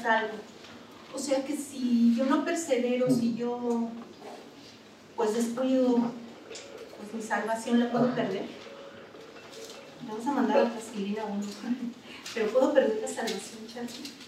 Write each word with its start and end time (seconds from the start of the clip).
salvo. 0.00 0.34
O 1.14 1.18
sea 1.18 1.44
que 1.44 1.56
si 1.56 2.14
yo 2.16 2.24
no 2.26 2.44
persevero, 2.44 3.10
si 3.10 3.34
yo 3.34 3.88
pues 5.16 5.34
descuido, 5.34 6.12
pues 6.96 7.14
mi 7.14 7.22
salvación 7.22 7.80
la 7.80 7.90
puedo 7.90 8.14
perder. 8.14 8.46
Vamos 10.06 10.26
a 10.26 10.32
mandar 10.32 10.58
a 10.66 10.74
Pasquilina 10.74 11.24
uno. 11.24 11.44
Pero 12.34 12.50
puedo 12.50 12.72
perder 12.72 13.00
la 13.02 13.08
salvación, 13.08 13.66
Charlie. 13.66 14.27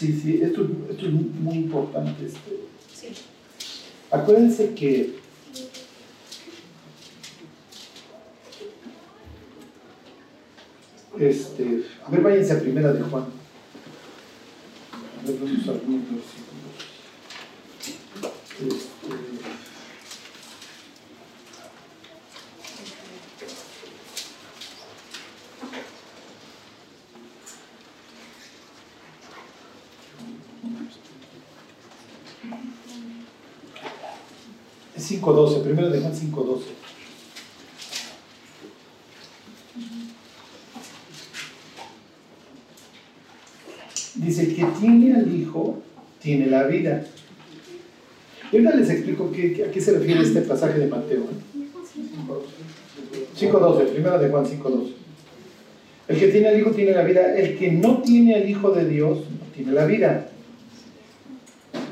Sí, 0.00 0.18
sí, 0.18 0.40
esto, 0.42 0.66
esto 0.88 1.06
es 1.08 1.12
muy 1.12 1.56
importante. 1.56 2.24
Este. 2.24 2.58
Sí. 2.90 3.08
Acuérdense 4.10 4.72
que 4.72 5.20
este, 11.18 11.84
a 12.06 12.10
ver, 12.10 12.22
váyanse 12.22 12.54
a 12.54 12.60
primera 12.60 12.94
de 12.94 13.02
Juan 13.02 13.26
algunos 15.26 15.66
versículos. 15.66 16.24
Este, 18.58 19.40
es 34.96 35.09
5.12, 35.20 35.62
primero 35.62 35.90
de 35.90 36.00
Juan 36.00 36.12
5.12. 36.12 36.60
Dice, 44.16 44.54
que 44.54 44.64
tiene 44.80 45.14
al 45.14 45.34
Hijo, 45.34 45.78
tiene 46.20 46.46
la 46.46 46.64
vida. 46.64 47.04
Y 48.52 48.58
ahora 48.58 48.76
les 48.76 48.90
explico 48.90 49.30
a 49.30 49.32
qué 49.32 49.80
se 49.80 49.92
refiere 49.92 50.20
este 50.22 50.42
pasaje 50.42 50.78
de 50.78 50.86
Mateo. 50.88 51.24
5.12, 53.38 53.86
primera 53.92 54.18
de 54.18 54.28
Juan 54.28 54.44
5.12. 54.44 54.92
El 56.08 56.18
que 56.18 56.28
tiene 56.28 56.48
al 56.48 56.58
Hijo 56.58 56.70
tiene 56.72 56.92
la 56.92 57.04
vida, 57.04 57.36
el 57.36 57.56
que 57.56 57.70
no 57.72 58.02
tiene 58.02 58.34
al 58.34 58.48
Hijo 58.48 58.72
de 58.72 58.88
Dios 58.88 59.18
no 59.18 59.46
tiene 59.54 59.72
la 59.72 59.86
vida. 59.86 60.29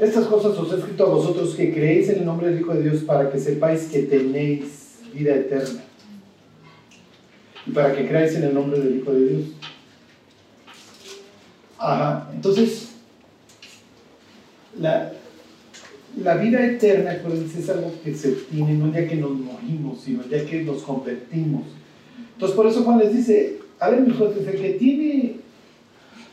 Estas 0.01 0.27
cosas 0.27 0.57
os 0.57 0.73
he 0.73 0.77
escrito 0.77 1.05
a 1.05 1.09
vosotros 1.09 1.55
que 1.55 1.73
creéis 1.73 2.09
en 2.09 2.21
el 2.21 2.25
nombre 2.25 2.49
del 2.49 2.61
Hijo 2.61 2.73
de 2.73 2.83
Dios 2.83 3.03
para 3.03 3.31
que 3.31 3.39
sepáis 3.39 3.85
que 3.85 4.05
tenéis 4.05 5.01
vida 5.13 5.35
eterna. 5.35 5.83
Y 7.67 7.71
para 7.73 7.95
que 7.95 8.07
creáis 8.07 8.35
en 8.37 8.45
el 8.45 8.55
nombre 8.55 8.79
del 8.79 8.99
Hijo 8.99 9.13
de 9.13 9.29
Dios. 9.29 9.43
Ajá. 11.79 12.31
Entonces, 12.33 12.91
la, 14.79 15.13
la 16.23 16.37
vida 16.37 16.65
eterna, 16.65 17.13
es 17.13 17.69
algo 17.69 17.93
que 18.05 18.15
se 18.15 18.33
tiene 18.33 18.75
no 18.75 18.93
ya 18.93 19.07
que 19.07 19.17
nos 19.17 19.33
morimos, 19.33 20.01
sino 20.01 20.25
ya 20.29 20.45
que 20.45 20.63
nos 20.63 20.83
convertimos. 20.83 21.63
Entonces, 22.35 22.57
por 22.57 22.69
eso 22.69 22.85
Juan 22.85 22.99
les 22.99 23.17
dice, 23.17 23.59
a 23.81 23.91
ver, 23.91 24.01
el 24.01 24.61
que 24.61 24.77
tiene, 24.79 25.37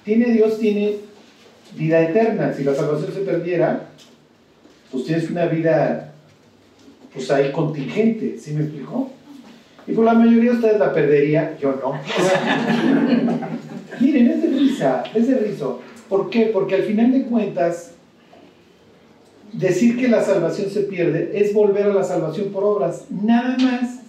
tiene 0.04 0.34
Dios 0.34 0.60
tiene 0.60 0.98
vida 1.76 2.02
eterna. 2.02 2.54
Si 2.54 2.64
la 2.64 2.74
salvación 2.74 3.14
se 3.14 3.22
perdiera, 3.22 3.90
pues 4.92 5.06
tienes 5.06 5.30
una 5.30 5.46
vida, 5.46 6.14
pues 7.14 7.30
ahí 7.32 7.52
contingente, 7.52 8.38
¿sí 8.40 8.54
me 8.54 8.64
explicó? 8.64 9.12
Y 9.88 9.94
por 9.94 10.06
la 10.06 10.14
mayoría 10.14 10.52
de 10.52 10.58
ustedes 10.58 10.80
la 10.80 10.94
perdería, 10.94 11.58
yo 11.62 11.80
no. 11.82 11.94
Miren, 14.00 14.28
es 14.28 14.42
de 14.42 14.48
risa, 14.48 15.04
es 15.14 15.28
de 15.28 15.36
riso. 15.36 15.82
¿Por 16.10 16.30
qué? 16.30 16.48
Porque 16.48 16.76
al 16.76 16.84
final 16.84 17.12
de 17.12 17.24
cuentas, 17.24 17.92
decir 19.54 19.98
que 19.98 20.08
la 20.08 20.24
salvación 20.24 20.70
se 20.70 20.82
pierde 20.82 21.32
es 21.34 21.54
volver 21.54 21.86
a 21.86 21.94
la 21.94 22.04
salvación 22.04 22.50
por 22.50 22.64
obras. 22.64 23.06
Nada 23.10 23.58
más 23.58 24.00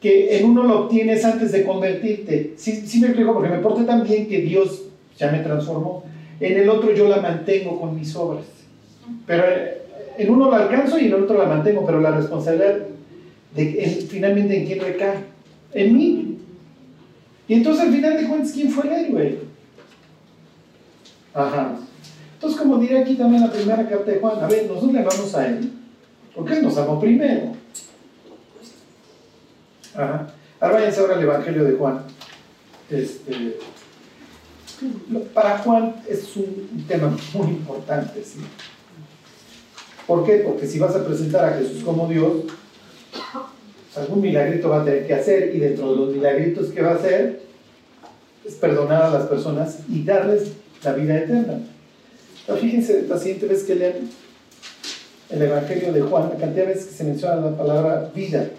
que 0.00 0.38
en 0.38 0.46
uno 0.46 0.62
lo 0.64 0.84
obtienes 0.84 1.24
antes 1.24 1.52
de 1.52 1.64
convertirte. 1.64 2.54
Sí, 2.56 2.86
sí 2.86 3.00
me 3.00 3.08
explico, 3.08 3.34
porque 3.34 3.48
me 3.48 3.58
porté 3.58 3.84
tan 3.84 4.04
bien 4.04 4.28
que 4.28 4.40
Dios 4.40 4.84
ya 5.18 5.30
me 5.30 5.40
transformó. 5.40 6.04
En 6.40 6.58
el 6.58 6.68
otro 6.68 6.92
yo 6.92 7.08
la 7.08 7.20
mantengo 7.20 7.78
con 7.78 7.94
mis 7.94 8.16
obras. 8.16 8.46
Pero 9.26 9.44
en 10.16 10.30
uno 10.30 10.50
la 10.50 10.58
alcanzo 10.58 10.98
y 10.98 11.06
en 11.06 11.14
el 11.14 11.22
otro 11.22 11.38
la 11.38 11.46
mantengo, 11.46 11.84
pero 11.84 12.00
la 12.00 12.12
responsabilidad 12.12 12.78
de, 13.54 14.06
finalmente 14.08 14.56
en 14.56 14.66
quién 14.66 14.80
recae. 14.80 15.18
En 15.72 15.96
mí. 15.96 16.38
Y 17.46 17.54
entonces 17.54 17.84
al 17.84 17.92
final 17.92 18.16
de 18.16 18.28
cuentas, 18.28 18.52
¿quién 18.52 18.70
fue 18.70 18.86
el 18.86 18.92
héroe? 18.92 19.38
Ajá. 21.34 21.76
Entonces, 22.34 22.58
como 22.58 22.78
diré 22.78 22.98
aquí 22.98 23.16
también 23.16 23.42
la 23.42 23.52
primera 23.52 23.88
carta 23.88 24.10
de 24.10 24.18
Juan, 24.18 24.42
a 24.42 24.46
ver, 24.46 24.66
nosotros 24.66 24.92
le 24.92 25.02
vamos 25.02 25.34
a 25.34 25.46
él, 25.46 25.72
porque 26.34 26.54
él 26.54 26.62
nos 26.62 26.76
amó 26.78 26.98
primero. 26.98 27.52
Ajá. 29.94 30.32
Ahora 30.58 30.74
váyanse 30.74 31.00
ahora 31.00 31.16
al 31.16 31.22
Evangelio 31.22 31.64
de 31.64 31.72
Juan. 31.72 32.00
Este, 32.88 33.58
para 35.34 35.58
Juan 35.58 35.96
es 36.08 36.36
un 36.36 36.84
tema 36.88 37.16
muy 37.34 37.48
importante, 37.48 38.22
¿sí? 38.24 38.40
¿Por 40.06 40.24
qué? 40.24 40.38
Porque 40.38 40.66
si 40.66 40.78
vas 40.78 40.94
a 40.96 41.04
presentar 41.04 41.44
a 41.44 41.58
Jesús 41.58 41.84
como 41.84 42.08
Dios, 42.08 42.32
algún 43.96 44.20
milagrito 44.20 44.68
va 44.68 44.82
a 44.82 44.84
tener 44.84 45.06
que 45.06 45.14
hacer 45.14 45.54
y 45.54 45.58
dentro 45.58 45.90
de 45.90 45.96
los 45.96 46.08
milagritos 46.14 46.68
que 46.68 46.82
va 46.82 46.92
a 46.92 46.94
hacer 46.94 47.42
es 48.44 48.54
perdonar 48.54 49.02
a 49.02 49.10
las 49.10 49.26
personas 49.26 49.78
y 49.88 50.02
darles 50.02 50.52
la 50.82 50.92
vida 50.94 51.18
eterna. 51.18 51.60
fíjense 52.60 53.06
la 53.06 53.18
siguiente 53.18 53.46
vez 53.46 53.62
que 53.64 53.74
leen 53.74 54.10
el 55.28 55.42
Evangelio 55.42 55.92
de 55.92 56.00
Juan, 56.00 56.30
la 56.30 56.36
cantidad 56.36 56.66
de 56.66 56.74
veces 56.74 56.86
que 56.86 56.94
se 56.94 57.04
menciona 57.04 57.36
la 57.36 57.56
palabra 57.56 58.10
vida. 58.14 58.50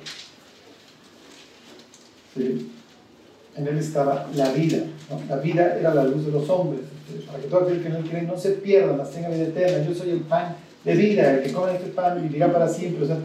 En 2.37 3.67
él 3.67 3.77
estaba 3.77 4.29
la 4.35 4.51
vida. 4.53 4.83
La 5.27 5.38
vida 5.38 5.77
era 5.79 5.94
la 5.94 6.03
luz 6.03 6.25
de 6.25 6.31
los 6.31 6.49
hombres. 6.49 6.81
Para 7.27 7.39
que 7.39 7.47
todo 7.47 7.61
aquel 7.61 7.83
que 7.83 7.89
no 7.89 7.99
cree 8.01 8.23
no 8.23 8.38
se 8.38 8.51
pierda, 8.51 8.94
mas 8.94 9.11
tenga 9.11 9.29
vida 9.29 9.44
eterna. 9.44 9.85
Yo 9.85 9.94
soy 9.94 10.11
el 10.11 10.22
pan 10.22 10.55
de 10.83 10.95
vida. 10.95 11.33
El 11.33 11.44
que 11.44 11.51
come 11.51 11.75
este 11.75 11.89
pan 11.89 12.22
vivirá 12.22 12.51
para 12.51 12.67
siempre. 12.67 13.03
O 13.03 13.07
sea, 13.07 13.17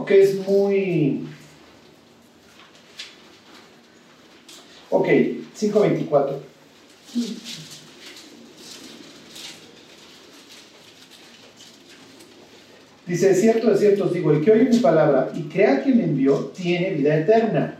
Ok, 0.00 0.10
es 0.12 0.34
muy... 0.48 1.26
Ok, 4.88 5.06
5.24. 5.06 6.36
Dice, 13.06 13.30
es 13.30 13.40
cierto, 13.40 13.72
es 13.72 13.80
cierto, 13.80 14.04
os 14.04 14.12
digo, 14.14 14.32
el 14.32 14.42
que 14.42 14.52
oye 14.52 14.70
mi 14.70 14.78
palabra 14.78 15.30
y 15.34 15.42
crea 15.42 15.82
que 15.82 15.92
me 15.92 16.04
envió, 16.04 16.46
tiene 16.46 16.94
vida 16.94 17.16
eterna. 17.18 17.79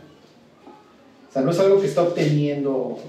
O 1.31 1.33
sea, 1.33 1.43
no 1.43 1.51
es 1.51 1.59
algo 1.59 1.79
que 1.79 1.87
está 1.87 2.01
obteniendo 2.01 2.99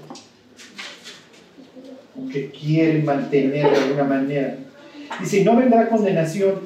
o 2.15 2.29
que 2.31 2.51
quiere 2.51 3.03
mantener 3.03 3.69
de 3.69 3.75
alguna 3.75 4.05
manera. 4.05 4.55
Dice, 5.19 5.43
no 5.43 5.57
vendrá 5.57 5.89
condenación, 5.89 6.61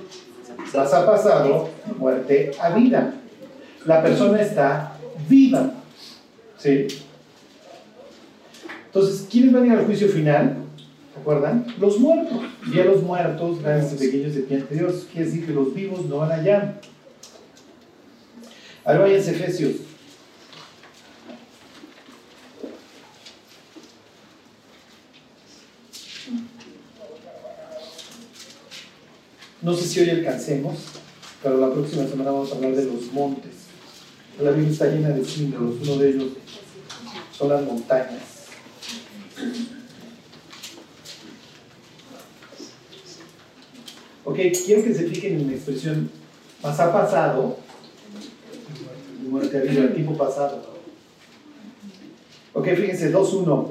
Pasa 0.71 1.05
pasado 1.05 1.69
muerte 1.97 2.51
a 2.61 2.69
vida. 2.69 3.13
La 3.85 4.03
persona 4.03 4.39
está 4.39 4.95
viva. 5.27 5.71
¿Sí? 6.57 6.87
Entonces, 8.85 9.27
¿quiénes 9.31 9.53
van 9.53 9.63
a 9.63 9.65
ir 9.67 9.71
al 9.73 9.85
juicio 9.85 10.07
final? 10.09 10.57
¿Recuerdan? 11.15 11.65
Los 11.79 11.99
muertos. 11.99 12.37
Y 12.71 12.79
a 12.79 12.85
los 12.85 13.01
muertos, 13.01 13.63
grandes 13.63 13.93
y 13.93 14.05
pequeños 14.05 14.35
de 14.35 14.41
pie 14.41 14.63
Dios. 14.69 15.07
Quiere 15.11 15.25
decir 15.25 15.47
que 15.47 15.53
los 15.53 15.73
vivos 15.73 16.05
no 16.05 16.17
van 16.17 16.31
allá. 16.31 16.79
Ahora 18.85 18.99
vayan 18.99 19.17
Efesios 19.17 19.86
No 29.61 29.73
sé 29.73 29.87
si 29.87 29.99
hoy 29.99 30.09
alcancemos, 30.11 30.75
pero 31.41 31.57
la 31.57 31.71
próxima 31.71 32.07
semana 32.07 32.31
vamos 32.31 32.51
a 32.51 32.55
hablar 32.55 32.75
de 32.75 32.85
los 32.85 33.11
montes. 33.11 33.53
La 34.39 34.51
Biblia 34.51 34.71
está 34.71 34.85
llena 34.87 35.09
de 35.09 35.25
símbolos, 35.25 35.75
uno 35.81 35.97
de 35.97 36.09
ellos 36.09 36.25
son 37.35 37.49
las 37.49 37.63
montañas. 37.63 38.21
Ok, 44.23 44.37
quiero 44.65 44.83
que 44.83 44.93
se 44.93 45.07
fijen 45.07 45.39
en 45.39 45.47
la 45.47 45.53
expresión 45.53 46.11
más 46.61 46.79
ha 46.79 46.91
pasado, 46.91 47.57
muerte 49.27 49.59
vida, 49.61 49.83
el 49.83 49.93
tiempo 49.93 50.17
pasado. 50.17 50.77
Ok, 52.53 52.67
fíjense, 52.75 53.11
2.1. 53.13 53.67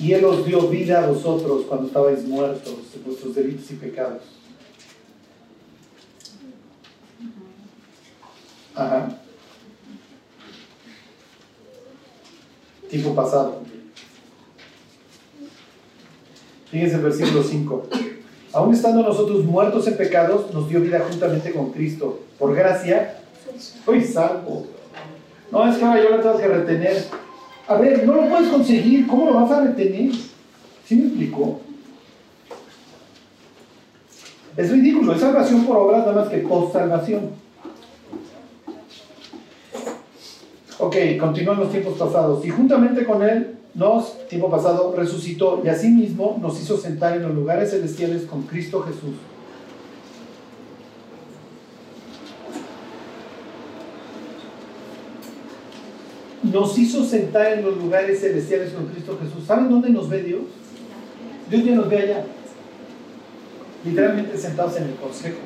Y 0.00 0.12
Él 0.12 0.24
os 0.24 0.46
dio 0.46 0.68
vida 0.68 1.04
a 1.04 1.08
vosotros 1.08 1.66
cuando 1.68 1.88
estabais 1.88 2.24
muertos 2.24 2.74
en 2.94 3.04
vuestros 3.04 3.34
delitos 3.34 3.70
y 3.70 3.74
pecados. 3.74 4.22
Ajá. 8.78 9.08
Tiempo 12.88 13.12
pasado. 13.12 13.62
Fíjense 16.70 16.94
el 16.94 17.02
versículo 17.02 17.42
5. 17.42 17.88
Aún 18.52 18.72
estando 18.72 19.02
nosotros 19.02 19.44
muertos 19.44 19.88
en 19.88 19.96
pecados, 19.96 20.54
nos 20.54 20.68
dio 20.68 20.80
vida 20.80 21.04
juntamente 21.10 21.52
con 21.52 21.72
Cristo. 21.72 22.20
Por 22.38 22.54
gracia, 22.54 23.20
soy 23.84 24.04
salvo. 24.04 24.66
No, 25.50 25.68
es 25.68 25.76
que 25.76 25.84
ahora 25.84 26.02
yo 26.02 26.10
la 26.10 26.22
tengo 26.22 26.38
que 26.38 26.48
retener. 26.48 27.04
A 27.66 27.74
ver, 27.74 28.06
no 28.06 28.14
lo 28.14 28.28
puedes 28.28 28.48
conseguir, 28.48 29.08
¿cómo 29.08 29.26
lo 29.26 29.34
vas 29.40 29.50
a 29.50 29.60
retener? 29.62 30.12
¿Sí 30.84 30.94
me 30.94 31.08
explicó? 31.08 31.60
Es 34.56 34.70
ridículo, 34.70 35.14
es 35.14 35.20
salvación 35.20 35.66
por 35.66 35.76
obras 35.76 36.06
nada 36.06 36.12
más 36.12 36.28
que 36.28 36.38
post-salvación. 36.38 37.47
Ok, 40.88 40.96
continúan 41.20 41.60
los 41.60 41.70
tiempos 41.70 41.98
pasados. 41.98 42.42
Y 42.46 42.48
juntamente 42.48 43.04
con 43.04 43.22
él 43.22 43.58
nos, 43.74 44.26
tiempo 44.26 44.50
pasado, 44.50 44.94
resucitó 44.96 45.60
y 45.62 45.68
asimismo 45.68 46.38
nos 46.40 46.58
hizo 46.62 46.78
sentar 46.78 47.14
en 47.14 47.24
los 47.24 47.34
lugares 47.34 47.72
celestiales 47.72 48.22
con 48.22 48.44
Cristo 48.44 48.80
Jesús. 48.80 49.16
Nos 56.42 56.78
hizo 56.78 57.04
sentar 57.04 57.52
en 57.52 57.66
los 57.66 57.76
lugares 57.76 58.20
celestiales 58.20 58.72
con 58.72 58.86
Cristo 58.86 59.18
Jesús. 59.20 59.44
¿Saben 59.46 59.68
dónde 59.68 59.90
nos 59.90 60.08
ve 60.08 60.22
Dios? 60.22 60.40
Dios 61.50 61.64
ya 61.66 61.74
nos 61.74 61.90
ve 61.90 61.98
allá. 61.98 62.24
Literalmente 63.84 64.38
sentados 64.38 64.74
en 64.78 64.84
el 64.84 64.94
consejo. 64.94 65.36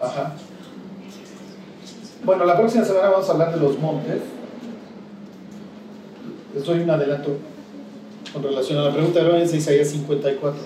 Ajá. 0.00 0.36
Bueno, 2.24 2.44
la 2.44 2.58
próxima 2.58 2.84
semana 2.84 3.10
vamos 3.10 3.28
a 3.28 3.32
hablar 3.32 3.54
de 3.54 3.60
los 3.60 3.78
montes. 3.78 4.20
Les 6.54 6.64
doy 6.64 6.80
un 6.80 6.90
adelanto 6.90 7.38
con 8.32 8.42
relación 8.42 8.78
a 8.78 8.84
la 8.84 8.92
pregunta 8.92 9.22
de 9.22 9.56
Isaías 9.56 9.88
54. 9.88 10.60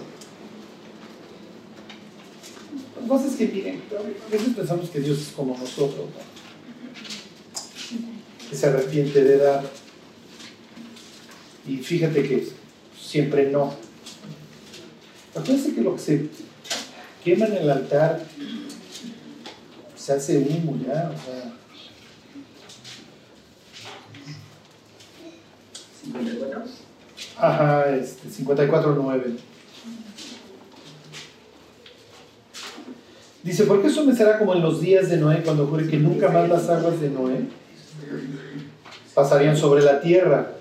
Las 3.00 3.08
cosas 3.08 3.36
que 3.36 3.48
miren, 3.48 3.82
a 4.26 4.30
veces 4.30 4.54
pensamos 4.56 4.88
que 4.88 5.00
Dios 5.00 5.18
es 5.18 5.28
como 5.28 5.56
nosotros, 5.56 6.06
que 8.48 8.56
se 8.56 8.66
arrepiente 8.66 9.22
de 9.22 9.36
dar. 9.36 9.62
Y 11.68 11.76
fíjate 11.76 12.22
que 12.22 12.48
siempre 12.98 13.50
no. 13.50 13.74
Acuérdense 15.34 15.74
que 15.74 15.80
lo 15.82 15.96
que 15.96 16.00
se 16.00 16.28
quema 17.22 17.46
en 17.46 17.56
el 17.58 17.70
altar 17.70 18.24
se 20.02 20.12
hace 20.12 20.36
humo 20.36 20.76
ya, 20.84 21.12
o 21.14 21.24
sea. 21.24 21.52
Ajá, 27.38 27.94
este, 27.94 28.28
54.9. 28.28 29.36
Dice, 33.44 33.64
¿por 33.64 33.80
qué 33.80 33.86
eso 33.86 34.04
me 34.04 34.12
será 34.12 34.40
como 34.40 34.54
en 34.54 34.62
los 34.62 34.80
días 34.80 35.08
de 35.08 35.18
Noé 35.18 35.44
cuando 35.44 35.68
jure 35.68 35.86
que 35.86 35.98
nunca 35.98 36.28
más 36.30 36.48
las 36.48 36.68
aguas 36.68 37.00
de 37.00 37.08
Noé 37.08 37.44
pasarían 39.14 39.56
sobre 39.56 39.84
la 39.84 40.00
tierra? 40.00 40.54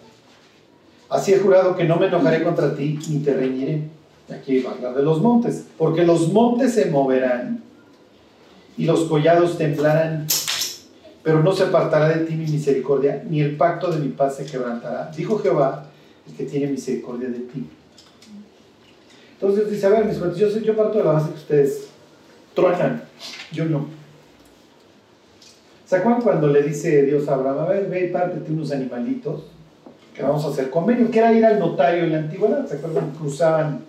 Así 1.09 1.33
he 1.33 1.39
jurado 1.39 1.75
que 1.75 1.85
no 1.85 1.95
me 1.95 2.07
enojaré 2.07 2.43
contra 2.43 2.75
ti 2.75 2.99
ni 3.09 3.19
te 3.19 3.33
reñiré. 3.33 3.89
Aquí 4.29 4.59
va 4.59 4.71
a 4.71 4.73
hablar 4.75 4.95
de 4.95 5.01
los 5.01 5.19
montes, 5.19 5.65
porque 5.79 6.05
los 6.05 6.31
montes 6.31 6.75
se 6.75 6.85
moverán 6.85 7.70
y 8.77 8.85
los 8.85 9.01
collados 9.01 9.57
temblarán, 9.57 10.27
pero 11.23 11.44
no 11.44 11.51
se 11.53 11.63
apartará 11.63 12.09
de 12.09 12.25
ti 12.25 12.35
mi 12.35 12.47
misericordia, 12.47 13.23
ni 13.29 13.41
el 13.41 13.57
pacto 13.57 13.91
de 13.91 14.00
mi 14.00 14.09
paz 14.09 14.38
se 14.38 14.45
quebrantará. 14.45 15.12
Dijo 15.15 15.38
Jehová, 15.39 15.85
el 16.27 16.35
que 16.35 16.45
tiene 16.45 16.68
misericordia 16.68 17.29
de 17.29 17.39
ti. 17.39 17.68
Entonces 19.33 19.69
dice, 19.71 19.88
a 19.88 19.89
ver, 19.89 20.06
mis 20.06 20.19
yo, 20.38 20.47
yo 20.47 20.75
parto 20.75 21.00
de 21.00 21.03
la 21.03 21.13
base 21.13 21.29
que 21.29 21.35
ustedes 21.35 21.88
truenan, 22.53 23.03
yo 23.51 23.65
no. 23.65 23.88
¿Se 25.85 25.97
acuerdan 25.97 26.21
cuando 26.21 26.47
le 26.47 26.63
dice 26.63 27.03
Dios 27.03 27.27
a 27.27 27.33
Abraham, 27.33 27.59
a 27.59 27.65
ver, 27.65 27.89
ve 27.89 28.06
y 28.06 28.09
pártete 28.12 28.51
unos 28.51 28.71
animalitos, 28.71 29.44
que 30.15 30.24
vamos 30.24 30.45
a 30.45 30.50
hacer 30.50 30.69
convenio, 30.69 31.09
que 31.09 31.19
era 31.19 31.33
ir 31.33 31.45
al 31.45 31.59
notario 31.59 32.03
en 32.03 32.12
la 32.12 32.17
antigüedad, 32.19 32.65
¿se 32.67 32.75
acuerdan? 32.75 33.12
Cruzaban, 33.12 33.81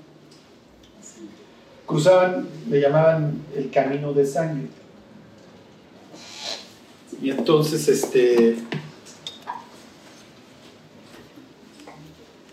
cruzaban, 1.93 2.49
le 2.69 2.81
llamaban 2.81 3.45
el 3.55 3.71
camino 3.71 4.13
de 4.13 4.27
sangre. 4.27 4.69
Y 7.21 7.31
entonces, 7.31 7.87
este, 7.87 8.57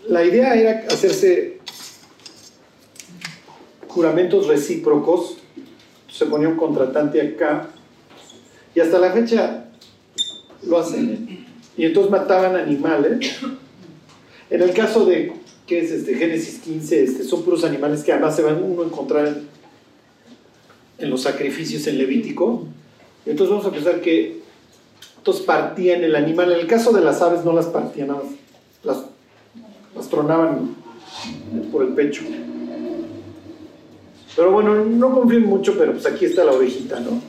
la 0.06 0.22
idea 0.24 0.54
era 0.54 0.86
hacerse 0.92 1.58
juramentos 3.88 4.46
recíprocos, 4.46 5.38
se 6.08 6.26
ponía 6.26 6.48
un 6.48 6.56
contratante 6.56 7.20
acá, 7.20 7.70
y 8.74 8.80
hasta 8.80 8.98
la 8.98 9.10
fecha 9.10 9.64
lo 10.62 10.78
hacen. 10.78 11.46
Y 11.76 11.86
entonces 11.86 12.12
mataban 12.12 12.56
animales. 12.56 13.40
En 14.50 14.62
el 14.62 14.74
caso 14.74 15.06
de, 15.06 15.32
¿qué 15.70 15.78
es 15.78 15.92
este? 15.92 16.16
Génesis 16.16 16.58
15, 16.58 17.04
este, 17.04 17.22
son 17.22 17.44
puros 17.44 17.62
animales 17.62 18.02
que 18.02 18.12
además 18.12 18.34
se 18.34 18.42
van 18.42 18.60
uno 18.60 18.82
a 18.82 18.86
encontrar 18.86 19.38
en, 20.98 21.10
los 21.10 21.22
sacrificios 21.22 21.86
en 21.86 21.96
Levítico. 21.96 22.66
Entonces 23.24 23.50
vamos 23.50 23.66
a 23.66 23.70
pensar 23.70 24.00
que 24.00 24.40
entonces 25.18 25.44
partían 25.44 26.02
el 26.02 26.16
animal. 26.16 26.50
En 26.50 26.58
el 26.58 26.66
caso 26.66 26.90
de 26.90 27.00
las 27.02 27.22
aves 27.22 27.44
no 27.44 27.52
las 27.52 27.66
partían, 27.66 28.08
nada 28.08 28.20
más 28.24 28.32
las 28.82 29.04
las 29.94 30.08
tronaban 30.08 30.74
por 31.70 31.84
el 31.84 31.94
pecho. 31.94 32.22
Pero 34.34 34.50
bueno, 34.50 34.84
no 34.84 35.14
confío 35.14 35.40
mucho, 35.40 35.78
pero 35.78 35.92
pues 35.92 36.04
aquí 36.06 36.24
está 36.24 36.42
la 36.42 36.52
ovejita, 36.52 36.98
¿no? 36.98 37.22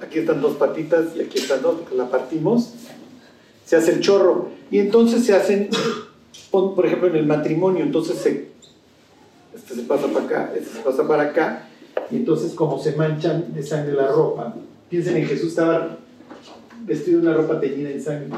aquí 0.00 0.20
están 0.20 0.40
dos 0.40 0.56
patitas 0.56 1.16
y 1.16 1.20
aquí 1.20 1.38
están 1.38 1.60
dos, 1.60 1.80
porque 1.80 1.96
la 1.96 2.08
partimos. 2.08 2.72
Se 3.68 3.76
hace 3.76 3.92
el 3.92 4.00
chorro. 4.00 4.48
Y 4.70 4.78
entonces 4.78 5.26
se 5.26 5.34
hacen, 5.34 5.68
por 6.50 6.86
ejemplo, 6.86 7.08
en 7.08 7.16
el 7.16 7.26
matrimonio, 7.26 7.84
entonces 7.84 8.16
se, 8.16 8.48
este 9.54 9.74
se 9.74 9.82
pasa 9.82 10.06
para 10.06 10.24
acá, 10.24 10.52
este 10.56 10.78
se 10.78 10.80
pasa 10.80 11.06
para 11.06 11.22
acá, 11.24 11.68
y 12.10 12.16
entonces 12.16 12.54
como 12.54 12.78
se 12.78 12.96
manchan 12.96 13.52
de 13.52 13.62
sangre 13.62 13.92
la 13.92 14.06
ropa, 14.06 14.54
piensen 14.88 15.18
en 15.18 15.26
Jesús 15.26 15.48
estaba 15.50 15.98
vestido 16.86 17.20
de 17.20 17.26
una 17.26 17.36
ropa 17.36 17.60
teñida 17.60 17.90
en 17.90 18.02
sangre. 18.02 18.30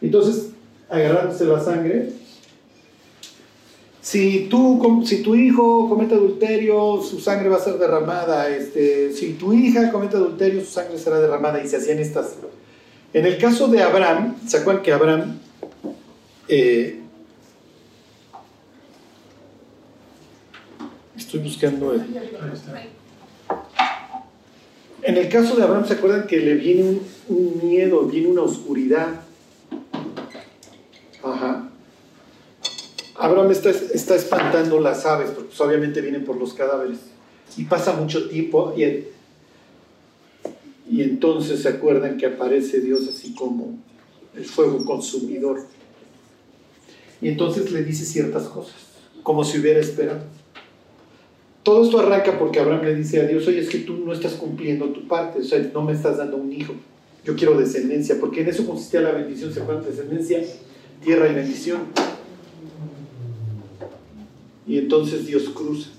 Entonces 0.00 0.50
agarrándose 0.88 1.46
la 1.46 1.60
sangre. 1.60 2.12
Si, 4.00 4.46
tú, 4.48 5.02
si 5.04 5.22
tu 5.22 5.34
hijo 5.34 5.88
comete 5.88 6.14
adulterio, 6.14 7.02
su 7.02 7.18
sangre 7.18 7.48
va 7.48 7.56
a 7.56 7.60
ser 7.60 7.74
derramada. 7.74 8.48
Este, 8.48 9.12
si 9.12 9.32
tu 9.34 9.52
hija 9.52 9.90
comete 9.90 10.16
adulterio, 10.16 10.60
su 10.60 10.70
sangre 10.70 10.96
será 10.96 11.18
derramada. 11.18 11.60
Y 11.60 11.68
se 11.68 11.76
hacían 11.76 11.98
estas. 11.98 12.36
En 13.12 13.26
el 13.26 13.38
caso 13.38 13.66
de 13.68 13.82
Abraham, 13.82 14.36
¿se 14.46 14.58
acuerdan 14.58 14.82
que 14.82 14.92
Abraham 14.92 15.38
eh, 16.46 17.00
estoy 21.16 21.40
buscando 21.40 21.92
el, 21.92 22.02
en 25.02 25.16
el 25.16 25.28
caso 25.28 25.56
de 25.56 25.62
Abraham, 25.62 25.86
¿se 25.86 25.94
acuerdan 25.94 26.26
que 26.26 26.38
le 26.38 26.54
viene 26.54 27.00
un, 27.28 27.60
miedo, 27.62 28.02
viene 28.02 28.28
una 28.28 28.42
oscuridad? 28.42 29.22
Ajá. 31.22 31.68
Abraham 33.16 33.50
está, 33.50 33.70
está, 33.70 34.14
espantando 34.14 34.78
las 34.80 35.04
aves, 35.06 35.30
porque 35.30 35.48
pues, 35.48 35.60
obviamente 35.60 36.00
vienen 36.00 36.24
por 36.24 36.36
los 36.36 36.54
cadáveres. 36.54 36.98
Y 37.56 37.64
pasa 37.64 37.92
mucho 37.92 38.28
tiempo 38.28 38.74
y, 38.76 39.04
y 40.90 41.02
entonces 41.02 41.60
se 41.60 41.68
acuerdan 41.68 42.16
que 42.16 42.26
aparece 42.26 42.80
Dios 42.80 43.06
así 43.08 43.32
como 43.34 43.78
el 44.34 44.44
fuego 44.44 44.84
consumidor. 44.84 45.60
Y 47.22 47.28
entonces 47.28 47.70
le 47.70 47.84
dice 47.84 48.04
ciertas 48.04 48.44
cosas, 48.44 48.74
como 49.22 49.44
si 49.44 49.58
hubiera 49.58 49.78
esperado. 49.78 50.22
Todo 51.62 51.84
esto 51.84 52.00
arranca 52.00 52.38
porque 52.38 52.58
Abraham 52.58 52.84
le 52.84 52.94
dice 52.96 53.20
a 53.20 53.26
Dios, 53.26 53.46
oye, 53.46 53.60
es 53.60 53.68
que 53.68 53.78
tú 53.78 53.98
no 53.98 54.12
estás 54.12 54.32
cumpliendo 54.32 54.86
tu 54.88 55.06
parte, 55.06 55.40
o 55.40 55.44
sea, 55.44 55.58
no 55.72 55.82
me 55.82 55.92
estás 55.92 56.16
dando 56.16 56.36
un 56.36 56.52
hijo. 56.52 56.74
Yo 57.24 57.36
quiero 57.36 57.58
descendencia, 57.58 58.18
porque 58.18 58.40
en 58.40 58.48
eso 58.48 58.66
consistía 58.66 59.02
la 59.02 59.12
bendición, 59.12 59.52
¿se 59.52 59.60
acuerdan? 59.60 59.84
Descendencia 59.84 60.42
tierra 61.02 61.28
y 61.30 61.34
bendición. 61.34 61.82
Y 64.66 64.78
entonces 64.78 65.26
Dios 65.26 65.48
cruza. 65.50 65.90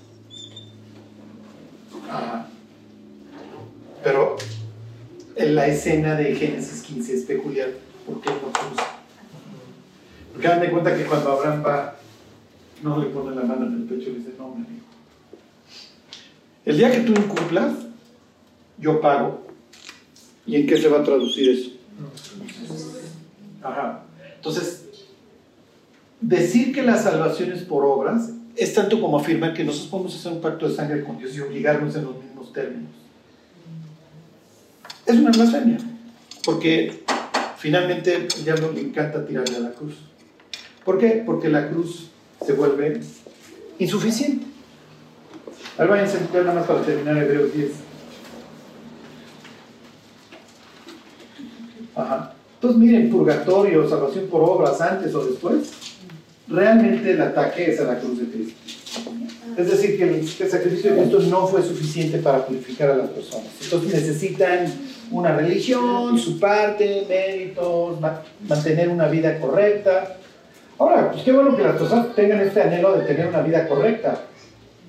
Pero 4.02 4.36
en 4.36 4.61
la 5.36 5.66
escena 5.66 6.14
de 6.14 6.34
Génesis 6.34 6.82
15 6.82 7.14
es 7.14 7.24
peculiar 7.24 7.70
porque 8.06 8.30
no 8.30 8.52
cruza. 8.52 8.86
Porque 10.32 10.48
dan 10.48 10.70
cuenta 10.70 10.96
que 10.96 11.04
cuando 11.04 11.32
Abraham 11.32 11.62
va, 11.64 11.96
no 12.82 12.98
le 12.98 13.06
pone 13.06 13.34
la 13.36 13.42
mano 13.42 13.66
en 13.66 13.74
el 13.74 13.82
pecho 13.82 14.10
y 14.10 14.12
le 14.12 14.18
dice, 14.18 14.32
no, 14.38 14.48
mi 14.48 14.64
amigo. 14.64 14.86
El 16.64 16.78
día 16.78 16.90
que 16.90 17.00
tú 17.00 17.12
incumplas, 17.12 17.72
yo 18.78 19.00
pago. 19.00 19.46
¿Y 20.44 20.56
en 20.56 20.66
qué 20.66 20.76
se 20.76 20.88
va 20.88 21.00
a 21.00 21.04
traducir 21.04 21.50
eso? 21.50 21.70
Ajá. 23.62 24.02
Entonces, 24.36 24.86
decir 26.20 26.74
que 26.74 26.82
la 26.82 26.96
salvación 26.96 27.52
es 27.52 27.62
por 27.62 27.84
obras 27.84 28.30
es 28.56 28.74
tanto 28.74 29.00
como 29.00 29.18
afirmar 29.18 29.54
que 29.54 29.64
nosotros 29.64 29.90
podemos 29.90 30.14
hacer 30.14 30.32
un 30.32 30.40
pacto 30.40 30.68
de 30.68 30.74
sangre 30.74 31.04
con 31.04 31.18
Dios 31.18 31.34
y 31.36 31.40
obligarnos 31.40 31.94
en 31.96 32.04
los 32.04 32.22
mismos 32.22 32.52
términos. 32.52 32.90
Es 35.12 35.18
una 35.18 35.30
blasfemia, 35.30 35.76
porque 36.42 37.04
finalmente 37.58 38.16
el 38.34 38.44
diablo 38.44 38.72
le 38.72 38.80
encanta 38.80 39.26
tirarle 39.26 39.56
a 39.56 39.60
la 39.60 39.70
cruz. 39.72 39.92
¿Por 40.86 40.98
qué? 40.98 41.22
Porque 41.26 41.50
la 41.50 41.68
cruz 41.68 42.08
se 42.42 42.54
vuelve 42.54 42.98
insuficiente. 43.78 44.46
Ahora 45.76 45.90
váyanse 45.90 46.18
nada 46.32 46.54
más 46.54 46.66
para 46.66 46.80
terminar 46.80 47.18
Hebreos 47.18 47.52
10. 47.52 47.70
Ajá. 51.94 52.34
Entonces 52.54 52.80
miren, 52.80 53.10
purgatorio, 53.10 53.86
salvación 53.86 54.28
por 54.28 54.40
obras, 54.40 54.80
antes 54.80 55.14
o 55.14 55.26
después, 55.26 55.72
realmente 56.48 57.10
el 57.10 57.20
ataque 57.20 57.70
es 57.70 57.78
a 57.80 57.84
la 57.84 57.98
cruz 57.98 58.18
de 58.18 58.30
Cristo. 58.30 58.60
Es 59.58 59.70
decir, 59.70 59.98
que 59.98 60.04
el, 60.04 60.26
sacrificio 60.26 60.94
de 60.94 61.02
Cristo 61.02 61.20
no 61.28 61.46
fue 61.46 61.62
suficiente 61.62 62.16
para 62.16 62.46
purificar 62.46 62.92
a 62.92 62.96
las 62.96 63.10
personas. 63.10 63.48
Entonces 63.62 63.92
necesitan 63.92 64.91
una 65.12 65.36
religión, 65.36 66.18
su 66.18 66.40
parte, 66.40 67.06
méritos, 67.08 67.98
mantener 68.48 68.88
una 68.88 69.06
vida 69.06 69.38
correcta. 69.38 70.16
Ahora, 70.78 71.12
pues 71.12 71.22
qué 71.22 71.32
bueno 71.32 71.56
que 71.56 71.62
las 71.62 71.76
personas 71.76 72.14
tengan 72.14 72.40
este 72.40 72.62
anhelo 72.62 72.96
de 72.96 73.04
tener 73.04 73.28
una 73.28 73.42
vida 73.42 73.68
correcta. 73.68 74.22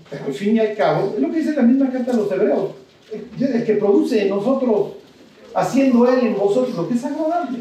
Pero 0.10 0.25
al 0.25 0.34
fin 0.34 0.56
y 0.56 0.60
al 0.60 0.75
cabo, 0.75 1.13
es 1.15 1.22
lo 1.22 1.32
que 1.32 1.39
dice 1.39 1.53
la 1.53 1.62
misma 1.63 1.92
carta 1.92 2.12
de 2.12 2.18
los 2.18 2.32
hebreos. 2.32 2.72
El 3.39 3.63
que 3.63 3.74
produce 3.75 4.24
en 4.24 4.30
nosotros, 4.30 4.94
haciendo 5.53 6.08
Él 6.12 6.27
en 6.27 6.36
vosotros 6.36 6.75
lo 6.75 6.88
que 6.88 6.96
es 6.96 7.03
agradable. 7.06 7.60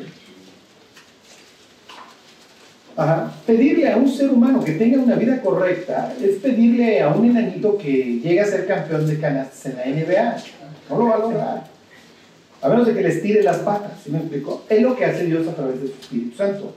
Pedirle 3.47 3.91
a 3.91 3.97
un 3.97 4.09
ser 4.09 4.31
humano 4.31 4.63
que 4.63 4.73
tenga 4.73 5.03
una 5.03 5.17
vida 5.17 5.41
correcta 5.41 6.15
es 6.23 6.37
pedirle 6.37 7.03
a 7.03 7.09
un 7.09 7.25
enanito 7.25 7.77
que 7.77 8.21
llegue 8.23 8.41
a 8.41 8.47
ser 8.47 8.67
campeón 8.67 9.07
de 9.07 9.19
canastas 9.19 9.67
en 9.67 9.77
la 9.77 9.87
NBA. 9.87 10.37
No 10.91 10.99
lo 10.99 11.05
va 11.07 11.15
a 11.15 11.19
lograr. 11.19 11.73
A 12.63 12.69
menos 12.69 12.87
de 12.87 12.95
que 12.95 13.03
les 13.03 13.21
tire 13.21 13.43
las 13.43 13.59
patas, 13.59 14.01
¿sí 14.05 14.11
me 14.11 14.19
explico? 14.19 14.65
Es 14.69 14.81
lo 14.81 14.95
que 14.95 15.05
hace 15.05 15.27
Dios 15.27 15.47
a 15.49 15.55
través 15.55 15.83
de 15.83 15.89
su 15.89 15.95
Espíritu 15.95 16.37
Santo. 16.37 16.73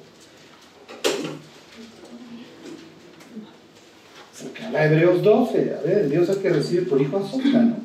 Se 4.34 4.66
habla 4.66 4.86
Hebreos 4.86 5.22
12, 5.22 5.76
a 5.76 5.82
ver, 5.82 6.10
Dios 6.10 6.28
es 6.28 6.38
que 6.38 6.50
recibe 6.50 6.82
por 6.84 7.00
hijo 7.00 7.18
a 7.18 7.60
¿no? 7.62 7.78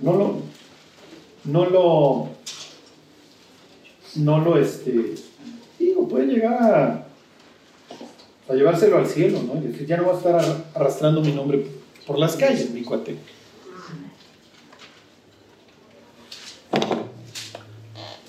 No 0.00 0.16
lo, 0.16 0.42
no 1.44 1.66
lo, 1.66 2.28
no 4.16 4.40
lo, 4.40 4.58
este, 4.58 5.14
digo, 5.78 6.08
puede 6.08 6.26
llegar 6.26 7.06
a, 8.48 8.54
llevárselo 8.54 8.96
al 8.96 9.06
cielo, 9.06 9.42
¿no? 9.42 9.60
Y 9.60 9.68
decir, 9.68 9.86
ya 9.86 9.98
no 9.98 10.06
va 10.06 10.14
a 10.14 10.16
estar 10.16 10.64
arrastrando 10.74 11.20
mi 11.20 11.32
nombre 11.32 11.66
por 12.06 12.18
las 12.18 12.34
calles, 12.34 12.70
mi 12.70 12.82
cuate. 12.82 13.16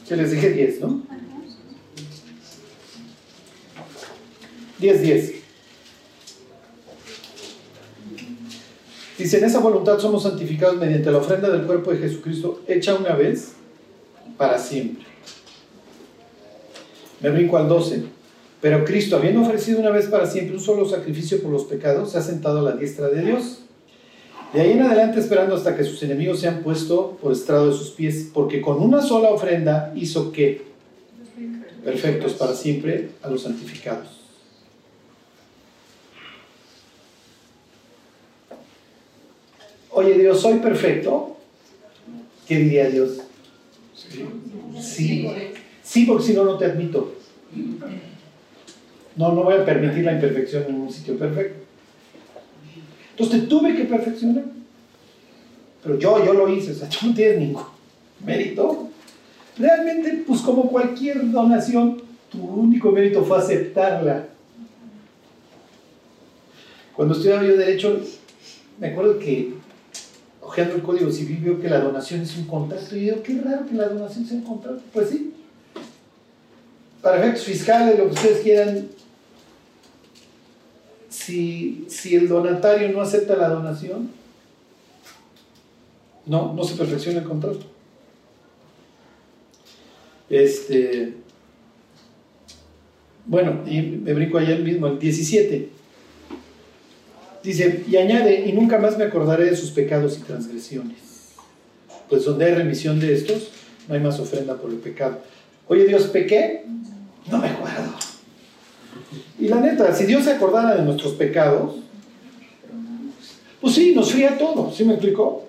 Que 0.07 0.15
les 0.15 0.31
dije 0.31 0.49
10, 0.49 0.81
¿no? 0.81 1.01
10, 4.79 5.01
10. 5.01 5.33
Dice, 9.17 9.37
en 9.37 9.45
esa 9.45 9.59
voluntad 9.59 9.99
somos 9.99 10.23
santificados 10.23 10.77
mediante 10.77 11.11
la 11.11 11.19
ofrenda 11.19 11.49
del 11.49 11.63
cuerpo 11.63 11.91
de 11.91 11.99
Jesucristo, 11.99 12.61
hecha 12.67 12.95
una 12.95 13.15
vez 13.15 13.53
para 14.37 14.57
siempre. 14.57 15.05
Me 17.21 17.29
brinco 17.29 17.57
al 17.57 17.69
12. 17.69 18.03
Pero 18.59 18.83
Cristo, 18.83 19.15
habiendo 19.15 19.41
ofrecido 19.41 19.79
una 19.79 19.91
vez 19.91 20.07
para 20.07 20.25
siempre 20.25 20.55
un 20.55 20.61
solo 20.61 20.87
sacrificio 20.87 21.41
por 21.41 21.51
los 21.51 21.63
pecados, 21.63 22.11
se 22.11 22.17
ha 22.17 22.21
sentado 22.21 22.59
a 22.59 22.61
la 22.63 22.75
diestra 22.75 23.07
de 23.09 23.23
Dios. 23.23 23.59
De 24.53 24.61
ahí 24.61 24.71
en 24.73 24.83
adelante 24.83 25.19
esperando 25.19 25.55
hasta 25.55 25.75
que 25.75 25.83
sus 25.83 26.01
enemigos 26.03 26.39
sean 26.39 26.61
puestos 26.61 27.17
por 27.19 27.31
estrado 27.31 27.71
de 27.71 27.73
sus 27.75 27.89
pies, 27.89 28.29
porque 28.31 28.61
con 28.61 28.79
una 28.79 29.01
sola 29.01 29.29
ofrenda 29.29 29.91
hizo 29.95 30.31
que 30.31 30.61
perfectos 31.83 32.33
para 32.33 32.53
siempre 32.53 33.09
a 33.23 33.29
los 33.29 33.41
santificados. 33.41 34.21
Oye 39.89 40.17
Dios, 40.19 40.39
¿soy 40.39 40.59
perfecto? 40.59 41.35
¿Qué 42.47 42.57
diría 42.57 42.89
Dios? 42.89 43.21
Sí. 44.79 45.27
Sí, 45.81 46.05
porque 46.05 46.23
si 46.23 46.33
no, 46.33 46.45
no 46.45 46.57
te 46.57 46.65
admito. 46.65 47.15
No, 49.15 49.31
no 49.31 49.43
voy 49.43 49.55
a 49.55 49.65
permitir 49.65 50.03
la 50.03 50.13
imperfección 50.13 50.65
en 50.67 50.75
un 50.75 50.91
sitio 50.91 51.17
perfecto. 51.17 51.62
Entonces 53.13 53.41
te 53.41 53.47
tuve 53.47 53.75
que 53.75 53.85
perfeccionar. 53.85 54.43
Pero 55.83 55.99
yo, 55.99 56.25
yo 56.25 56.33
lo 56.33 56.49
hice, 56.49 56.71
o 56.71 56.75
sea, 56.75 56.89
tú 56.99 57.07
no 57.07 57.13
tienes 57.13 57.39
ningún 57.39 57.63
mérito. 58.25 58.89
Realmente, 59.57 60.23
pues 60.25 60.41
como 60.41 60.69
cualquier 60.69 61.29
donación, 61.31 62.01
tu 62.31 62.43
único 62.43 62.91
mérito 62.91 63.23
fue 63.23 63.37
aceptarla. 63.37 64.27
Cuando 66.95 67.13
estudiaba 67.13 67.43
yo 67.43 67.57
Derecho, 67.57 67.99
me 68.79 68.87
acuerdo 68.87 69.19
que, 69.19 69.53
ojeando 70.41 70.75
el 70.75 70.81
Código 70.81 71.11
Civil, 71.11 71.37
vio 71.37 71.61
que 71.61 71.69
la 71.69 71.79
donación 71.79 72.21
es 72.21 72.35
un 72.37 72.45
contrato. 72.45 72.95
Y 72.95 73.05
yo, 73.05 73.21
qué 73.21 73.39
raro 73.41 73.65
que 73.67 73.75
la 73.75 73.89
donación 73.89 74.25
sea 74.25 74.37
un 74.37 74.43
contrato. 74.43 74.81
Pues 74.91 75.09
sí, 75.09 75.33
para 77.03 77.19
efectos 77.19 77.43
fiscales, 77.43 77.99
lo 77.99 78.05
que 78.05 78.13
ustedes 78.13 78.39
quieran, 78.39 78.87
si, 81.25 82.15
el 82.15 82.27
donatario 82.27 82.89
no 82.89 83.01
acepta 83.01 83.35
la 83.35 83.49
donación, 83.49 84.09
no, 86.25 86.53
no 86.53 86.63
se 86.63 86.75
perfecciona 86.75 87.19
el 87.19 87.25
contrato. 87.25 87.65
Este, 90.29 91.13
bueno, 93.25 93.61
y 93.67 93.81
me 93.81 94.13
brinco 94.13 94.37
allá 94.37 94.55
mismo, 94.57 94.87
el 94.87 94.99
17. 94.99 95.69
Dice, 97.43 97.83
y 97.87 97.97
añade, 97.97 98.45
y 98.47 98.53
nunca 98.53 98.79
más 98.79 98.97
me 98.97 99.03
acordaré 99.03 99.45
de 99.45 99.55
sus 99.55 99.71
pecados 99.71 100.17
y 100.17 100.21
transgresiones. 100.21 101.33
Pues 102.09 102.25
donde 102.25 102.45
hay 102.45 102.53
remisión 102.53 102.99
de 102.99 103.13
estos, 103.13 103.51
no 103.87 103.95
hay 103.95 104.01
más 104.01 104.19
ofrenda 104.19 104.55
por 104.55 104.71
el 104.71 104.77
pecado. 104.77 105.19
Oye 105.67 105.85
Dios, 105.85 106.03
pequé, 106.03 106.65
no 107.29 107.37
me 107.37 107.47
acuerdo. 107.47 108.02
Y 109.39 109.47
la 109.47 109.59
neta, 109.59 109.93
si 109.93 110.05
Dios 110.05 110.23
se 110.23 110.31
acordara 110.31 110.75
de 110.75 110.83
nuestros 110.83 111.13
pecados, 111.13 111.75
pues 113.61 113.75
sí, 113.75 113.93
nos 113.95 114.11
fría 114.11 114.37
todo, 114.37 114.71
¿sí 114.71 114.83
me 114.83 114.93
explicó? 114.93 115.45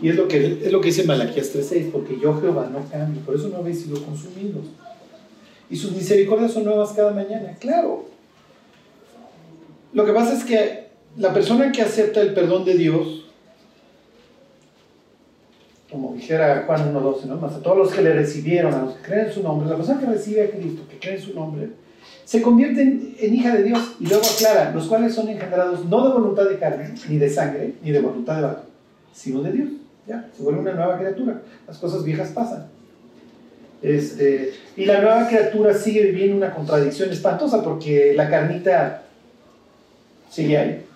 Y 0.00 0.08
es 0.08 0.16
lo 0.16 0.26
que, 0.26 0.58
es 0.64 0.72
lo 0.72 0.80
que 0.80 0.88
dice 0.88 1.04
Malaquías 1.04 1.54
3.6, 1.54 1.92
porque 1.92 2.18
yo 2.20 2.40
Jehová 2.40 2.68
no 2.72 2.84
cambio, 2.90 3.22
por 3.22 3.36
eso 3.36 3.48
no 3.48 3.58
habéis 3.58 3.82
sido 3.82 4.02
consumidos. 4.02 4.64
Y 5.70 5.76
sus 5.76 5.92
misericordias 5.92 6.52
son 6.52 6.64
nuevas 6.64 6.92
cada 6.92 7.12
mañana, 7.12 7.56
claro. 7.60 8.06
Lo 9.92 10.04
que 10.04 10.12
pasa 10.12 10.34
es 10.34 10.44
que 10.44 10.88
la 11.16 11.32
persona 11.32 11.70
que 11.70 11.82
acepta 11.82 12.20
el 12.20 12.34
perdón 12.34 12.64
de 12.64 12.74
Dios 12.74 13.21
como 15.92 16.14
dijera 16.14 16.64
Juan 16.66 16.94
1.12, 16.94 17.24
¿no? 17.26 17.36
Más 17.36 17.52
a 17.52 17.62
todos 17.62 17.76
los 17.76 17.92
que 17.92 18.00
le 18.00 18.14
recibieron, 18.14 18.72
a 18.72 18.82
los 18.82 18.94
que 18.94 19.02
creen 19.02 19.26
en 19.26 19.32
su 19.32 19.42
nombre, 19.42 19.68
la 19.68 19.76
persona 19.76 20.00
que 20.00 20.06
recibe 20.06 20.42
a 20.42 20.50
Cristo, 20.50 20.82
que 20.88 20.98
cree 20.98 21.16
en 21.16 21.22
su 21.22 21.34
nombre, 21.34 21.68
se 22.24 22.40
convierte 22.40 22.80
en, 22.80 23.34
hija 23.34 23.54
de 23.54 23.62
Dios 23.62 23.96
y 24.00 24.06
luego 24.06 24.22
aclara, 24.24 24.72
los 24.72 24.86
cuales 24.86 25.14
son 25.14 25.28
engendrados 25.28 25.84
no 25.84 26.08
de 26.08 26.14
voluntad 26.14 26.48
de 26.48 26.58
carne, 26.58 26.94
ni 27.08 27.18
de 27.18 27.28
sangre, 27.28 27.74
ni 27.82 27.90
de 27.90 28.00
voluntad 28.00 28.36
de 28.36 28.42
varón, 28.42 28.62
sino 29.12 29.42
de 29.42 29.52
Dios. 29.52 29.68
Ya, 30.06 30.28
se 30.34 30.42
vuelve 30.42 30.60
una 30.60 30.72
nueva 30.72 30.98
criatura. 30.98 31.42
Las 31.68 31.78
cosas 31.78 32.02
viejas 32.02 32.30
pasan. 32.30 32.66
Este, 33.82 34.54
y 34.76 34.86
la 34.86 35.00
nueva 35.00 35.28
criatura 35.28 35.74
sigue 35.74 36.02
viviendo 36.04 36.36
una 36.36 36.54
contradicción 36.54 37.10
espantosa 37.10 37.62
porque 37.62 38.14
la 38.16 38.30
carnita 38.30 39.02
sigue 40.30 40.56
ahí. 40.56 40.86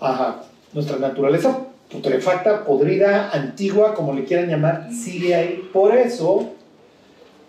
Ajá, 0.00 0.42
nuestra 0.72 0.98
naturaleza 0.98 1.68
putrefacta, 1.90 2.64
podrida, 2.64 3.30
antigua, 3.30 3.94
como 3.94 4.12
le 4.12 4.24
quieran 4.24 4.48
llamar, 4.48 4.88
sigue 4.92 5.34
ahí. 5.34 5.68
Por 5.72 5.96
eso, 5.96 6.54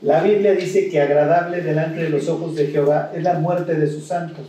la 0.01 0.21
Biblia 0.21 0.53
dice 0.53 0.89
que 0.89 1.01
agradable 1.01 1.61
delante 1.61 2.03
de 2.03 2.09
los 2.09 2.27
ojos 2.29 2.55
de 2.55 2.67
Jehová 2.67 3.11
es 3.15 3.23
la 3.23 3.39
muerte 3.39 3.75
de 3.75 3.87
sus 3.87 4.05
santos. 4.05 4.45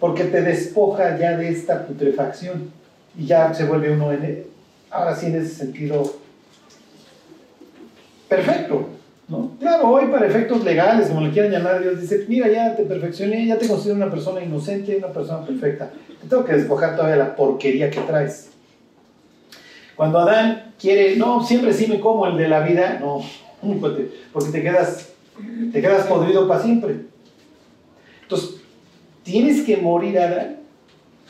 Porque 0.00 0.24
te 0.24 0.42
despoja 0.42 1.18
ya 1.18 1.36
de 1.36 1.48
esta 1.48 1.86
putrefacción 1.86 2.70
y 3.16 3.26
ya 3.26 3.52
se 3.54 3.64
vuelve 3.64 3.92
uno 3.92 4.12
en, 4.12 4.24
e, 4.24 4.46
ahora 4.90 5.14
sí 5.14 5.26
en 5.26 5.36
ese 5.36 5.54
sentido 5.54 6.16
perfecto, 8.28 8.88
¿no? 9.28 9.52
Claro, 9.58 9.88
hoy 9.88 10.06
para 10.06 10.26
efectos 10.26 10.64
legales, 10.64 11.08
como 11.08 11.22
le 11.22 11.30
quieran 11.30 11.50
llamar, 11.50 11.80
Dios 11.80 12.00
dice, 12.00 12.24
mira, 12.28 12.48
ya 12.48 12.76
te 12.76 12.84
perfeccioné, 12.84 13.46
ya 13.46 13.58
te 13.58 13.68
considero 13.68 13.96
una 13.96 14.10
persona 14.10 14.42
inocente, 14.42 14.96
una 14.96 15.08
persona 15.08 15.44
perfecta. 15.44 15.90
Te 16.20 16.28
tengo 16.28 16.44
que 16.44 16.52
despojar 16.52 16.96
todavía 16.96 17.16
la 17.16 17.36
porquería 17.36 17.90
que 17.90 18.00
traes. 18.00 18.50
Cuando 19.96 20.18
Adán 20.18 20.72
quiere, 20.78 21.16
no, 21.16 21.44
siempre 21.44 21.72
sí 21.72 21.86
me 21.86 22.00
como 22.00 22.26
el 22.26 22.36
de 22.36 22.48
la 22.48 22.60
vida, 22.60 22.98
no, 23.00 23.22
porque 23.80 24.50
te 24.52 24.62
quedas, 24.62 25.12
te 25.72 25.80
quedas 25.80 26.06
podrido 26.06 26.46
para 26.48 26.62
siempre. 26.62 26.96
Entonces, 28.22 28.56
tienes 29.22 29.62
que 29.62 29.76
morir, 29.76 30.18
Adán, 30.18 30.56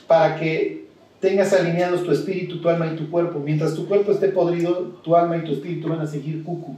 para 0.07 0.37
que 0.37 0.85
tengas 1.21 1.53
alineados 1.53 2.05
tu 2.05 2.13
espíritu, 2.13 2.61
tu 2.61 2.69
alma 2.69 2.87
y 2.87 2.97
tu 2.97 3.11
cuerpo. 3.11 3.39
Mientras 3.39 3.75
tu 3.75 3.87
cuerpo 3.87 4.13
esté 4.13 4.29
podrido, 4.29 4.99
tu 5.03 5.17
alma 5.17 5.37
y 5.37 5.45
tu 5.45 5.53
espíritu 5.53 5.89
van 5.89 6.01
a 6.01 6.07
seguir 6.07 6.43
cucu. 6.45 6.77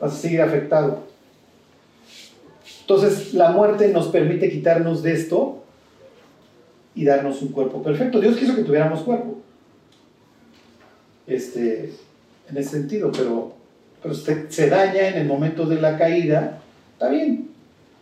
Vas 0.00 0.12
a 0.12 0.16
seguir 0.16 0.40
afectado. 0.40 1.04
Entonces, 2.80 3.34
la 3.34 3.52
muerte 3.52 3.88
nos 3.88 4.08
permite 4.08 4.50
quitarnos 4.50 5.02
de 5.02 5.12
esto 5.12 5.62
y 6.94 7.04
darnos 7.04 7.40
un 7.42 7.48
cuerpo 7.48 7.82
perfecto. 7.82 8.20
Dios 8.20 8.36
quiso 8.36 8.56
que 8.56 8.64
tuviéramos 8.64 9.02
cuerpo. 9.02 9.38
Este, 11.26 11.92
en 12.48 12.56
ese 12.56 12.70
sentido, 12.70 13.12
pero, 13.12 13.52
pero 14.02 14.14
se 14.14 14.68
daña 14.68 15.08
en 15.08 15.18
el 15.18 15.28
momento 15.28 15.66
de 15.66 15.80
la 15.80 15.96
caída, 15.96 16.60
está 16.94 17.08
bien. 17.08 17.50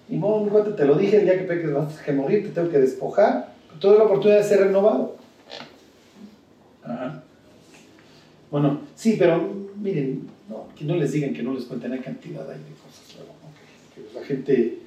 Y 0.09 0.17
modo, 0.17 0.63
te 0.75 0.87
lo 0.87 0.95
dije, 0.95 1.19
el 1.19 1.25
día 1.25 1.39
que 1.39 1.45
peques 1.45 1.73
vas 1.73 2.09
a 2.09 2.13
morir, 2.13 2.45
te 2.45 2.51
tengo 2.51 2.71
que 2.71 2.79
despojar. 2.79 3.53
Toda 3.79 3.99
la 3.99 4.05
oportunidad 4.05 4.39
de 4.39 4.45
ser 4.45 4.61
renovado. 4.61 5.17
Bueno, 8.51 8.81
sí, 8.95 9.17
pero 9.19 9.47
miren, 9.77 10.27
que 10.77 10.85
no 10.85 10.97
les 10.97 11.13
digan 11.13 11.35
que 11.35 11.43
no 11.43 11.53
les 11.53 11.65
cuenten 11.65 11.91
la 11.91 11.99
cantidad 11.99 12.41
de 12.41 12.55
cosas 12.55 13.17
luego, 13.17 13.35
la 14.15 14.25
gente 14.25 14.79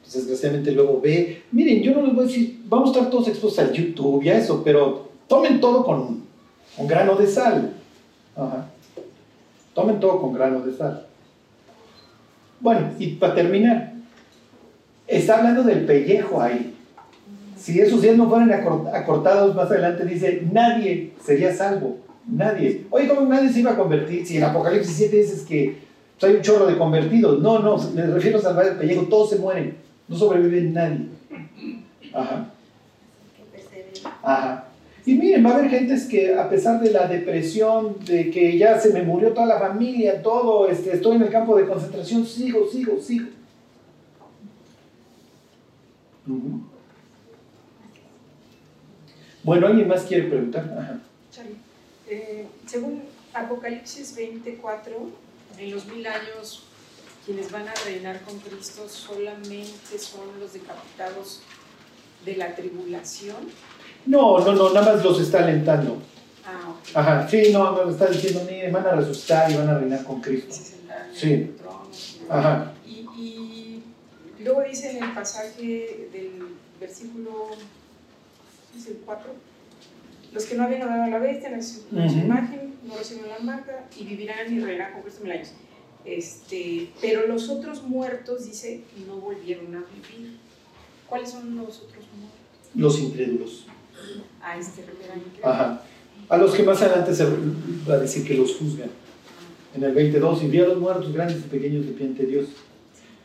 pues, 0.00 0.14
desgraciadamente 0.14 0.72
luego 0.72 1.00
ve. 1.00 1.42
Miren, 1.52 1.82
yo 1.82 1.92
no 1.92 2.02
les 2.02 2.14
voy 2.14 2.24
a 2.24 2.26
decir, 2.26 2.60
vamos 2.64 2.90
a 2.90 2.92
estar 2.92 3.10
todos 3.10 3.28
expuestos 3.28 3.64
al 3.64 3.72
YouTube 3.72 4.22
y 4.22 4.28
a 4.30 4.38
eso, 4.38 4.62
pero 4.64 5.10
tomen 5.28 5.60
todo 5.60 5.84
con 5.84 6.22
un 6.76 6.86
grano 6.86 7.16
de 7.16 7.26
sal. 7.26 7.74
Tomen 9.74 10.00
todo 10.00 10.20
con 10.20 10.32
grano 10.32 10.60
de 10.60 10.76
sal. 10.76 11.06
Bueno, 12.60 12.92
y 12.98 13.08
para 13.14 13.34
terminar, 13.34 13.92
está 15.06 15.38
hablando 15.38 15.62
del 15.62 15.84
pellejo 15.84 16.40
ahí. 16.40 16.74
Si 17.56 17.78
esos 17.78 18.00
días 18.00 18.16
no 18.16 18.28
fueran 18.28 18.52
acortados 18.52 19.54
más 19.54 19.70
adelante, 19.70 20.04
dice, 20.06 20.46
nadie 20.50 21.12
sería 21.22 21.54
salvo. 21.54 21.98
Nadie. 22.26 22.86
Oye, 22.90 23.08
¿cómo 23.08 23.22
nadie 23.22 23.52
se 23.52 23.60
iba 23.60 23.72
a 23.72 23.76
convertir? 23.76 24.26
Si 24.26 24.36
en 24.36 24.44
Apocalipsis 24.44 24.96
7 24.96 25.16
dices 25.16 25.42
que 25.42 25.78
hay 26.22 26.34
un 26.34 26.42
chorro 26.42 26.66
de 26.66 26.76
convertidos. 26.76 27.40
No, 27.40 27.58
no, 27.58 27.76
me 27.94 28.06
refiero 28.06 28.38
a 28.38 28.42
salvar 28.42 28.66
el 28.66 28.76
pellejo. 28.76 29.02
Todos 29.04 29.30
se 29.30 29.36
mueren. 29.36 29.76
No 30.08 30.16
sobrevive 30.16 30.62
nadie. 30.62 31.06
Ajá. 32.12 32.50
Ajá. 34.22 34.64
Y 35.06 35.14
miren, 35.14 35.44
va 35.44 35.50
a 35.50 35.54
haber 35.56 35.70
gentes 35.70 36.06
que 36.06 36.34
a 36.34 36.48
pesar 36.48 36.80
de 36.80 36.90
la 36.90 37.06
depresión, 37.06 37.96
de 38.04 38.30
que 38.30 38.58
ya 38.58 38.78
se 38.78 38.92
me 38.92 39.02
murió 39.02 39.32
toda 39.32 39.46
la 39.46 39.58
familia, 39.58 40.22
todo, 40.22 40.68
este, 40.68 40.94
estoy 40.94 41.16
en 41.16 41.22
el 41.22 41.30
campo 41.30 41.56
de 41.56 41.66
concentración, 41.66 42.26
sigo, 42.26 42.68
sigo, 42.70 43.00
sigo. 43.00 43.28
Bueno, 49.42 49.66
¿alguien 49.66 49.88
más 49.88 50.02
quiere 50.02 50.28
preguntar? 50.28 51.00
Eh, 52.10 52.46
según 52.66 53.04
Apocalipsis 53.32 54.14
24, 54.14 54.92
en 55.58 55.70
los 55.70 55.86
mil 55.86 56.06
años, 56.06 56.64
quienes 57.24 57.50
van 57.50 57.68
a 57.68 57.74
reinar 57.84 58.20
con 58.22 58.38
Cristo 58.40 58.88
solamente 58.88 59.98
son 59.98 60.38
los 60.38 60.52
decapitados 60.52 61.40
de 62.24 62.36
la 62.36 62.54
tribulación 62.54 63.36
no, 64.06 64.38
no, 64.40 64.52
no, 64.52 64.72
nada 64.72 64.94
más 64.94 65.04
los 65.04 65.20
está 65.20 65.40
alentando. 65.40 65.98
Ah, 66.44 66.74
Ajá, 66.94 67.28
sí, 67.28 67.50
no, 67.52 67.72
no, 67.72 67.90
está 67.90 68.06
diciendo, 68.06 68.42
miren, 68.48 68.72
van 68.72 68.86
a 68.86 68.92
resucitar 68.92 69.50
y 69.50 69.56
van 69.56 69.68
a 69.68 69.78
reinar 69.78 70.04
con 70.04 70.20
Cristo. 70.20 70.54
Sí. 71.14 71.50
Ajá. 72.28 72.72
Y, 72.86 73.06
y, 73.16 73.82
luego 74.40 74.62
dice 74.62 74.96
en 74.96 75.04
el 75.04 75.12
pasaje 75.12 76.08
del 76.12 76.56
versículo, 76.80 77.50
es 78.76 78.86
el 78.86 78.96
4, 79.04 79.30
los 80.32 80.44
que 80.44 80.54
no 80.54 80.64
habían 80.64 80.82
adorado 80.82 81.04
a 81.04 81.08
la 81.08 81.18
bestia, 81.18 81.50
en 81.50 81.62
su, 81.62 81.82
imagen, 81.90 82.74
no 82.86 82.96
reciben 82.96 83.28
la 83.28 83.38
marca 83.40 83.86
y 83.98 84.04
vivirán 84.04 84.52
y 84.52 84.60
reinarán 84.60 84.94
con 84.94 85.02
Cristo 85.02 85.22
mil 85.22 85.32
años. 85.32 85.52
Este, 86.04 86.90
pero 87.00 87.26
los 87.26 87.48
otros 87.48 87.82
muertos, 87.82 88.46
dice, 88.46 88.82
no 89.06 89.16
volvieron 89.16 89.74
a 89.74 89.84
vivir. 89.92 90.38
¿Cuáles 91.06 91.30
son 91.30 91.56
los 91.56 91.78
otros 91.80 92.04
muertos? 92.16 92.40
Los 92.74 93.00
incrédulos 93.00 93.66
a 94.42 94.56
este 94.56 94.84
Ajá. 95.42 95.82
A 96.28 96.36
los 96.36 96.54
que 96.54 96.62
más 96.62 96.80
adelante 96.82 97.14
se 97.14 97.24
va 97.24 97.94
a 97.94 97.98
decir 97.98 98.26
que 98.26 98.34
los 98.34 98.56
juzgan. 98.56 98.88
Ah. 98.88 99.76
En 99.76 99.82
el 99.82 99.92
22, 99.92 100.44
y 100.44 100.48
vi 100.48 100.60
a 100.60 100.66
los 100.66 100.78
muertos 100.78 101.12
grandes 101.12 101.38
y 101.38 101.48
pequeños 101.48 101.86
de 101.86 101.92
pie 101.92 102.06
ante 102.06 102.26
Dios. 102.26 102.48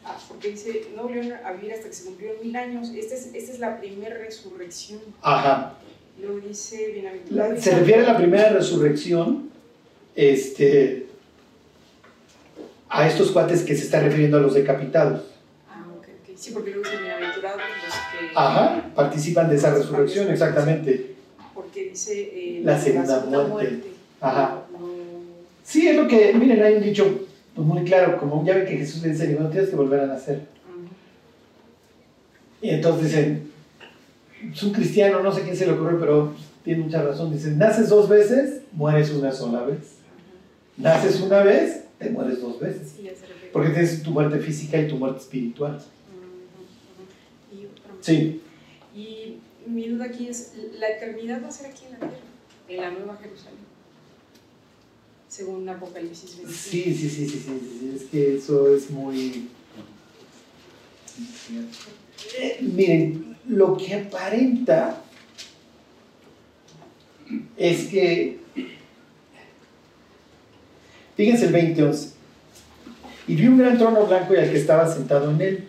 Ah, 0.04 0.18
porque 0.28 0.50
dice, 0.50 0.88
no 0.96 1.04
volvieron 1.04 1.34
a 1.44 1.52
vivir 1.54 1.74
hasta 1.74 1.88
que 1.88 1.94
se 1.94 2.06
cumplieron 2.06 2.38
mil 2.41 2.56
años. 2.56 2.89
Esta 2.96 3.15
es, 3.15 3.34
esta 3.34 3.52
es 3.52 3.60
la 3.60 3.80
primera 3.80 4.18
resurrección. 4.18 5.00
Ajá. 5.22 5.78
Luego 6.19 6.39
dice, 6.39 6.91
bienaventurado. 6.91 7.62
Se 7.62 7.75
refiere 7.75 8.04
a 8.04 8.13
la 8.13 8.17
primera 8.17 8.49
resurrección, 8.49 9.49
este, 10.15 11.08
a 12.89 13.08
estos 13.08 13.32
cuates 13.32 13.63
que 13.63 13.75
se 13.75 13.84
está 13.84 13.99
refiriendo 13.99 14.38
a 14.38 14.41
los 14.41 14.54
decapitados. 14.54 15.23
Ah, 15.69 15.86
ok, 15.97 16.08
ok. 16.23 16.38
Sí, 16.38 16.51
porque 16.51 16.71
luego 16.71 16.88
dice, 16.89 17.01
bienaventurados 17.01 17.62
Ajá, 18.36 18.91
participan 18.95 19.49
de 19.49 19.56
esa 19.56 19.73
resurrección, 19.73 20.30
exactamente. 20.30 21.15
Porque 21.54 21.89
dice 21.89 22.21
eh, 22.34 22.62
la, 22.63 22.80
segunda 22.80 23.21
muerte. 23.47 23.91
Ajá. 24.21 24.62
Sí, 25.63 25.88
es 25.88 25.95
lo 25.95 26.08
que, 26.08 26.34
miren, 26.34 26.62
hay 26.62 26.75
un 26.75 26.84
dicho 26.84 27.25
pues, 27.56 27.67
muy 27.67 27.84
claro, 27.84 28.17
como 28.17 28.45
ya 28.45 28.56
ven 28.56 28.65
que 28.65 28.78
Jesús 28.78 29.01
le 29.01 29.10
dice, 29.10 29.28
no 29.39 29.49
tienes 29.49 29.69
que 29.69 29.75
volver 29.75 30.01
a 30.01 30.06
nacer. 30.08 30.41
Y 32.62 32.69
entonces 32.69 33.10
dicen, 33.10 33.51
es 34.53 34.63
un 34.63 34.71
cristiano, 34.71 35.21
no 35.21 35.34
sé 35.34 35.43
quién 35.43 35.55
se 35.55 35.65
le 35.65 35.73
ocurre, 35.73 35.97
pero 35.99 36.34
tiene 36.63 36.84
mucha 36.84 37.01
razón. 37.01 37.31
Dicen, 37.31 37.58
naces 37.58 37.89
dos 37.89 38.10
veces, 38.10 38.62
mueres 38.71 39.12
una 39.12 39.31
sola 39.31 39.63
vez. 39.63 39.97
Naces 40.77 41.21
una 41.21 41.41
vez, 41.43 41.84
te 41.99 42.10
mueres 42.10 42.41
dos 42.41 42.60
veces. 42.60 42.95
Porque 43.53 43.69
tienes 43.69 44.03
tu 44.03 44.12
muerte 44.12 44.39
física 44.39 44.79
y 44.79 44.88
tu 44.88 44.97
muerte 44.97 45.19
espiritual. 45.19 45.81
Sí. 48.01 48.41
Y 48.95 49.38
mi 49.65 49.88
duda 49.89 50.05
aquí 50.05 50.27
es, 50.27 50.53
¿la 50.79 50.89
eternidad 50.89 51.43
va 51.43 51.47
a 51.47 51.51
ser 51.51 51.67
aquí 51.67 51.86
en 51.86 51.91
la 51.93 51.99
tierra, 51.99 52.15
en 52.69 52.77
la 52.81 52.91
Nueva 52.91 53.17
Jerusalén? 53.17 53.60
Según 55.27 55.67
Apocalipsis 55.67 56.38
25. 56.38 56.51
Sí, 56.51 56.84
sí, 56.84 57.10
sí, 57.10 57.27
sí, 57.27 57.43
sí, 57.45 57.93
es 57.95 58.03
que 58.03 58.36
eso 58.36 58.73
es 58.73 58.89
muy... 58.89 59.49
Eh, 62.39 62.60
miren, 62.62 63.35
lo 63.47 63.77
que 63.77 63.95
aparenta 63.95 65.01
es 67.58 67.88
que, 67.88 68.39
fíjense 71.15 71.45
el 71.45 71.51
2011, 71.51 72.10
y 73.27 73.36
vi 73.36 73.47
un 73.47 73.58
gran 73.58 73.77
trono 73.77 74.05
blanco 74.05 74.34
y 74.34 74.38
al 74.38 74.51
que 74.51 74.58
estaba 74.58 74.91
sentado 74.91 75.31
en 75.31 75.41
él 75.41 75.67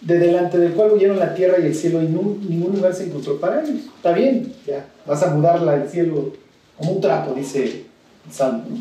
de 0.00 0.18
delante 0.18 0.58
del 0.58 0.72
cual 0.72 0.92
huyeron 0.92 1.18
la 1.18 1.34
tierra 1.34 1.58
y 1.58 1.66
el 1.66 1.74
cielo 1.74 2.02
y 2.02 2.06
ningún 2.06 2.72
lugar 2.76 2.94
se 2.94 3.04
encontró 3.04 3.38
para 3.38 3.62
ellos. 3.62 3.82
Está 3.96 4.12
bien, 4.12 4.54
ya, 4.66 4.86
vas 5.06 5.22
a 5.22 5.34
mudarla 5.34 5.72
al 5.72 5.88
cielo 5.88 6.34
como 6.76 6.92
un 6.92 7.00
trapo, 7.00 7.34
dice 7.34 7.84
Salmo. 8.30 8.80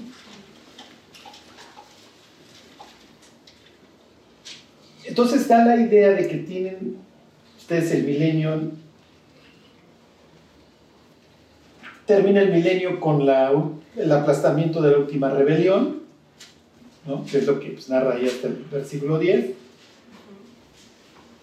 Entonces 5.17 5.47
da 5.47 5.65
la 5.65 5.77
idea 5.77 6.11
de 6.11 6.27
que 6.27 6.37
tienen 6.37 6.97
ustedes 7.57 7.91
el 7.91 8.03
milenio, 8.03 8.69
termina 12.05 12.39
el 12.39 12.51
milenio 12.51 12.99
con 12.99 13.23
el 13.23 14.11
aplastamiento 14.11 14.79
de 14.79 14.91
la 14.91 14.99
última 14.99 15.31
rebelión, 15.31 16.03
¿no? 17.07 17.25
que 17.25 17.39
es 17.39 17.47
lo 17.47 17.59
que 17.59 17.69
pues, 17.69 17.89
narra 17.89 18.13
ahí 18.13 18.27
hasta 18.27 18.45
el 18.45 18.63
versículo 18.71 19.17
10 19.17 19.53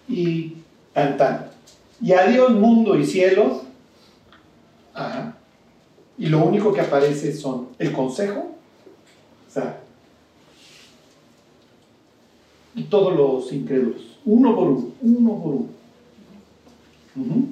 y 0.07 0.53
tan 0.93 1.51
Y 1.99 2.13
adiós 2.13 2.51
mundo 2.51 2.97
y 2.97 3.05
cielos. 3.05 3.63
Y 6.17 6.27
lo 6.27 6.45
único 6.45 6.71
que 6.71 6.79
aparece 6.79 7.33
son 7.33 7.71
el 7.77 7.91
consejo, 7.91 8.55
o 9.49 9.51
sea, 9.51 9.81
y 12.75 12.83
todos 12.83 13.15
los 13.15 13.51
incrédulos, 13.53 14.17
uno 14.25 14.55
por 14.55 14.67
uno, 14.67 14.91
uno 15.01 15.43
por 15.43 15.55
uno. 17.15 17.47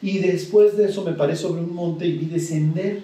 Y 0.00 0.18
después 0.18 0.76
de 0.76 0.86
eso 0.86 1.04
me 1.04 1.12
paré 1.12 1.36
sobre 1.36 1.60
un 1.60 1.74
monte 1.74 2.06
y 2.06 2.16
vi 2.16 2.26
descender. 2.26 3.02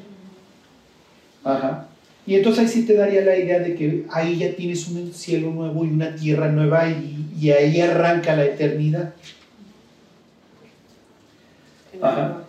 Ajá. 1.45 1.89
Y 2.27 2.35
entonces 2.35 2.65
ahí 2.65 2.69
sí 2.69 2.87
te 2.87 2.95
daría 2.95 3.23
la 3.23 3.37
idea 3.37 3.59
de 3.59 3.75
que 3.75 4.05
ahí 4.11 4.39
ya 4.39 4.55
tienes 4.55 4.87
un 4.89 5.13
cielo 5.13 5.51
nuevo 5.51 5.85
y 5.85 5.89
una 5.89 6.15
tierra 6.15 6.51
nueva 6.51 6.89
y, 6.89 7.27
y 7.39 7.51
ahí 7.51 7.81
arranca 7.81 8.37
la 8.37 8.45
eternidad. 8.45 9.15
Ajá. 12.01 12.45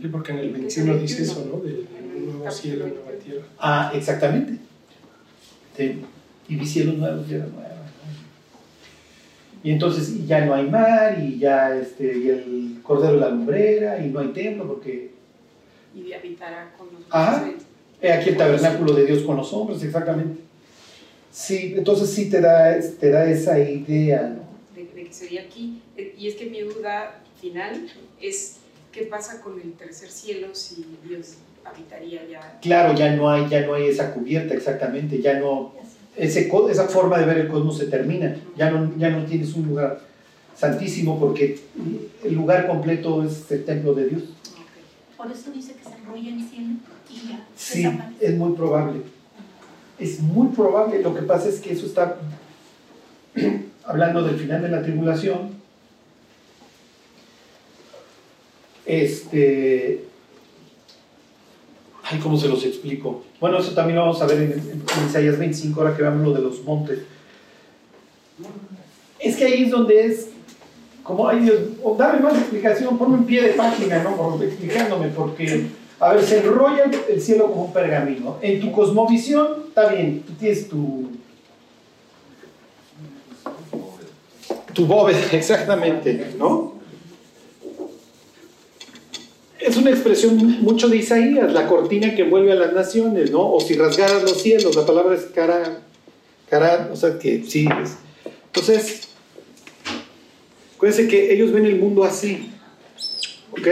Sí, 0.00 0.08
porque 0.08 0.32
en 0.32 0.38
el 0.38 0.50
21 0.50 0.98
dice 0.98 1.22
eso, 1.22 1.46
¿no? 1.50 1.60
De 1.60 1.86
un 2.18 2.38
nuevo 2.38 2.50
cielo, 2.50 2.86
nueva 2.86 3.12
tierra. 3.24 3.44
Ah, 3.58 3.92
exactamente. 3.94 4.58
Sí. 5.76 6.02
Y 6.48 6.56
vi 6.56 6.66
cielos 6.66 6.96
nuevos, 6.96 7.26
tierra 7.26 7.46
nueva. 7.46 7.73
Y 9.64 9.72
entonces 9.72 10.26
ya 10.28 10.44
no 10.44 10.54
hay 10.54 10.68
mar, 10.68 11.18
y 11.20 11.38
ya 11.38 11.74
este, 11.74 12.16
y 12.18 12.28
el 12.28 12.78
cordero 12.82 13.14
de 13.14 13.20
la 13.20 13.30
lumbrera, 13.30 13.98
y 14.04 14.10
no 14.10 14.20
hay 14.20 14.28
templo, 14.28 14.66
porque 14.68 15.10
Y 15.96 16.12
habitará 16.12 16.72
con 16.78 16.86
nosotros. 16.88 17.08
Ajá. 17.10 17.50
he 18.02 18.12
aquí 18.12 18.28
el 18.30 18.36
tabernáculo 18.36 18.92
de 18.92 19.06
Dios 19.06 19.22
con 19.22 19.36
los 19.38 19.52
hombres, 19.54 19.82
exactamente. 19.82 20.42
Sí, 21.32 21.74
entonces 21.76 22.10
sí 22.10 22.28
te 22.30 22.40
da, 22.40 22.78
te 23.00 23.10
da 23.10 23.28
esa 23.28 23.58
idea, 23.58 24.22
¿no? 24.36 24.44
de, 24.76 24.84
de 24.84 25.04
que 25.06 25.12
sería 25.12 25.40
aquí. 25.42 25.80
Eh, 25.96 26.14
Y 26.18 26.28
es 26.28 26.34
que 26.36 26.46
mi 26.46 26.60
duda 26.60 27.20
final 27.40 27.88
es 28.20 28.58
qué 28.92 29.02
pasa 29.06 29.40
con 29.40 29.58
el 29.60 29.72
tercer 29.72 30.10
cielo 30.10 30.48
si 30.54 30.84
Dios 31.08 31.34
habitaría 31.64 32.20
ya. 32.30 32.58
Claro, 32.60 32.94
ya 32.94 33.16
no 33.16 33.30
hay, 33.30 33.48
ya 33.48 33.66
no 33.66 33.74
hay 33.74 33.86
esa 33.88 34.12
cubierta, 34.12 34.52
exactamente, 34.54 35.20
ya 35.22 35.38
no, 35.40 35.72
ese, 36.16 36.50
esa 36.70 36.88
forma 36.88 37.18
de 37.18 37.26
ver 37.26 37.38
el 37.38 37.48
cosmos 37.48 37.78
se 37.78 37.86
termina, 37.86 38.36
ya 38.56 38.70
no, 38.70 38.96
ya 38.96 39.10
no 39.10 39.24
tienes 39.24 39.54
un 39.54 39.68
lugar 39.68 40.00
santísimo 40.56 41.18
porque 41.18 41.60
el 42.22 42.34
lugar 42.34 42.66
completo 42.66 43.24
es 43.24 43.50
el 43.50 43.64
templo 43.64 43.94
de 43.94 44.08
Dios. 44.08 44.22
Por 45.16 45.30
eso 45.30 45.50
dice 45.50 45.74
que 45.74 45.84
se 45.84 45.96
enrolla 45.96 46.34
el 46.34 46.48
cielo 46.48 46.74
y 47.10 47.28
ya 47.28 47.46
Sí, 47.56 47.88
es 48.20 48.36
muy 48.36 48.54
probable. 48.54 49.00
Es 49.98 50.20
muy 50.20 50.48
probable. 50.48 51.02
Lo 51.02 51.14
que 51.14 51.22
pasa 51.22 51.48
es 51.48 51.60
que 51.60 51.72
eso 51.72 51.86
está 51.86 52.18
hablando 53.84 54.22
del 54.22 54.36
final 54.36 54.62
de 54.62 54.68
la 54.68 54.82
tribulación. 54.82 55.54
Este. 58.86 60.04
Ay, 62.04 62.18
¿cómo 62.18 62.36
se 62.36 62.48
los 62.48 62.64
explico? 62.64 63.22
Bueno, 63.40 63.58
eso 63.58 63.72
también 63.72 63.96
lo 63.96 64.02
vamos 64.02 64.20
a 64.20 64.26
ver 64.26 64.38
en, 64.42 64.52
en 64.52 65.06
Isaías 65.08 65.38
25, 65.38 65.80
ahora 65.80 65.96
que 65.96 66.02
veamos 66.02 66.22
lo 66.22 66.32
de 66.34 66.42
los 66.42 66.62
montes. 66.62 67.00
Es 69.18 69.36
que 69.36 69.44
ahí 69.44 69.64
es 69.64 69.70
donde 69.70 70.06
es. 70.06 70.28
Como, 71.02 71.28
ay 71.28 71.40
Dios, 71.40 71.56
o 71.82 71.94
dame 71.96 72.20
más 72.20 72.34
explicación, 72.34 72.96
ponme 72.98 73.18
en 73.18 73.24
pie 73.24 73.42
de 73.42 73.48
página, 73.50 74.02
¿no? 74.02 74.42
Explicándome, 74.42 75.08
porque. 75.08 75.66
A 76.00 76.12
ver, 76.12 76.24
se 76.24 76.40
enrolla 76.40 76.90
el 77.08 77.20
cielo 77.20 77.48
como 77.48 77.66
un 77.66 77.72
pergamino. 77.72 78.36
En 78.42 78.60
tu 78.60 78.72
cosmovisión, 78.72 79.64
está 79.68 79.88
bien, 79.88 80.22
tú 80.26 80.32
tienes 80.34 80.68
tu. 80.68 81.10
Tu 84.74 84.86
bóveda, 84.86 85.20
exactamente, 85.32 86.34
¿no? 86.36 86.73
Es 89.66 89.76
una 89.78 89.90
expresión 89.90 90.36
mucho 90.62 90.88
de 90.88 90.98
Isaías, 90.98 91.52
la 91.52 91.66
cortina 91.66 92.14
que 92.14 92.22
envuelve 92.22 92.52
a 92.52 92.56
las 92.56 92.72
naciones, 92.74 93.30
¿no? 93.30 93.50
O 93.50 93.60
si 93.60 93.74
rasgaras 93.74 94.22
los 94.22 94.42
cielos, 94.42 94.76
la 94.76 94.84
palabra 94.84 95.14
es 95.14 95.22
cara, 95.34 95.80
cara, 96.50 96.90
o 96.92 96.96
sea 96.96 97.18
que 97.18 97.42
sí. 97.48 97.66
es- 97.82 97.96
Entonces, 98.46 99.08
acuérdense 100.76 101.08
que 101.08 101.32
ellos 101.32 101.50
ven 101.52 101.64
el 101.66 101.76
mundo 101.78 102.04
así, 102.04 102.50
¿ok? 103.52 103.66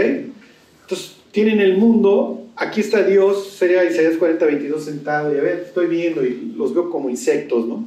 Entonces, 0.83 1.13
tienen 1.31 1.61
el 1.61 1.77
mundo, 1.77 2.47
aquí 2.57 2.81
está 2.81 3.03
Dios, 3.03 3.49
sería 3.59 3.85
Isaías 3.85 4.17
40, 4.17 4.45
22 4.47 4.85
sentado, 4.85 5.35
y 5.35 5.39
a 5.39 5.43
ver, 5.43 5.65
estoy 5.67 5.87
viendo 5.87 6.25
y 6.25 6.53
los 6.57 6.75
veo 6.75 6.91
como 6.91 7.11
insectos, 7.11 7.67
¿no? 7.67 7.87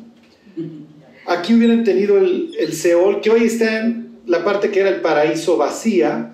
Aquí 1.28 1.54
hubieran 1.56 1.84
tenido 1.84 2.18
el, 2.18 2.52
el 2.60 2.74
Seol, 2.74 3.20
que 3.22 3.32
hoy 3.32 3.46
está 3.46 3.80
en 3.80 4.18
la 4.28 4.44
parte 4.44 4.70
que 4.70 4.80
era 4.82 4.90
el 4.90 5.02
paraíso 5.02 5.58
vacía. 5.58 6.32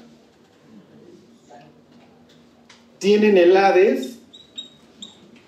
Tienen 3.01 3.35
el 3.39 3.57
Hades 3.57 4.19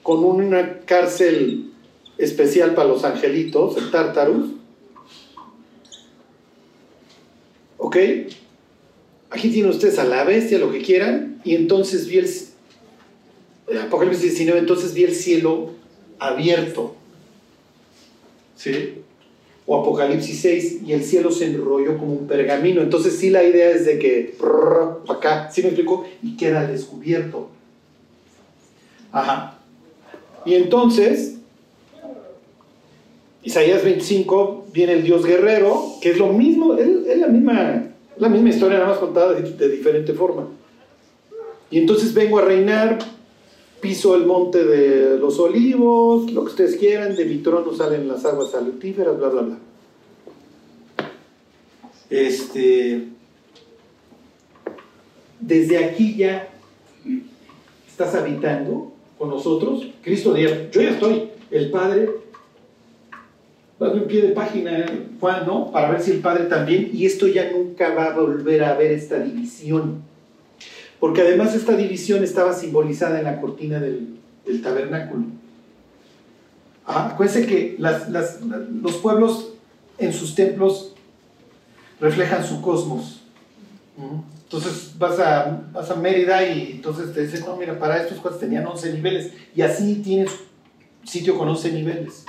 con 0.02 0.24
una 0.24 0.80
cárcel 0.80 1.72
especial 2.18 2.74
para 2.74 2.88
los 2.88 3.04
angelitos, 3.04 3.78
el 3.78 3.92
Tartarus. 3.92 4.54
¿Ok? 7.78 7.98
Aquí 9.30 9.52
tienen 9.52 9.70
ustedes 9.70 10.00
a 10.00 10.04
la 10.04 10.24
bestia, 10.24 10.58
lo 10.58 10.72
que 10.72 10.82
quieran, 10.82 11.42
y 11.44 11.54
entonces 11.54 12.08
vi 12.08 12.18
el, 12.18 12.30
el 13.68 13.78
Apocalipsis 13.82 14.24
19, 14.24 14.60
entonces 14.60 14.96
vi 14.96 15.04
el 15.04 15.14
cielo 15.14 15.74
abierto. 16.18 16.96
¿Sí? 18.56 18.93
O 19.66 19.80
Apocalipsis 19.80 20.42
6, 20.42 20.82
y 20.86 20.94
el 20.94 21.04
cielo 21.04 21.32
se 21.32 21.46
enrolló 21.46 21.98
como 21.98 22.14
un 22.14 22.28
pergamino. 22.28 22.82
Entonces 22.82 23.18
sí 23.18 23.30
la 23.30 23.44
idea 23.44 23.70
es 23.70 23.86
de 23.86 23.98
que 23.98 24.36
prrr, 24.38 25.04
acá, 25.10 25.50
¿sí 25.52 25.62
me 25.62 25.70
explico? 25.70 26.06
Y 26.22 26.36
queda 26.36 26.68
descubierto. 26.68 27.50
Ajá. 29.12 29.60
Y 30.46 30.56
entonces, 30.56 31.36
Isaías 33.42 33.84
25, 33.84 34.66
viene 34.74 34.94
el 34.94 35.04
Dios 35.04 35.26
guerrero, 35.26 35.94
que 36.02 36.10
es 36.12 36.18
lo 36.18 36.28
mismo, 36.28 36.76
es, 36.76 36.88
es 37.08 37.18
la 37.18 37.28
misma 37.28 37.94
la 38.18 38.30
misma 38.30 38.50
historia, 38.50 38.78
nada 38.78 38.92
más 38.92 39.00
contada 39.00 39.34
de, 39.34 39.42
de 39.42 39.70
diferente 39.70 40.14
forma. 40.14 40.48
Y 41.72 41.80
entonces 41.80 42.14
vengo 42.14 42.38
a 42.38 42.44
reinar, 42.44 43.00
piso 43.84 44.16
el 44.16 44.26
monte 44.26 44.64
de 44.64 45.18
los 45.20 45.38
olivos, 45.40 46.32
lo 46.32 46.46
que 46.46 46.52
ustedes 46.52 46.78
quieran, 46.78 47.18
de 47.18 47.26
mi 47.26 47.40
trono 47.40 47.74
salen 47.76 48.08
las 48.08 48.24
aguas 48.24 48.52
salutíferas, 48.52 49.18
bla, 49.18 49.28
bla, 49.28 49.42
bla. 49.42 49.58
Este, 52.10 53.10
desde 55.42 55.84
aquí 55.84 56.16
ya 56.16 56.48
estás 57.86 58.16
habitando 58.16 58.94
con 59.18 59.30
nosotros. 59.30 59.86
Cristo 60.02 60.38
yo 60.38 60.50
ya 60.50 60.90
estoy, 60.90 61.30
el 61.52 61.70
Padre 61.70 62.10
Dame 63.80 64.02
un 64.02 64.08
pie 64.08 64.22
de 64.22 64.30
página, 64.30 64.86
Juan, 65.20 65.46
¿no? 65.46 65.70
Para 65.70 65.92
ver 65.92 66.02
si 66.02 66.12
el 66.12 66.20
Padre 66.20 66.46
también, 66.46 66.90
y 66.94 67.06
esto 67.06 67.28
ya 67.28 67.52
nunca 67.52 67.94
va 67.94 68.06
a 68.06 68.16
volver 68.18 68.64
a 68.64 68.76
haber 68.76 68.92
esta 68.92 69.20
división. 69.20 70.13
Porque 71.04 71.20
además 71.20 71.54
esta 71.54 71.76
división 71.76 72.24
estaba 72.24 72.54
simbolizada 72.54 73.18
en 73.20 73.26
la 73.26 73.42
cortina 73.42 73.78
del, 73.78 74.20
del 74.46 74.62
tabernáculo. 74.62 75.26
Ah, 76.86 77.10
acuérdense 77.12 77.46
que 77.46 77.76
las- 77.78 78.10
las- 78.10 78.40
los 78.40 78.94
pueblos 79.00 79.50
en 79.98 80.14
sus 80.14 80.34
templos 80.34 80.94
reflejan 82.00 82.46
su 82.48 82.62
cosmos. 82.62 83.20
Entonces 84.46 84.94
vas 84.98 85.20
a, 85.20 85.64
vas 85.74 85.92
a 85.92 85.96
Mérida 85.96 86.48
y 86.48 86.72
entonces 86.72 87.14
te 87.14 87.26
dicen, 87.26 87.42
no, 87.46 87.58
mira, 87.58 87.78
para 87.78 88.02
estos 88.02 88.20
cuates 88.20 88.40
tenían 88.40 88.66
11 88.66 88.94
niveles. 88.94 89.34
Y 89.54 89.62
así 89.62 89.96
tienes 89.96 90.32
sitio 91.04 91.38
con 91.38 91.50
11 91.50 91.70
niveles 91.74 92.24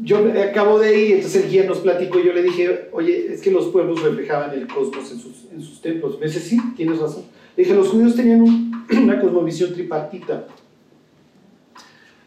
yo 0.00 0.18
acabo 0.48 0.78
de 0.78 0.96
ir, 0.96 1.16
entonces 1.16 1.42
el 1.44 1.50
guía 1.50 1.64
nos 1.64 1.78
platicó 1.78 2.20
y 2.20 2.24
yo 2.26 2.32
le 2.32 2.42
dije, 2.44 2.88
oye, 2.92 3.34
es 3.34 3.40
que 3.40 3.50
los 3.50 3.66
pueblos 3.66 4.00
reflejaban 4.00 4.52
el 4.54 4.68
cosmos 4.68 5.10
en 5.10 5.18
sus, 5.18 5.46
en 5.52 5.60
sus 5.60 5.82
templos. 5.82 6.20
Me 6.20 6.26
dice, 6.26 6.38
sí, 6.38 6.56
tienes 6.76 7.00
razón. 7.00 7.24
Dije, 7.56 7.74
los 7.74 7.88
judíos 7.88 8.14
tenían 8.16 8.42
un- 8.42 8.86
una 9.02 9.20
cosmovisión 9.20 9.72
tripartita. 9.74 10.46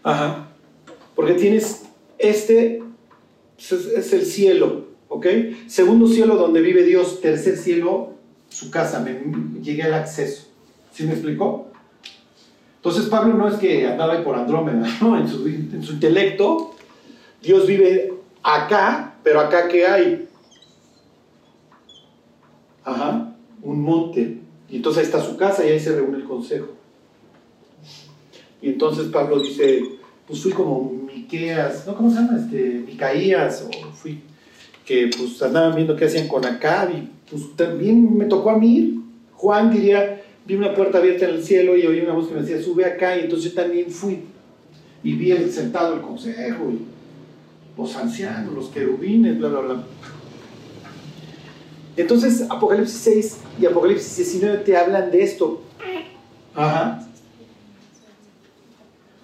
Ajá. 0.04 0.48
Porque 1.16 1.34
tienes 1.34 1.86
este, 2.18 2.84
es, 3.58 3.72
es 3.72 4.14
el 4.14 4.26
cielo, 4.26 4.86
¿ok? 5.08 5.26
Segundo 5.68 6.08
cielo 6.08 6.36
donde 6.36 6.62
vive 6.62 6.84
Dios, 6.84 7.22
tercer 7.22 7.58
cielo, 7.58 8.14
su 8.50 8.70
casa, 8.70 9.00
me, 9.00 9.20
llegué 9.62 9.84
al 9.84 9.94
acceso. 9.94 10.48
¿Sí 10.92 11.04
me 11.06 11.14
explicó? 11.14 11.68
Entonces 12.78 13.06
Pablo 13.06 13.34
no 13.34 13.48
es 13.48 13.56
que 13.56 13.88
andaba 13.88 14.24
por 14.24 14.36
Andrómeda, 14.36 14.88
¿no? 15.02 15.18
En 15.18 15.28
su, 15.28 15.48
en 15.48 15.82
su 15.84 15.94
intelecto, 15.94 16.76
Dios 17.42 17.66
vive 17.66 18.14
acá, 18.44 19.16
pero 19.24 19.40
acá 19.40 19.68
¿qué 19.68 19.88
hay? 19.88 20.28
Ajá, 22.84 23.34
un 23.64 23.82
monte. 23.82 24.40
Y 24.70 24.78
entonces 24.78 25.00
ahí 25.00 25.06
está 25.06 25.24
su 25.24 25.38
casa 25.38 25.66
y 25.66 25.72
ahí 25.72 25.80
se 25.80 25.96
reúne 25.96 26.18
el 26.18 26.24
consejo. 26.24 26.68
Y 28.62 28.70
entonces 28.70 29.08
Pablo 29.08 29.40
dice, 29.40 29.84
pues 30.28 30.42
fui 30.42 30.52
como 30.52 30.92
Miqueas, 30.92 31.86
¿no? 31.86 31.96
¿Cómo 31.96 32.10
se 32.10 32.16
llama? 32.16 32.38
Este, 32.38 32.84
Micaías, 32.86 33.68
o 33.68 33.92
fui, 33.92 34.22
que 34.86 35.10
pues 35.16 35.42
andaban 35.44 35.76
viendo 35.76 35.96
qué 35.96 36.06
hacían 36.06 36.28
con 36.28 36.46
Acab 36.46 36.90
y 36.92 37.10
pues 37.30 37.56
también 37.56 38.18
me 38.18 38.26
tocó 38.26 38.50
a 38.50 38.58
mí. 38.58 39.02
Juan 39.34 39.72
diría, 39.72 40.24
vi 40.46 40.56
una 40.56 40.74
puerta 40.74 40.98
abierta 40.98 41.26
en 41.26 41.36
el 41.36 41.44
cielo 41.44 41.78
y 41.78 41.86
oí 41.86 42.00
una 42.00 42.14
voz 42.14 42.28
que 42.28 42.36
me 42.36 42.42
decía, 42.42 42.62
sube 42.62 42.86
acá, 42.86 43.18
y 43.18 43.22
entonces 43.22 43.52
yo 43.52 43.62
también 43.62 43.92
fui. 43.92 44.22
Y 45.04 45.14
vi 45.14 45.32
el, 45.32 45.52
sentado 45.52 45.94
el 45.94 46.02
consejo 46.02 46.72
los 47.78 47.96
ancianos, 47.96 48.54
los 48.54 48.68
querubines, 48.68 49.38
bla, 49.38 49.50
bla, 49.50 49.60
bla. 49.60 49.84
Entonces, 51.98 52.46
Apocalipsis 52.50 52.98
6 52.98 53.38
y 53.62 53.66
Apocalipsis 53.66 54.18
19 54.18 54.58
te 54.60 54.76
hablan 54.76 55.12
de 55.12 55.24
esto. 55.24 55.62
Ajá. 56.54 57.08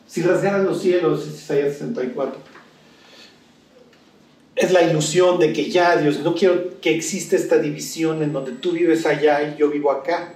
Si 0.08 0.22
rasgaras 0.22 0.66
los 0.66 0.82
cielos, 0.82 1.28
es 1.28 1.36
Isaías 1.36 1.74
64. 1.74 2.38
Es 4.56 4.72
la 4.72 4.84
ilusión 4.84 5.40
de 5.40 5.54
que 5.54 5.70
ya, 5.70 5.96
Dios, 5.98 6.20
no 6.20 6.36
quiero 6.36 6.80
que 6.82 6.94
exista 6.94 7.36
esta 7.36 7.58
división 7.58 8.22
en 8.22 8.34
donde 8.34 8.52
tú 8.52 8.72
vives 8.72 9.06
allá 9.06 9.42
y 9.44 9.58
yo 9.58 9.70
vivo 9.70 9.92
acá. 9.92 10.34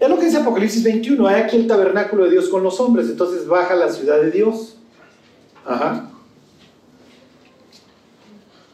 Es 0.00 0.08
lo 0.08 0.18
que 0.18 0.26
dice 0.26 0.38
Apocalipsis 0.38 0.82
21, 0.82 1.26
hay 1.28 1.42
aquí 1.42 1.56
el 1.56 1.66
tabernáculo 1.66 2.24
de 2.24 2.32
Dios 2.32 2.48
con 2.48 2.62
los 2.62 2.80
hombres, 2.80 3.08
entonces 3.08 3.46
baja 3.46 3.74
la 3.74 3.92
ciudad 3.92 4.20
de 4.20 4.30
Dios. 4.32 4.76
Ajá. 5.64 6.10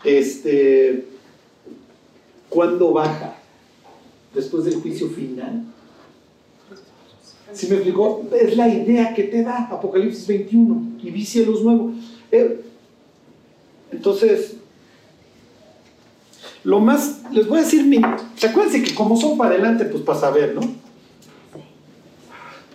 Este, 0.02 1.06
¿cuándo 2.50 2.92
baja? 2.92 3.36
Después 4.34 4.64
del 4.64 4.74
juicio 4.74 5.08
final. 5.08 5.64
¿Sí 7.52 7.66
me 7.68 7.76
explicó? 7.76 8.28
Es 8.38 8.56
la 8.56 8.68
idea 8.68 9.14
que 9.14 9.24
te 9.24 9.42
da 9.42 9.68
Apocalipsis 9.70 10.26
21 10.26 10.98
y 11.02 11.10
vi 11.10 11.24
cielos 11.24 11.62
nuevos. 11.62 11.94
Eh, 12.30 12.60
entonces, 13.90 14.56
lo 16.62 16.78
más, 16.80 17.22
les 17.32 17.48
voy 17.48 17.58
a 17.58 17.62
decir, 17.62 17.84
¿se 18.36 18.46
acuérdense 18.46 18.82
que 18.82 18.94
como 18.94 19.16
son 19.16 19.36
para 19.36 19.50
adelante, 19.50 19.84
pues 19.86 20.02
para 20.02 20.20
saber, 20.20 20.54
¿no? 20.54 20.60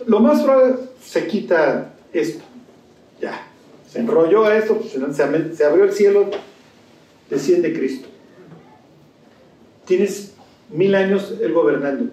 Lo 0.06 0.20
más 0.20 0.42
probable 0.42 0.76
se 1.02 1.26
quita 1.26 1.94
esto, 2.12 2.44
ya, 3.20 3.46
se 3.90 4.00
enrolló 4.00 4.50
esto, 4.50 4.78
pues, 4.78 5.16
se 5.16 5.64
abrió 5.64 5.84
el 5.84 5.92
cielo, 5.92 6.30
desciende 7.30 7.72
Cristo. 7.72 8.08
Tienes 9.86 10.34
mil 10.70 10.94
años 10.94 11.34
él 11.40 11.52
gobernando. 11.52 12.10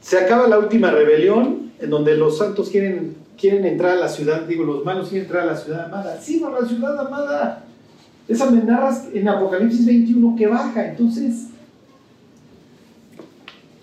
Se 0.00 0.18
acaba 0.18 0.48
la 0.48 0.58
última 0.58 0.90
rebelión, 0.90 1.72
en 1.78 1.90
donde 1.90 2.16
los 2.16 2.38
santos 2.38 2.70
quieren, 2.70 3.16
quieren 3.38 3.64
entrar 3.64 3.92
a 3.92 4.00
la 4.00 4.08
ciudad, 4.08 4.42
digo, 4.42 4.64
los 4.64 4.84
malos 4.84 5.08
quieren 5.08 5.26
entrar 5.26 5.44
a 5.44 5.52
la 5.52 5.56
ciudad 5.56 5.86
amada. 5.86 6.20
Sí, 6.20 6.40
no, 6.40 6.50
la 6.50 6.66
ciudad 6.66 6.98
amada. 6.98 7.64
Esa 8.26 8.50
me 8.50 8.62
narras 8.62 9.08
en 9.12 9.28
Apocalipsis 9.28 9.86
21 9.86 10.36
que 10.36 10.46
baja. 10.46 10.88
Entonces, 10.88 11.48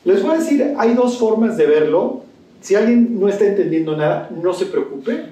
les 0.04 0.24
voy 0.24 0.36
a 0.36 0.40
decir, 0.40 0.74
hay 0.78 0.94
dos 0.94 1.18
formas 1.18 1.58
de 1.58 1.68
verlo. 1.68 2.24
Si 2.60 2.76
alguien 2.76 3.20
no 3.20 3.28
está 3.28 3.46
entendiendo 3.46 3.96
nada, 3.96 4.30
no 4.32 4.54
se 4.54 4.66
preocupe. 4.66 5.26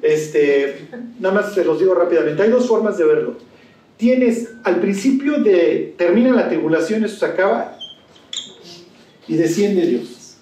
Este, 0.00 0.88
nada 1.18 1.34
más 1.34 1.54
se 1.54 1.64
los 1.64 1.78
digo 1.78 1.94
rápidamente. 1.94 2.42
Hay 2.42 2.50
dos 2.50 2.66
formas 2.66 2.96
de 2.96 3.04
verlo. 3.04 3.34
Tienes 3.98 4.50
al 4.62 4.80
principio 4.80 5.42
de 5.42 5.94
termina 5.98 6.30
la 6.30 6.48
tribulación, 6.48 7.04
eso 7.04 7.18
se 7.18 7.26
acaba, 7.26 7.76
y 9.26 9.34
desciende 9.34 9.86
Dios. 9.86 10.36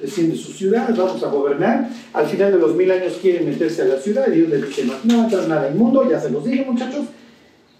Desciende 0.00 0.36
su 0.36 0.52
ciudad, 0.52 0.92
vamos 0.94 1.22
a 1.22 1.28
gobernar. 1.28 1.88
Al 2.12 2.26
final 2.26 2.52
de 2.52 2.58
los 2.58 2.74
mil 2.74 2.90
años 2.90 3.18
quieren 3.22 3.48
meterse 3.48 3.82
a 3.82 3.84
la 3.86 3.98
ciudad 3.98 4.26
y 4.28 4.32
Dios 4.32 4.48
les 4.48 4.66
dice, 4.66 4.84
no 5.04 5.22
entrar 5.22 5.48
nada 5.48 5.70
inmundo, 5.70 6.10
ya 6.10 6.20
se 6.20 6.30
los 6.30 6.44
dije 6.44 6.64
muchachos, 6.64 7.06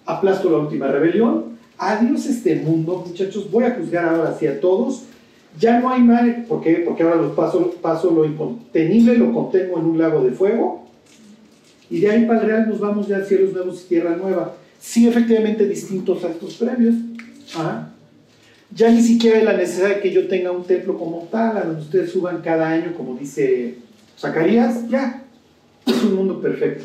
aplasto 0.06 0.48
la 0.48 0.58
última 0.58 0.86
rebelión, 0.86 1.58
adiós 1.76 2.24
este 2.26 2.56
mundo 2.56 3.04
muchachos, 3.06 3.50
voy 3.50 3.64
a 3.64 3.74
juzgar 3.74 4.04
ahora 4.04 4.30
hacia 4.30 4.60
todos, 4.60 5.02
ya 5.58 5.80
no 5.80 5.90
hay 5.90 6.02
mal, 6.02 6.44
¿por 6.48 6.62
qué? 6.62 6.84
Porque 6.86 7.02
ahora 7.02 7.16
los 7.16 7.32
paso, 7.32 7.74
paso 7.82 8.12
lo 8.12 8.24
incontenible, 8.24 9.18
lo 9.18 9.32
contengo 9.32 9.78
en 9.78 9.86
un 9.86 9.98
lago 9.98 10.22
de 10.22 10.30
fuego, 10.30 10.86
y 11.90 12.00
de 12.00 12.10
ahí 12.10 12.26
para 12.26 12.42
el 12.42 12.46
real 12.46 12.68
nos 12.68 12.78
vamos 12.78 13.08
ya 13.08 13.18
a 13.18 13.24
cielos 13.24 13.52
nuevos 13.52 13.82
y 13.82 13.88
tierra 13.88 14.16
nueva. 14.16 14.54
Sí, 14.80 15.08
efectivamente 15.08 15.66
distintos 15.66 16.24
a 16.24 16.30
estos 16.30 16.54
premios. 16.54 16.94
¿ah? 17.56 17.88
Ya 18.74 18.90
ni 18.90 19.02
siquiera 19.02 19.38
hay 19.38 19.44
la 19.44 19.56
necesidad 19.56 19.88
de 19.88 20.00
que 20.00 20.12
yo 20.12 20.28
tenga 20.28 20.50
un 20.50 20.64
templo 20.64 20.98
como 20.98 21.28
tal, 21.30 21.56
a 21.56 21.64
donde 21.64 21.82
ustedes 21.82 22.10
suban 22.10 22.42
cada 22.42 22.68
año, 22.68 22.94
como 22.96 23.16
dice 23.16 23.76
Zacarías, 24.18 24.88
ya, 24.88 25.22
es 25.86 26.02
un 26.02 26.14
mundo 26.14 26.40
perfecto. 26.40 26.84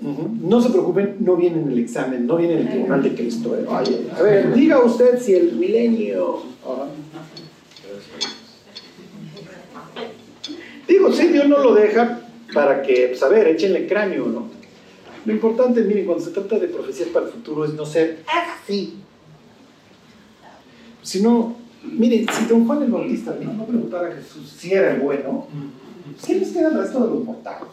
No 0.00 0.60
se 0.60 0.70
preocupen, 0.70 1.16
no 1.20 1.36
viene 1.36 1.60
en 1.60 1.70
el 1.70 1.78
examen, 1.78 2.26
no 2.26 2.36
viene 2.36 2.54
en 2.54 2.60
el 2.60 2.68
tribunal 2.70 3.02
de 3.04 3.14
Cristo. 3.14 3.56
¿eh? 3.56 3.64
a 3.68 4.22
ver, 4.22 4.52
diga 4.52 4.84
usted 4.84 5.20
si 5.20 5.34
el 5.34 5.52
milenio. 5.52 6.42
Digo, 10.88 11.12
si 11.12 11.28
Dios 11.28 11.48
no 11.48 11.58
lo 11.58 11.74
deja 11.74 12.20
para 12.52 12.82
que, 12.82 13.08
pues 13.08 13.22
a 13.22 13.28
ver, 13.28 13.48
échenle 13.48 13.86
cráneo, 13.86 14.26
¿no? 14.26 14.48
Lo 15.24 15.32
importante, 15.32 15.82
miren, 15.82 16.04
cuando 16.04 16.24
se 16.24 16.32
trata 16.32 16.58
de 16.58 16.68
profecías 16.68 17.08
para 17.10 17.26
el 17.26 17.32
futuro 17.32 17.64
es 17.64 17.74
no 17.74 17.86
ser 17.86 18.24
así. 18.26 18.98
Si 21.02 21.22
no, 21.22 21.56
miren, 21.84 22.26
si 22.28 22.46
don 22.46 22.66
Juan 22.66 22.82
el 22.82 22.90
Bautista 22.90 23.36
no, 23.40 23.52
no 23.52 23.64
preguntara 23.66 24.08
a 24.08 24.12
Jesús 24.12 24.48
si 24.48 24.72
era 24.72 24.94
el 24.94 25.00
bueno, 25.00 25.46
¿qué 26.24 26.36
nos 26.36 26.48
queda 26.48 26.68
el 26.68 26.78
resto 26.78 27.04
de 27.04 27.10
los 27.10 27.24
mortales? 27.24 27.68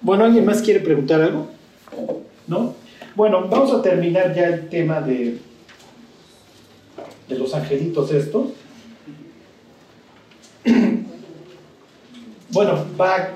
Bueno, 0.00 0.24
¿alguien 0.24 0.44
más 0.44 0.60
quiere 0.60 0.80
preguntar 0.80 1.22
algo? 1.22 1.48
¿No? 2.46 2.74
Bueno, 3.14 3.48
vamos 3.48 3.72
a 3.72 3.80
terminar 3.80 4.34
ya 4.34 4.48
el 4.48 4.68
tema 4.68 5.00
de 5.00 5.38
angelitos 7.54 8.12
estos. 8.12 8.48
Bueno, 12.50 12.86
va, 12.98 13.30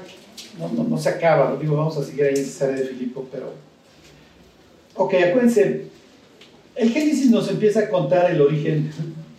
no, 0.58 0.96
se 0.96 1.08
acaba, 1.08 1.56
digo, 1.56 1.76
vamos 1.76 1.96
a 1.96 2.04
seguir 2.04 2.24
ahí 2.24 2.34
en 2.36 2.44
Cesarea 2.44 2.76
de 2.76 2.84
Filipo, 2.86 3.26
pero... 3.32 3.52
Ok, 4.94 5.14
acuérdense, 5.14 5.86
el 6.76 6.90
Génesis 6.92 7.28
nos 7.28 7.50
empieza 7.50 7.80
a 7.80 7.88
contar 7.88 8.30
el 8.30 8.40
origen 8.40 8.92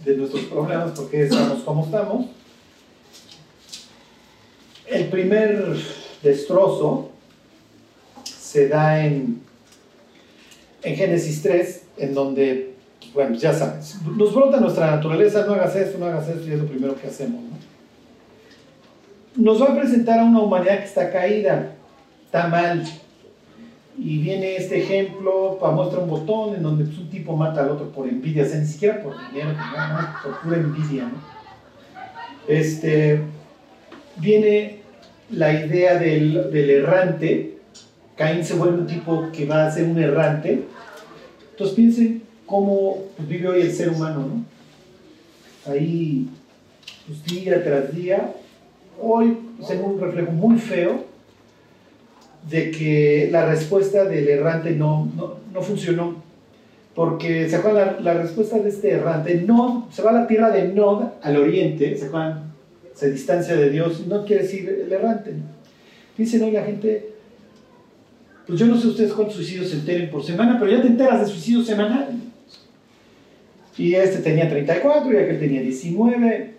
de 0.03 0.17
nuestros 0.17 0.43
problemas, 0.45 0.91
porque 0.91 1.23
estamos 1.23 1.63
como 1.63 1.85
estamos. 1.85 2.25
El 4.85 5.07
primer 5.07 5.77
destrozo 6.21 7.11
se 8.23 8.67
da 8.67 9.05
en, 9.05 9.41
en 10.83 10.95
Génesis 10.95 11.41
3, 11.41 11.83
en 11.99 12.13
donde, 12.13 12.68
bueno, 13.13 13.35
ya 13.35 13.53
sabes, 13.53 13.97
nos 14.15 14.33
brota 14.33 14.59
nuestra 14.59 14.91
naturaleza, 14.91 15.45
no 15.45 15.53
hagas 15.53 15.75
esto, 15.75 15.97
no 15.97 16.05
hagas 16.05 16.27
esto, 16.27 16.47
y 16.47 16.53
es 16.53 16.59
lo 16.59 16.65
primero 16.65 16.95
que 16.95 17.07
hacemos, 17.07 17.41
¿no? 17.41 17.59
nos 19.39 19.61
va 19.61 19.67
a 19.67 19.75
presentar 19.75 20.19
a 20.19 20.23
una 20.23 20.39
humanidad 20.39 20.79
que 20.79 20.85
está 20.85 21.11
caída, 21.11 21.71
está 22.25 22.47
mal. 22.47 22.83
Y 23.97 24.19
viene 24.19 24.55
este 24.55 24.81
ejemplo, 24.81 25.57
para 25.59 25.73
muestra 25.73 25.99
un 25.99 26.09
botón 26.09 26.55
en 26.55 26.63
donde 26.63 26.85
pues, 26.85 26.97
un 26.97 27.09
tipo 27.09 27.35
mata 27.35 27.61
al 27.61 27.71
otro 27.71 27.89
por 27.89 28.07
envidia, 28.07 28.43
o 28.43 28.45
sea, 28.45 28.59
ni 28.59 28.65
siquiera 28.65 29.01
por 29.01 29.13
dinero, 29.29 29.49
por 30.23 30.39
pura 30.41 30.57
envidia. 30.57 31.03
¿no? 31.03 31.11
Este, 32.47 33.21
viene 34.17 34.79
la 35.31 35.53
idea 35.53 35.97
del, 35.97 36.51
del 36.51 36.69
errante, 36.69 37.57
Caín 38.15 38.43
se 38.43 38.55
vuelve 38.55 38.79
un 38.79 38.87
tipo 38.87 39.29
que 39.31 39.45
va 39.45 39.65
a 39.65 39.71
ser 39.71 39.85
un 39.85 39.97
errante. 39.97 40.65
Entonces 41.51 41.75
piensen 41.75 42.23
cómo 42.49 43.05
pues, 43.15 43.29
vive 43.29 43.47
hoy 43.47 43.61
el 43.61 43.71
ser 43.71 43.89
humano, 43.89 44.19
¿no? 44.19 45.71
Ahí, 45.71 46.27
pues, 47.05 47.23
día 47.23 47.63
tras 47.63 47.95
día, 47.95 48.33
hoy 48.99 49.37
tengo 49.67 49.87
un 49.87 50.01
reflejo 50.01 50.31
muy 50.31 50.57
feo 50.57 51.05
de 52.49 52.71
que 52.71 53.29
la 53.31 53.45
respuesta 53.45 54.05
del 54.05 54.27
errante 54.27 54.71
no, 54.71 55.07
no, 55.53 55.61
funcionó. 55.61 56.15
Porque, 56.95 57.47
¿se 57.47 57.55
acuerdan? 57.55 57.97
La, 58.03 58.13
la, 58.13 58.21
respuesta 58.21 58.57
de 58.57 58.69
este 58.69 58.91
errante, 58.91 59.43
no, 59.45 59.87
se 59.91 60.01
va 60.01 60.09
a 60.09 60.13
la 60.13 60.27
tierra 60.27 60.49
de 60.49 60.69
Nod, 60.69 61.03
al 61.21 61.37
oriente, 61.37 61.95
¿se 61.95 62.07
acuerdan? 62.07 62.51
Se 62.93 63.11
distancia 63.11 63.55
de 63.55 63.69
Dios, 63.69 64.07
no 64.07 64.25
quiere 64.25 64.43
decir 64.43 64.67
el 64.85 64.91
errante. 64.91 65.33
Dicen 66.17 66.43
hoy 66.43 66.51
la 66.51 66.63
gente, 66.63 67.11
pues 68.47 68.59
yo 68.59 68.65
no 68.65 68.77
sé 68.77 68.87
ustedes 68.87 69.13
cuántos 69.13 69.35
suicidios 69.35 69.69
se 69.69 69.75
enteren 69.75 70.09
por 70.09 70.23
semana, 70.23 70.57
pero 70.59 70.71
ya 70.71 70.81
te 70.81 70.87
enteras 70.87 71.21
de 71.21 71.27
suicidios 71.27 71.65
semanales. 71.65 72.28
Y 73.79 73.95
este 73.95 74.19
tenía 74.19 74.49
34 74.49 75.13
y 75.13 75.15
aquel 75.15 75.39
tenía 75.39 75.61
19. 75.61 76.53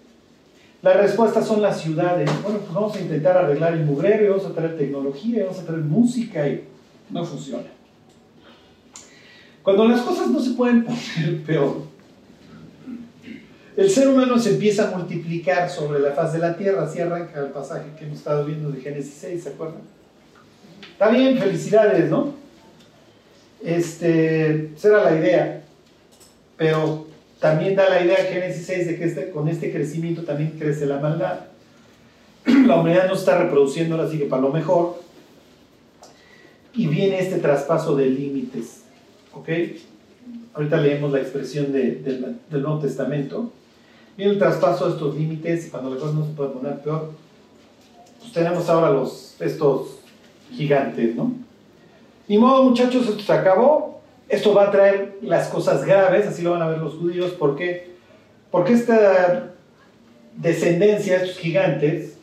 La 0.80 0.94
respuesta 0.94 1.42
son 1.42 1.61
las 1.61 1.83
ciudades. 1.83 2.30
Bueno, 2.42 2.61
pues 2.61 2.72
vamos 2.72 2.96
a 2.96 3.00
intentar 3.00 3.37
arreglar 3.37 3.74
el 3.74 3.85
mugrero, 3.85 4.30
vamos 4.30 4.50
a 4.50 4.54
traer 4.54 4.78
tecnología, 4.78 5.44
vamos 5.44 5.59
a 5.59 5.66
traer 5.66 5.83
música 5.83 6.48
y 6.48 6.64
no 7.11 7.22
funciona. 7.22 7.68
Cuando 9.62 9.87
las 9.87 10.00
cosas 10.00 10.28
no 10.28 10.40
se 10.40 10.52
pueden 10.52 10.83
poner 10.87 11.42
peor, 11.42 11.83
el 13.76 13.90
ser 13.90 14.09
humano 14.09 14.38
se 14.38 14.54
empieza 14.54 14.88
a 14.88 14.96
multiplicar 14.96 15.68
sobre 15.68 16.00
la 16.00 16.12
faz 16.12 16.33
de 16.33 16.38
la 16.38 16.56
tierra, 16.56 16.85
así 16.85 17.00
arranca 17.00 17.38
el 17.38 17.50
pasaje 17.50 17.90
que 17.98 18.06
hemos 18.06 18.16
estado 18.16 18.46
viendo 18.46 18.70
de 18.70 18.80
Génesis 18.80 19.18
6, 19.20 19.42
¿se 19.42 19.48
acuerdan? 19.50 19.83
Está 20.90 21.11
bien, 21.11 21.37
felicidades, 21.37 22.09
¿no? 22.09 22.33
Este, 23.62 24.72
esa 24.74 24.88
era 24.88 25.04
la 25.04 25.18
idea, 25.18 25.62
pero 26.56 27.09
también 27.40 27.74
da 27.74 27.88
la 27.88 28.05
idea 28.05 28.16
Génesis 28.16 28.66
6 28.66 28.87
de 28.87 28.98
que 28.98 29.05
este, 29.05 29.31
con 29.31 29.48
este 29.48 29.72
crecimiento 29.72 30.22
también 30.22 30.53
crece 30.59 30.87
la 30.87 30.98
maldad. 30.98 31.40
La 32.66 32.81
humanidad 32.81 33.07
no 33.07 33.14
está 33.14 33.37
reproduciendo, 33.37 33.96
ahora 33.96 34.09
sigue 34.09 34.24
para 34.24 34.42
lo 34.42 34.50
mejor. 34.50 35.00
Y 36.72 36.87
viene 36.87 37.18
este 37.18 37.38
traspaso 37.38 37.96
de 37.96 38.07
límites. 38.07 38.83
¿Ok? 39.33 39.48
ahorita 40.55 40.76
leemos 40.79 41.12
la 41.12 41.20
expresión 41.20 41.72
de, 41.72 41.96
del, 41.96 42.37
del 42.50 42.62
Nuevo 42.62 42.81
Testamento, 42.81 43.50
viene 44.16 44.33
el 44.33 44.38
traspaso 44.38 44.87
de 44.87 44.92
estos 44.92 45.14
límites 45.16 45.66
y 45.66 45.70
cuando 45.70 45.90
la 45.90 45.96
cosa 45.96 46.12
no 46.14 46.26
se 46.26 46.33
puede 46.33 46.50
poner 46.50 46.81
peor, 46.81 47.12
pues 48.18 48.33
tenemos 48.33 48.68
ahora 48.68 48.90
los, 48.90 49.37
estos 49.40 50.00
gigantes, 50.53 51.14
¿no? 51.14 51.33
Ni 52.29 52.38
modo, 52.38 52.64
muchachos, 52.64 53.09
esto 53.09 53.22
se 53.22 53.33
acabó. 53.33 53.99
Esto 54.30 54.54
va 54.54 54.68
a 54.68 54.70
traer 54.70 55.18
las 55.22 55.48
cosas 55.48 55.84
graves, 55.84 56.26
así 56.26 56.42
lo 56.42 56.52
van 56.52 56.62
a 56.62 56.68
ver 56.68 56.78
los 56.78 56.94
judíos. 56.94 57.32
¿Por 57.32 57.56
qué? 57.56 57.90
Porque 58.52 58.74
esta 58.74 59.50
descendencia, 60.36 61.16
estos 61.16 61.36
gigantes, 61.36 62.16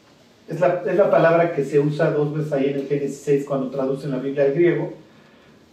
es 0.48 0.60
la, 0.62 0.84
es 0.88 0.96
la 0.96 1.12
palabra 1.12 1.54
que 1.54 1.66
se 1.66 1.80
usa 1.80 2.12
dos 2.12 2.34
veces 2.34 2.54
ahí 2.54 2.68
en 2.68 2.76
el 2.76 2.88
Génesis 2.88 3.22
6 3.26 3.46
cuando 3.46 3.70
traducen 3.70 4.12
la 4.12 4.20
Biblia 4.20 4.46
al 4.46 4.54
griego. 4.54 4.94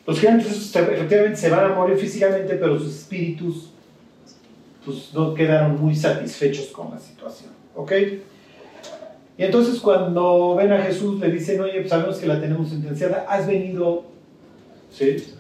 Los 0.07 0.19
gigantes 0.19 0.75
efectivamente 0.75 1.37
se 1.37 1.51
van 1.51 1.71
a 1.71 1.75
morir 1.75 1.97
físicamente, 1.97 2.55
pero 2.57 2.81
sus 2.81 2.97
espíritus 2.97 3.71
pues, 4.85 5.15
no 5.15 5.35
quedaron 5.35 5.81
muy 5.81 5.95
satisfechos 5.95 6.67
con 6.67 6.91
la 6.91 6.99
situación. 6.99 7.53
¿Ok? 7.77 7.93
Y 9.39 9.43
entonces 9.43 9.79
cuando 9.81 10.57
ven 10.57 10.73
a 10.73 10.83
Jesús 10.83 11.21
le 11.21 11.31
dicen, 11.31 11.61
oye, 11.61 11.79
pues 11.79 11.91
sabemos 11.91 12.19
que 12.19 12.27
la 12.27 12.41
tenemos 12.41 12.69
sentenciada, 12.71 13.25
has 13.29 13.47
venido 13.47 14.05
¿sí? 14.91 15.34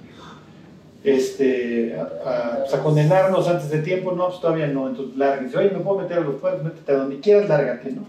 Este, 1.04 1.94
a, 1.98 2.60
pues, 2.62 2.74
a, 2.74 2.82
condenarnos 2.82 3.46
antes 3.46 3.70
de 3.70 3.80
tiempo, 3.80 4.12
no, 4.12 4.28
pues 4.28 4.40
todavía 4.40 4.66
no, 4.66 4.88
entonces 4.88 5.16
lárguense, 5.16 5.58
oye, 5.58 5.70
me 5.70 5.80
puedo 5.80 6.00
meter 6.00 6.18
a 6.18 6.22
los 6.22 6.36
pueblos, 6.36 6.64
métete 6.64 6.92
a 6.92 6.96
donde 6.96 7.20
quieras, 7.20 7.48
lárgate, 7.48 7.92
¿no? 7.92 8.06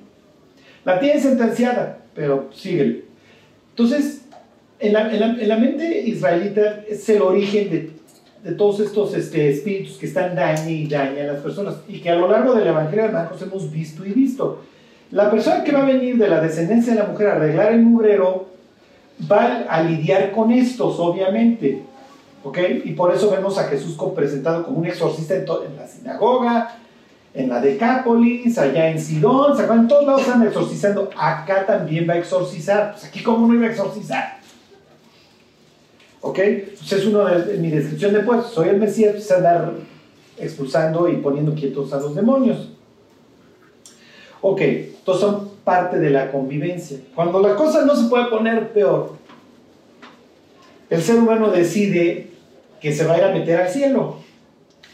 La 0.86 1.00
tienen 1.00 1.22
sentenciada, 1.22 2.00
pero 2.16 2.50
síguele. 2.54 3.04
Entonces, 3.72 4.22
en 4.80 4.94
la, 4.94 5.14
en 5.14 5.20
la, 5.20 5.26
en 5.28 5.50
la 5.50 5.58
mente 5.58 6.02
israelita 6.02 6.84
es 6.88 7.08
el 7.10 7.22
origen 7.22 7.70
de, 7.70 7.92
de 8.46 8.52
todos 8.54 8.80
estos 8.80 9.14
este, 9.16 9.50
espíritus 9.50 9.98
que 9.98 10.06
están 10.06 10.36
dañando 10.36 10.70
y 10.70 10.88
dañan 10.88 11.30
a 11.30 11.34
las 11.34 11.42
personas 11.42 11.76
y 11.88 12.00
que 12.00 12.12
a 12.12 12.16
lo 12.16 12.32
largo 12.32 12.54
del 12.54 12.68
Evangelio 12.68 13.06
de 13.06 13.12
Marcos 13.12 13.42
hemos 13.42 13.72
visto 13.72 14.06
y 14.06 14.12
visto. 14.12 14.62
La 15.12 15.32
persona 15.32 15.64
que 15.64 15.72
va 15.72 15.82
a 15.82 15.86
venir 15.86 16.18
de 16.18 16.28
la 16.28 16.40
descendencia 16.40 16.94
de 16.94 17.00
la 17.00 17.08
mujer 17.08 17.28
a 17.28 17.36
arreglar 17.38 17.74
el 17.74 17.82
mugrero 17.82 18.48
va 19.30 19.66
a 19.68 19.82
lidiar 19.82 20.32
con 20.32 20.52
estos, 20.52 21.00
obviamente. 21.00 21.82
¿Ok? 22.46 22.60
Y 22.84 22.92
por 22.92 23.12
eso 23.12 23.32
vemos 23.32 23.58
a 23.58 23.64
Jesús 23.64 23.98
presentado 24.16 24.64
como 24.64 24.78
un 24.78 24.86
exorcista 24.86 25.34
en, 25.34 25.76
la 25.76 25.88
sinagoga, 25.88 26.78
en 27.34 27.50
la 27.50 27.60
Decápolis, 27.60 28.56
allá 28.60 28.88
en 28.92 29.02
Sidón, 29.02 29.58
¿se? 29.58 29.74
En 29.74 29.88
todos 29.88 30.06
lados 30.06 30.22
están 30.22 30.46
exorcizando. 30.46 31.10
Acá 31.18 31.66
también 31.66 32.08
va 32.08 32.14
a 32.14 32.18
exorcizar. 32.20 32.92
Pues 32.92 33.06
aquí, 33.06 33.24
¿cómo 33.24 33.48
no 33.48 33.56
iba 33.56 33.66
a 33.66 33.72
exorcizar? 33.72 34.38
¿Ok? 36.22 36.40
Pues 36.78 36.92
es 36.92 37.06
uno 37.08 37.26
de, 37.26 37.46
de 37.46 37.58
mi 37.58 37.72
descripción 37.72 38.14
de 38.14 38.20
pues, 38.20 38.46
soy 38.46 38.70
el 38.70 38.78
Mesías, 38.78 39.14
pues 39.14 39.32
andar 39.32 39.74
expulsando 40.38 41.10
y 41.10 41.16
poniendo 41.16 41.56
quietos 41.56 41.92
a 41.94 42.00
los 42.00 42.14
demonios. 42.14 42.70
Ok, 44.42 44.62
entonces 44.62 45.22
son 45.22 45.50
parte 45.64 45.98
de 45.98 46.12
la 46.12 46.32
convivencia. 46.32 47.00
Cuando 47.16 47.42
la 47.42 47.56
cosa 47.56 47.84
no 47.86 47.96
se 47.96 48.08
puede 48.08 48.28
poner 48.28 48.72
peor, 48.72 49.14
el 50.92 51.02
ser 51.02 51.16
humano 51.16 51.50
decide 51.50 52.35
que 52.80 52.94
se 52.94 53.06
va 53.06 53.16
a 53.16 53.18
ir 53.18 53.24
a 53.24 53.32
meter 53.32 53.62
al 53.62 53.70
cielo. 53.70 54.18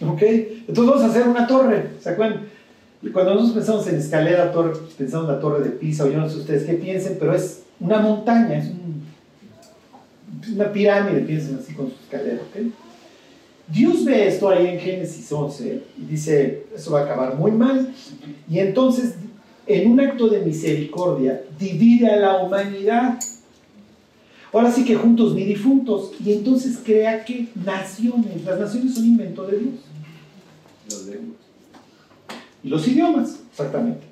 ¿Ok? 0.01 0.21
Entonces 0.21 0.85
vamos 0.85 1.01
a 1.01 1.07
hacer 1.07 1.27
una 1.27 1.47
torre. 1.47 1.89
¿Se 1.99 2.09
acuerdan? 2.09 2.47
Cuando 3.13 3.33
nosotros 3.33 3.57
pensamos 3.57 3.87
en 3.87 3.95
escalera, 3.95 4.51
torre, 4.51 4.73
pensamos 4.97 5.27
en 5.27 5.35
la 5.35 5.41
torre 5.41 5.63
de 5.63 5.71
Pisa, 5.71 6.05
o 6.05 6.07
yo 6.07 6.19
no 6.19 6.29
sé 6.29 6.37
ustedes 6.37 6.63
qué 6.63 6.73
piensen, 6.73 7.17
pero 7.19 7.33
es 7.33 7.63
una 7.79 7.99
montaña, 7.99 8.59
es 8.59 8.67
un, 8.67 9.03
una 10.53 10.71
pirámide, 10.71 11.21
piensen 11.21 11.59
así 11.61 11.73
con 11.73 11.87
su 11.87 11.95
escalera. 11.95 12.41
¿ok? 12.41 12.71
Dios 13.67 14.05
ve 14.05 14.27
esto 14.27 14.49
ahí 14.49 14.67
en 14.67 14.79
Génesis 14.79 15.31
11 15.31 15.83
y 15.97 16.05
dice, 16.05 16.65
eso 16.75 16.91
va 16.91 17.01
a 17.01 17.03
acabar 17.05 17.35
muy 17.35 17.51
mal. 17.51 17.91
Y 18.47 18.59
entonces 18.59 19.15
en 19.67 19.91
un 19.91 19.99
acto 19.99 20.27
de 20.27 20.39
misericordia, 20.39 21.43
divide 21.59 22.09
a 22.09 22.17
la 22.17 22.37
humanidad. 22.37 23.19
Ahora 24.53 24.71
sí 24.71 24.83
que 24.83 24.95
juntos 24.95 25.33
ni 25.33 25.45
difuntos. 25.45 26.11
Y 26.23 26.33
entonces 26.33 26.79
crea 26.83 27.23
que 27.23 27.47
naciones, 27.55 28.43
las 28.45 28.59
naciones 28.59 28.95
son 28.95 29.05
invento 29.05 29.45
de 29.47 29.57
Dios. 29.57 29.73
Los 30.89 31.05
lenguas. 31.07 31.39
Y 32.63 32.69
los 32.69 32.87
idiomas, 32.87 33.39
exactamente. 33.49 34.05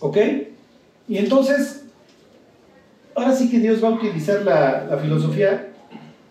¿Ok? 0.00 0.16
Y 1.08 1.18
entonces, 1.18 1.84
ahora 3.14 3.34
sí 3.34 3.50
que 3.50 3.58
Dios 3.58 3.82
va 3.82 3.88
a 3.88 3.92
utilizar 3.92 4.42
la, 4.42 4.86
la 4.88 4.98
filosofía 4.98 5.72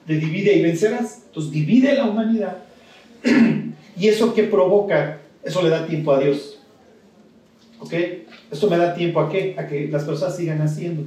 de 0.08 0.16
divide 0.16 0.56
y 0.56 0.64
vencerás. 0.64 1.24
Entonces 1.28 1.52
divide 1.52 1.94
la 1.94 2.06
humanidad. 2.06 2.58
y 3.98 4.08
eso 4.08 4.34
que 4.34 4.44
provoca, 4.44 5.20
eso 5.44 5.62
le 5.62 5.70
da 5.70 5.86
tiempo 5.86 6.12
a 6.12 6.20
Dios 6.20 6.56
¿Ok? 7.80 7.94
Esto 8.52 8.70
me 8.70 8.78
da 8.78 8.94
tiempo 8.94 9.20
a 9.20 9.30
qué? 9.30 9.56
A 9.58 9.68
que 9.68 9.88
las 9.88 10.04
personas 10.04 10.36
sigan 10.36 10.62
haciendo. 10.62 11.04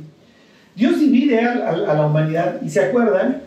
Dios 0.79 1.01
divide 1.01 1.41
a, 1.41 1.77
la 1.77 2.07
humanidad 2.07 2.63
y 2.63 2.71
se 2.71 2.79
acuerdan. 2.79 3.43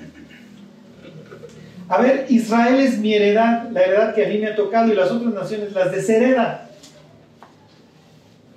A 1.87 2.01
ver, 2.01 2.25
Israel 2.27 2.81
es 2.81 2.97
mi 2.99 3.13
heredad, 3.13 3.69
la 3.71 3.83
heredad 3.83 4.13
que 4.13 4.25
a 4.25 4.27
mí 4.27 4.37
me 4.37 4.47
ha 4.47 4.55
tocado 4.55 4.91
y 4.91 4.95
las 4.95 5.09
otras 5.11 5.33
naciones 5.33 5.71
las 5.71 5.93
desheredan. 5.93 6.63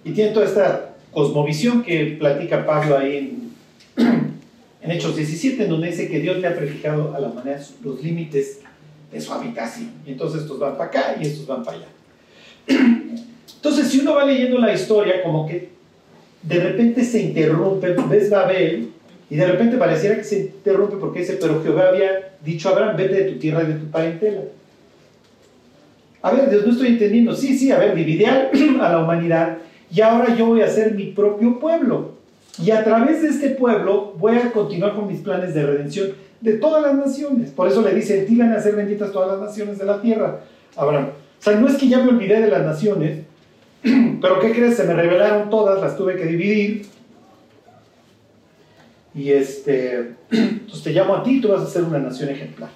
Y 0.03 0.11
tiene 0.11 0.33
toda 0.33 0.47
esta 0.47 0.91
cosmovisión 1.13 1.85
que 1.85 2.17
platica 2.19 2.67
Pablo 2.67 2.99
ahí 2.99 3.17
en, 3.97 4.35
en 4.83 4.91
Hechos 4.91 5.15
17, 5.15 5.63
en 5.63 5.71
donde 5.71 5.87
dice 5.93 6.09
que 6.09 6.19
Dios 6.19 6.39
le 6.39 6.49
ha 6.49 6.57
prefijado 6.57 7.15
a 7.15 7.21
la 7.21 7.29
humanidad 7.29 7.63
los 7.85 8.03
límites 8.03 8.59
de 9.13 9.21
su 9.21 9.33
habitación. 9.33 9.93
Y 10.05 10.11
entonces 10.11 10.43
estos 10.43 10.59
van 10.59 10.77
para 10.77 10.91
acá 10.91 11.17
y 11.21 11.29
estos 11.29 11.47
van 11.47 11.63
para 11.63 11.77
allá. 11.77 11.87
Entonces, 13.57 13.89
si 13.89 14.01
uno 14.01 14.15
va 14.15 14.27
leyendo 14.27 14.59
la 14.59 14.75
historia, 14.75 15.23
como 15.23 15.47
que 15.47 15.71
de 16.47 16.61
repente 16.61 17.05
se 17.05 17.21
interrumpe, 17.21 17.95
ves 18.09 18.31
Babel, 18.31 18.91
y 19.31 19.37
de 19.37 19.47
repente 19.47 19.77
pareciera 19.77 20.17
que 20.17 20.25
se 20.25 20.41
interrumpe 20.41 20.97
porque 20.97 21.21
dice, 21.21 21.39
pero 21.41 21.63
Jehová 21.63 21.89
había 21.89 22.35
dicho 22.45 22.69
a 22.69 22.73
Abraham, 22.73 22.97
vete 22.97 23.15
de 23.15 23.33
tu 23.33 23.39
tierra 23.39 23.63
y 23.63 23.67
de 23.67 23.75
tu 23.75 23.87
parentela. 23.87 24.43
A 26.23 26.33
ver, 26.33 26.51
Dios, 26.51 26.65
no 26.67 26.73
estoy 26.73 26.89
entendiendo. 26.89 27.35
Sí, 27.35 27.57
sí, 27.59 27.71
a 27.71 27.79
ver, 27.79 27.95
divide 27.95 28.27
a, 28.81 28.93
la 28.93 28.99
humanidad 28.99 29.59
y 29.91 30.01
ahora 30.01 30.35
yo 30.35 30.47
voy 30.47 30.61
a 30.61 30.69
ser 30.69 30.95
mi 30.95 31.07
propio 31.07 31.59
pueblo. 31.59 32.13
Y 32.63 32.71
a 32.71 32.85
través 32.85 33.23
de 33.23 33.29
este 33.29 33.51
pueblo 33.51 34.15
voy 34.19 34.37
a 34.37 34.53
continuar 34.53 34.95
con 34.95 35.07
mis 35.07 35.21
planes 35.21 35.55
de 35.55 35.67
redención 35.67 36.13
de 36.41 36.55
todas 36.55 36.83
las 36.83 36.95
naciones. 36.95 37.51
Por 37.51 37.69
eso 37.69 37.83
le 37.83 37.95
dice, 37.95 38.23
ti 38.23 38.37
van 38.37 38.53
a 38.53 38.61
ser 38.61 38.77
benditas 38.77 39.13
todas 39.13 39.33
las 39.33 39.41
naciones 39.49 39.79
de 39.79 39.85
la 39.85 40.01
tierra, 40.01 40.41
Abraham. 40.77 41.09
O 41.41 41.43
sea, 41.43 41.57
no 41.57 41.67
es 41.67 41.75
que 41.75 41.89
ya 41.89 41.99
me 42.03 42.11
olvidé 42.11 42.41
de 42.41 42.49
las 42.49 42.65
naciones, 42.65 43.25
pero 44.21 44.41
¿qué 44.41 44.53
crees? 44.53 44.77
Se 44.77 44.85
me 44.85 44.95
revelaron 44.95 45.51
todas, 45.51 45.81
las 45.81 45.97
tuve 45.97 46.17
que 46.17 46.25
dividir. 46.25 46.87
Y 49.15 49.31
este, 49.31 50.15
entonces 50.31 50.83
te 50.85 50.93
llamo 50.93 51.15
a 51.15 51.23
ti, 51.23 51.41
tú 51.41 51.49
vas 51.49 51.63
a 51.63 51.67
ser 51.67 51.85
una 51.85 51.99
nación 51.99 52.31
ejemplar. 52.31 52.71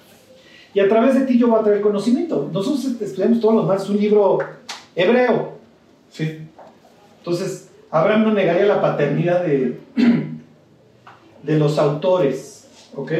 Y 0.73 0.79
a 0.79 0.87
través 0.87 1.15
de 1.15 1.25
ti 1.25 1.37
yo 1.37 1.47
voy 1.47 1.59
a 1.59 1.63
traer 1.63 1.81
conocimiento. 1.81 2.49
Nosotros 2.53 2.85
estudiamos 3.01 3.39
todos 3.39 3.55
los 3.55 3.65
más 3.65 3.89
un 3.89 3.97
libro 3.97 4.37
hebreo. 4.95 5.53
¿sí? 6.11 6.39
Entonces, 7.17 7.69
Abraham 7.89 8.25
no 8.25 8.33
negaría 8.33 8.67
la 8.67 8.79
paternidad 8.79 9.43
de, 9.43 9.79
de 11.43 11.59
los 11.59 11.79
autores. 11.79 12.67
¿Ok? 12.95 13.11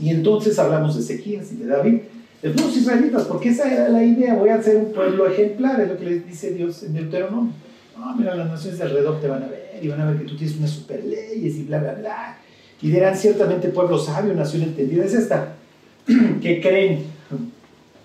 Y 0.00 0.10
entonces 0.10 0.58
hablamos 0.58 0.94
de 0.94 1.02
Ezequías 1.02 1.52
y 1.52 1.56
de 1.56 1.66
David 1.66 2.00
de 2.42 2.54
los 2.54 2.76
israelitas, 2.76 3.24
porque 3.24 3.48
esa 3.50 3.72
era 3.72 3.88
la 3.88 4.02
idea, 4.02 4.34
voy 4.34 4.50
a 4.50 4.62
ser 4.62 4.76
un 4.76 4.92
pueblo 4.92 5.26
ejemplar, 5.26 5.80
es 5.80 5.88
lo 5.88 5.98
que 5.98 6.04
les 6.04 6.26
dice 6.26 6.52
Dios 6.52 6.82
en 6.84 6.94
Deuteronomio. 6.94 7.52
No, 7.96 8.14
mira, 8.14 8.34
las 8.36 8.48
naciones 8.48 8.78
de 8.78 8.84
alrededor 8.84 9.20
te 9.20 9.26
van 9.26 9.42
a 9.42 9.48
ver 9.48 9.80
y 9.82 9.88
van 9.88 10.00
a 10.00 10.10
ver 10.10 10.18
que 10.18 10.24
tú 10.24 10.36
tienes 10.36 10.56
unas 10.56 10.70
super 10.70 11.04
leyes 11.04 11.56
y 11.56 11.64
bla, 11.64 11.78
bla, 11.78 11.94
bla. 11.94 12.38
Y 12.80 12.90
dirán 12.90 13.16
ciertamente 13.16 13.68
pueblo 13.68 13.98
sabio, 13.98 14.34
nación 14.34 14.62
entendida. 14.62 15.04
Es 15.04 15.14
esta, 15.14 15.56
que 16.40 16.60
creen, 16.60 17.06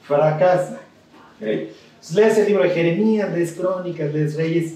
fracasa. 0.01 0.81
¿okay? 1.37 1.71
Lees 2.15 2.37
el 2.39 2.47
libro 2.47 2.63
de 2.63 2.71
Jeremías, 2.71 3.31
lees 3.31 3.53
Crónicas, 3.53 4.11
lees 4.11 4.35
Reyes, 4.35 4.73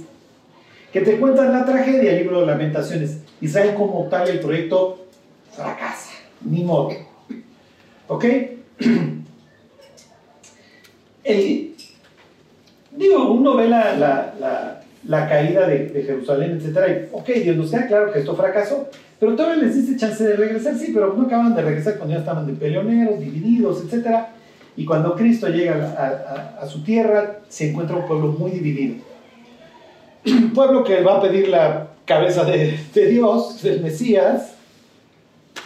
que 0.93 1.01
te 1.01 1.19
cuentan 1.19 1.51
la 1.51 1.65
tragedia, 1.65 2.11
el 2.11 2.19
libro 2.19 2.41
de 2.41 2.45
Lamentaciones. 2.45 3.17
Israel 3.41 3.73
como 3.75 4.07
tal, 4.07 4.29
el 4.29 4.39
proyecto 4.39 5.07
fracasa, 5.51 6.11
ni 6.41 6.63
modo. 6.63 6.91
¿Ok? 8.07 8.25
digo, 12.95 13.31
uno 13.31 13.55
ve 13.55 13.67
la, 13.67 13.95
la, 13.95 14.81
la, 15.03 15.29
caída 15.29 15.67
de, 15.67 15.87
de, 15.87 16.03
Jerusalén, 16.03 16.61
etc. 16.61 17.09
Ok, 17.11 17.29
Dios 17.29 17.55
nos 17.55 17.71
queda 17.71 17.87
claro 17.87 18.11
que 18.11 18.19
esto 18.19 18.35
fracasó, 18.35 18.89
pero 19.19 19.35
todavía 19.35 19.63
les 19.63 19.75
dice 19.75 19.97
chance 19.97 20.23
de 20.23 20.35
regresar, 20.35 20.75
sí, 20.75 20.91
pero 20.93 21.13
no 21.13 21.25
acaban 21.25 21.55
de 21.55 21.61
regresar 21.61 21.97
cuando 21.97 22.15
ya 22.15 22.19
estaban 22.19 22.47
de 22.47 22.53
peleoneros, 22.53 23.19
divididos, 23.19 23.83
etc. 23.83 24.25
Y 24.75 24.85
cuando 24.85 25.15
Cristo 25.15 25.47
llega 25.47 25.73
a, 25.97 26.63
a, 26.63 26.67
su 26.67 26.83
tierra, 26.83 27.39
se 27.49 27.69
encuentra 27.69 27.95
un 27.97 28.07
pueblo 28.07 28.27
muy 28.27 28.51
dividido. 28.51 28.95
Un 30.25 30.53
pueblo 30.53 30.83
que 30.83 31.01
va 31.01 31.17
a 31.17 31.21
pedir 31.21 31.47
la 31.47 31.87
cabeza 32.05 32.43
de, 32.43 32.79
de 32.93 33.05
Dios, 33.07 33.61
del 33.63 33.81
Mesías, 33.81 34.53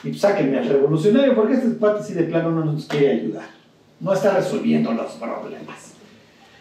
y 0.03 0.09
pues, 0.09 0.22
sáquenme 0.22 0.57
al 0.57 0.68
revolucionario 0.68 1.36
porque 1.36 1.55
este 1.55 1.76
cuate 1.78 2.03
sí 2.03 2.14
de 2.14 2.24
plano 2.24 2.51
no 2.51 2.66
nos 2.66 2.86
quiere 2.86 3.12
ayudar. 3.12 3.61
No 4.02 4.14
está 4.14 4.32
resolviendo 4.32 4.91
los 4.91 5.12
problemas. 5.14 5.93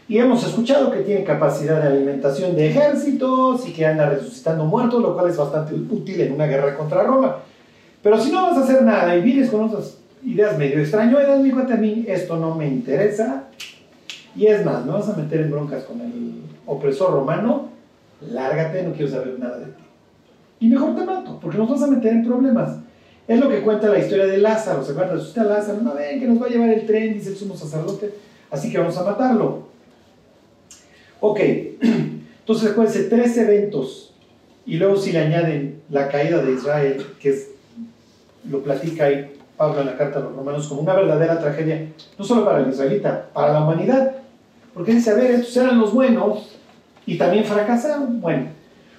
Y 0.08 0.18
hemos 0.18 0.44
escuchado 0.44 0.90
que 0.90 1.00
tiene 1.00 1.24
capacidad 1.24 1.80
de 1.80 1.88
alimentación 1.88 2.56
de 2.56 2.68
ejércitos 2.68 3.66
y 3.68 3.72
que 3.72 3.86
anda 3.86 4.10
resucitando 4.10 4.64
muertos, 4.64 5.00
lo 5.00 5.14
cual 5.14 5.30
es 5.30 5.36
bastante 5.36 5.74
útil 5.74 6.20
en 6.20 6.32
una 6.32 6.46
guerra 6.46 6.76
contra 6.76 7.04
Roma. 7.04 7.36
Pero 8.02 8.20
si 8.20 8.32
no 8.32 8.42
vas 8.42 8.58
a 8.58 8.64
hacer 8.64 8.82
nada 8.82 9.16
y 9.16 9.22
vienes 9.22 9.50
con 9.50 9.64
otras 9.64 9.98
ideas 10.24 10.58
medio 10.58 10.80
extrañas, 10.80 11.14
cuate, 11.52 11.72
a 11.72 11.76
mí 11.76 12.04
esto 12.08 12.36
no 12.36 12.54
me 12.54 12.66
interesa. 12.66 13.44
Y 14.34 14.46
es 14.46 14.64
más, 14.64 14.84
me 14.84 14.92
vas 14.92 15.08
a 15.08 15.16
meter 15.16 15.40
en 15.42 15.50
broncas 15.50 15.84
con 15.84 16.00
el 16.00 16.42
opresor 16.66 17.12
romano, 17.12 17.68
lárgate, 18.20 18.82
no 18.82 18.92
quiero 18.92 19.10
saber 19.10 19.38
nada 19.38 19.58
de 19.58 19.66
ti. 19.66 19.82
Y 20.60 20.68
mejor 20.68 20.94
te 20.94 21.04
mato, 21.04 21.38
porque 21.40 21.56
nos 21.56 21.70
vas 21.70 21.82
a 21.82 21.86
meter 21.86 22.12
en 22.12 22.24
problemas. 22.24 22.78
Es 23.30 23.38
lo 23.38 23.48
que 23.48 23.60
cuenta 23.60 23.88
la 23.88 24.00
historia 24.00 24.26
de 24.26 24.38
Lázaro. 24.38 24.84
¿Se 24.84 24.90
acuerdan? 24.90 25.14
Resucita 25.14 25.44
Lázaro. 25.44 25.80
No 25.82 25.94
ven 25.94 26.18
que 26.18 26.26
nos 26.26 26.42
va 26.42 26.46
a 26.46 26.48
llevar 26.48 26.70
el 26.70 26.84
tren, 26.84 27.14
dice 27.14 27.28
el 27.28 27.36
sumo 27.36 27.56
sacerdote. 27.56 28.12
Así 28.50 28.72
que 28.72 28.78
vamos 28.78 28.98
a 28.98 29.04
matarlo. 29.04 29.68
Ok. 31.20 31.38
Entonces, 31.80 32.72
acuérdense, 32.72 33.04
tres 33.04 33.36
eventos. 33.38 34.12
Y 34.66 34.78
luego, 34.78 34.96
si 34.96 35.12
le 35.12 35.20
añaden 35.20 35.80
la 35.90 36.08
caída 36.08 36.42
de 36.42 36.54
Israel, 36.54 37.06
que 37.20 37.40
lo 38.50 38.64
platica 38.64 39.04
ahí 39.04 39.32
Pablo 39.56 39.82
en 39.82 39.86
la 39.86 39.96
carta 39.96 40.18
a 40.18 40.22
los 40.22 40.34
romanos 40.34 40.66
como 40.66 40.80
una 40.80 40.94
verdadera 40.94 41.38
tragedia, 41.38 41.86
no 42.18 42.24
solo 42.24 42.44
para 42.44 42.58
el 42.58 42.70
israelita, 42.70 43.28
para 43.32 43.52
la 43.52 43.62
humanidad. 43.62 44.10
Porque 44.74 44.92
dice, 44.92 45.10
a 45.10 45.14
ver, 45.14 45.30
estos 45.30 45.56
eran 45.56 45.78
los 45.78 45.94
buenos 45.94 46.58
y 47.06 47.16
también 47.16 47.44
fracasaron. 47.44 48.20
Bueno, 48.20 48.48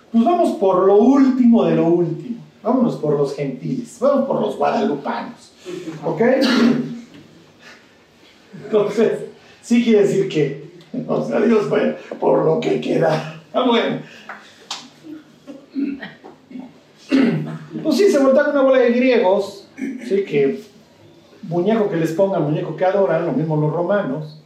pues 0.10 0.24
vamos 0.24 0.52
por 0.52 0.86
lo 0.86 0.96
último 0.96 1.66
de 1.66 1.76
lo 1.76 1.88
último. 1.88 2.41
Vámonos 2.64 2.96
por 2.98 3.18
los 3.18 3.36
gentiles, 3.36 3.98
vamos 4.00 4.28
por 4.28 4.42
los 4.42 4.56
guadalupanos. 4.56 5.52
¿Ok? 6.06 6.22
Entonces, 8.66 9.20
sí 9.62 9.84
quiere 9.84 10.04
decir 10.04 10.30
que, 10.30 10.72
o 11.08 11.26
sea, 11.26 11.40
Dios 11.40 11.66
fue 11.68 11.98
por 12.20 12.46
lo 12.46 12.60
que 12.60 12.80
queda. 12.80 13.42
Ah, 13.54 13.66
bueno. 13.68 14.02
Pues 17.84 17.98
sí, 17.98 18.12
se 18.12 18.20
voltaron 18.20 18.52
una 18.52 18.62
bola 18.62 18.80
de 18.80 18.92
griegos, 18.92 19.68
sí, 19.76 20.24
que 20.24 20.62
muñeco 21.44 21.90
que 21.90 21.98
les 21.98 22.12
pongan, 22.12 22.44
muñeco 22.44 22.76
que 22.76 22.86
adoran, 22.86 23.26
lo 23.26 23.32
mismo 23.32 23.58
los 23.58 23.74
romanos. 23.74 24.42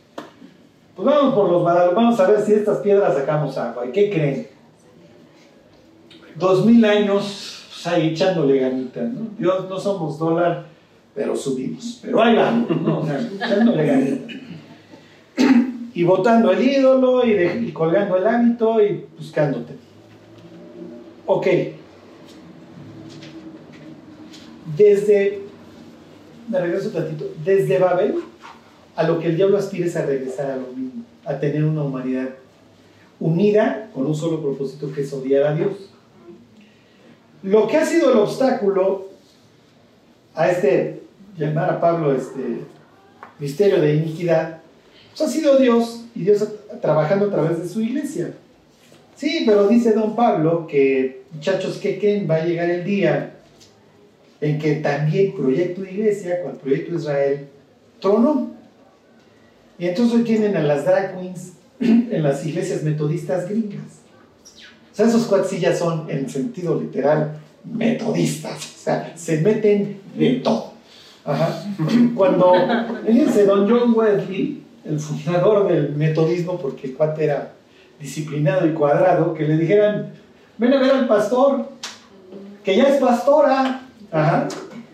Pues 0.96 1.06
vamos 1.06 1.36
por 1.36 1.52
los 1.52 1.62
guadalupanos 1.62 2.20
a 2.20 2.28
ver 2.28 2.42
si 2.42 2.54
estas 2.54 2.78
piedras 2.78 3.16
sacamos 3.16 3.58
agua. 3.58 3.86
¿Y 3.86 3.92
qué 3.92 4.10
creen? 4.10 4.48
Dos 6.36 6.66
mil 6.66 6.84
años 6.86 7.55
ahí 7.88 8.10
echándole 8.10 8.60
ganita, 8.60 9.02
¿no? 9.02 9.28
Dios, 9.38 9.70
no 9.70 9.80
somos 9.80 10.18
dólar, 10.18 10.66
pero 11.14 11.36
subimos. 11.36 12.00
Pero 12.02 12.22
ahí 12.22 12.36
vamos, 12.36 12.82
¿no? 12.82 13.00
O 13.00 13.06
sea, 13.06 13.20
echándole 13.20 13.86
ganita. 13.86 14.34
Y 15.94 16.04
botando 16.04 16.52
el 16.52 16.62
ídolo 16.62 17.26
y 17.26 17.72
colgando 17.72 18.18
el 18.18 18.28
hábito 18.28 18.84
y 18.84 19.06
buscándote. 19.18 19.74
Ok. 21.26 21.48
Desde, 24.76 25.42
me 26.50 26.60
regreso 26.60 26.90
un 26.90 26.94
tantito, 26.94 27.26
desde 27.46 27.80
Babel, 27.80 28.16
a 28.96 29.04
lo 29.04 29.20
que 29.20 29.28
el 29.28 29.38
diablo 29.38 29.58
aspira 29.58 29.86
es 29.86 29.96
a 29.96 30.06
regresar 30.06 30.52
a 30.52 30.58
lo 30.58 30.68
mismo, 30.76 31.04
a 31.24 31.40
tener 31.40 31.64
una 31.64 31.84
humanidad 31.84 32.30
unida 33.20 33.90
con 33.94 34.06
un 34.06 34.16
solo 34.16 34.42
propósito 34.42 34.92
que 34.92 35.02
es 35.02 35.14
odiar 35.14 35.44
a 35.44 35.56
Dios. 35.56 35.90
Lo 37.46 37.68
que 37.68 37.78
ha 37.78 37.86
sido 37.86 38.12
el 38.12 38.18
obstáculo 38.18 39.06
a 40.34 40.50
este, 40.50 41.04
llamar 41.38 41.70
a 41.70 41.80
Pablo 41.80 42.16
este 42.16 42.62
misterio 43.38 43.80
de 43.80 43.98
iniquidad, 43.98 44.62
pues 45.12 45.30
ha 45.30 45.32
sido 45.32 45.60
Dios 45.60 46.06
y 46.16 46.24
Dios 46.24 46.44
trabajando 46.82 47.28
a 47.28 47.30
través 47.30 47.62
de 47.62 47.70
su 47.70 47.82
iglesia. 47.82 48.34
Sí, 49.16 49.44
pero 49.46 49.68
dice 49.68 49.94
don 49.94 50.16
Pablo 50.16 50.66
que, 50.66 51.22
muchachos, 51.34 51.78
que 51.78 52.00
¿qué 52.00 52.26
va 52.26 52.38
a 52.38 52.46
llegar 52.46 52.68
el 52.68 52.84
día 52.84 53.36
en 54.42 54.58
que 54.58 54.78
también 54.78 55.36
proyecto 55.36 55.84
de 55.84 55.92
iglesia, 55.92 56.42
con 56.42 56.54
el 56.54 56.58
proyecto 56.58 56.94
de 56.94 56.98
Israel, 56.98 57.48
tronó. 58.02 58.56
Y 59.78 59.86
entonces 59.86 60.16
hoy 60.16 60.24
tienen 60.24 60.58
a 60.58 60.64
las 60.64 60.84
drag 60.84 61.16
queens 61.16 61.54
en 61.80 62.24
las 62.24 62.44
iglesias 62.44 62.82
metodistas 62.82 63.48
gringas. 63.48 63.95
O 64.96 64.98
sea, 64.98 65.08
esos 65.08 65.26
cuates 65.26 65.78
son, 65.78 66.10
en 66.10 66.30
sentido 66.30 66.80
literal, 66.80 67.38
metodistas. 67.66 68.56
O 68.56 68.80
sea, 68.82 69.12
se 69.14 69.42
meten 69.42 70.00
de 70.18 70.36
todo. 70.36 70.72
Ajá. 71.26 71.66
Cuando, 72.16 72.54
fíjense, 73.06 73.46
don 73.46 73.70
John 73.70 73.94
Wesley, 73.94 74.64
el 74.86 74.98
fundador 74.98 75.68
del 75.68 75.94
metodismo, 75.98 76.58
porque 76.58 76.88
el 76.88 76.94
cuate 76.94 77.26
era 77.26 77.52
disciplinado 78.00 78.66
y 78.66 78.72
cuadrado, 78.72 79.34
que 79.34 79.44
le 79.44 79.58
dijeran, 79.58 80.14
ven 80.58 80.74
a 80.74 80.80
ver 80.80 80.92
al 80.92 81.08
pastor, 81.10 81.72
que 82.64 82.78
ya 82.78 82.84
es 82.84 83.02
pastora. 83.02 83.82
Ajá. 84.14 84.48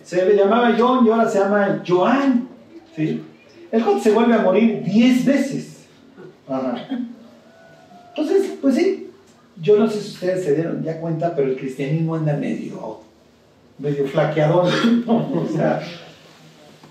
Se 0.04 0.26
le 0.26 0.36
llamaba 0.36 0.76
John 0.76 1.06
y 1.06 1.12
ahora 1.12 1.30
se 1.30 1.38
llama 1.38 1.84
Joan. 1.88 2.47
¿sí? 2.95 3.22
El 3.72 3.84
cuate 3.84 4.02
se 4.02 4.12
vuelve 4.14 4.34
a 4.34 4.39
morir 4.39 4.82
10 4.84 5.26
veces. 5.26 5.86
Ajá. 6.47 6.88
Entonces, 8.10 8.54
pues 8.60 8.74
sí, 8.74 9.11
yo 9.62 9.78
no 9.78 9.88
sé 9.88 10.01
si 10.01 10.09
ustedes 10.09 10.43
se 10.43 10.55
dieron 10.55 10.84
ya 10.84 10.99
cuenta, 10.99 11.36
pero 11.36 11.47
el 11.47 11.55
cristianismo 11.55 12.16
anda 12.16 12.36
medio, 12.36 13.01
medio 13.78 14.07
flaqueador. 14.07 14.72
O 15.07 15.47
sea, 15.53 15.82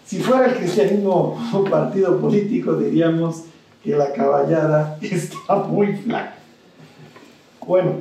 si 0.06 0.20
fuera 0.20 0.46
el 0.46 0.54
cristianismo 0.54 1.36
un 1.52 1.68
partido 1.68 2.20
político, 2.20 2.76
diríamos 2.76 3.44
que 3.82 3.96
la 3.96 4.12
caballada 4.12 4.98
está 5.02 5.56
muy 5.56 5.96
flaca. 5.96 6.34
Bueno, 7.66 7.94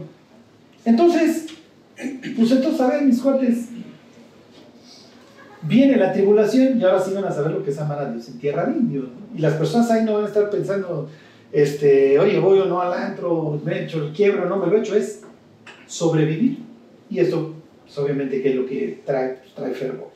entonces, 0.85 1.47
pues 2.35 2.51
entonces, 2.51 2.81
a 2.81 2.87
ver, 2.89 3.03
mis 3.03 3.21
cuates, 3.21 3.69
viene 5.63 5.97
la 5.97 6.13
tribulación 6.13 6.79
y 6.79 6.83
ahora 6.83 7.01
sí 7.01 7.13
van 7.13 7.25
a 7.25 7.31
saber 7.31 7.51
lo 7.51 7.63
que 7.63 7.71
es 7.71 7.79
amar 7.79 7.99
a 7.99 8.11
Dios 8.11 8.27
en 8.29 8.39
tierra 8.39 8.65
de 8.65 8.77
indios. 8.77 9.05
Y 9.35 9.39
las 9.39 9.53
personas 9.55 9.89
ahí 9.91 10.03
no 10.03 10.13
van 10.13 10.25
a 10.25 10.27
estar 10.27 10.49
pensando, 10.49 11.09
este, 11.51 12.19
oye, 12.19 12.39
voy 12.39 12.59
o 12.59 12.65
no 12.65 12.81
al 12.81 12.93
antro, 12.93 13.59
me 13.63 13.79
he 13.79 13.83
hecho 13.85 14.03
el 14.03 14.13
quiebro, 14.13 14.45
no 14.45 14.57
me 14.57 14.67
lo 14.67 14.77
he 14.77 14.81
hecho, 14.81 14.95
es 14.95 15.21
sobrevivir. 15.87 16.59
Y 17.09 17.19
esto, 17.19 17.53
pues, 17.83 17.97
obviamente, 17.97 18.41
que 18.41 18.49
es 18.49 18.55
lo 18.55 18.65
que 18.67 19.01
trae, 19.05 19.29
pues, 19.35 19.53
trae 19.55 19.73
fervor. 19.73 20.09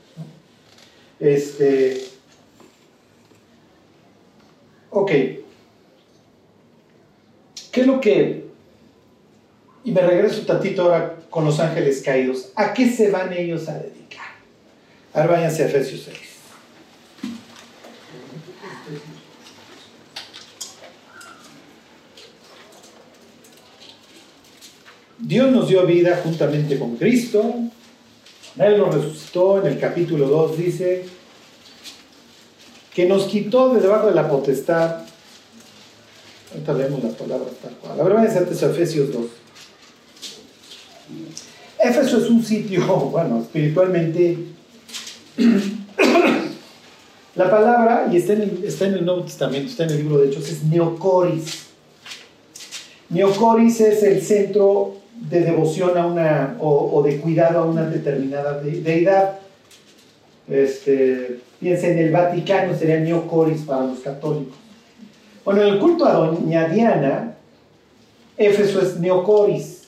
Este, 1.20 2.04
ok. 4.92 5.12
¿Qué 7.72 7.82
es 7.82 7.88
lo 7.88 8.00
que... 8.00 8.44
Y 9.86 9.92
me 9.92 10.02
regreso 10.02 10.42
un 10.42 10.46
tantito 10.46 10.84
ahora 10.84 11.18
con 11.30 11.46
los 11.46 11.60
ángeles 11.60 12.02
caídos. 12.02 12.52
¿A 12.56 12.74
qué 12.74 12.90
se 12.90 13.10
van 13.10 13.34
ellos 13.34 13.68
a 13.68 13.80
dedicar? 13.80 14.28
Ahora 15.14 15.32
váyanse 15.32 15.64
a 15.64 15.66
Efesios 15.66 16.04
6. 16.04 16.33
Dios 25.26 25.52
nos 25.52 25.70
dio 25.70 25.86
vida 25.86 26.20
juntamente 26.22 26.78
con 26.78 26.98
Cristo. 26.98 27.56
Él 28.58 28.78
nos 28.78 28.94
resucitó. 28.94 29.62
En 29.62 29.72
el 29.72 29.80
capítulo 29.80 30.28
2 30.28 30.58
dice 30.58 31.06
que 32.94 33.06
nos 33.06 33.24
quitó 33.24 33.74
de 33.74 33.80
debajo 33.80 34.08
de 34.08 34.16
la 34.16 34.28
potestad. 34.28 34.98
Ahorita 36.52 36.74
leemos 36.74 37.02
las 37.04 37.14
palabras 37.14 37.52
tal 37.62 37.72
cual. 37.76 38.02
A 38.02 38.04
ver, 38.04 38.14
váyanse 38.14 38.40
antes 38.40 38.62
a 38.64 38.70
Efesios 38.70 39.14
2. 39.14 39.26
Éfeso 41.80 42.18
es 42.18 42.30
un 42.30 42.44
sitio, 42.44 42.86
bueno, 43.12 43.40
espiritualmente. 43.44 44.38
La 47.36 47.50
palabra, 47.50 48.10
y 48.12 48.18
está 48.18 48.34
en, 48.34 48.42
el, 48.42 48.64
está 48.64 48.86
en 48.86 48.94
el 48.94 49.06
Nuevo 49.06 49.24
Testamento, 49.24 49.68
está 49.68 49.86
en 49.86 49.92
el 49.92 49.98
libro 49.98 50.20
de 50.20 50.28
Hechos, 50.28 50.50
es 50.50 50.64
Neocoris. 50.66 51.64
Neocoris 53.10 53.82
es 53.82 54.04
el 54.04 54.22
centro 54.22 55.02
de 55.30 55.42
devoción 55.42 55.98
a 55.98 56.06
una, 56.06 56.58
o, 56.60 57.02
de 57.04 57.20
cuidado 57.20 57.60
a 57.60 57.66
una 57.66 57.90
determinada 57.90 58.60
de, 58.62 58.82
deidad. 58.82 59.40
Este, 60.50 61.40
piensa 61.60 61.88
en 61.88 62.00
el 62.00 62.12
Vaticano, 62.12 62.76
sería 62.76 63.00
Neocoris 63.00 63.62
para 63.62 63.86
los 63.86 64.00
católicos. 64.00 64.56
Bueno, 65.46 65.62
en 65.62 65.74
el 65.74 65.80
culto 65.80 66.06
a 66.06 66.14
Doña 66.14 66.68
Diana, 66.68 67.36
Éfeso 68.38 68.82
es 68.82 69.00
Neocoris 69.00 69.84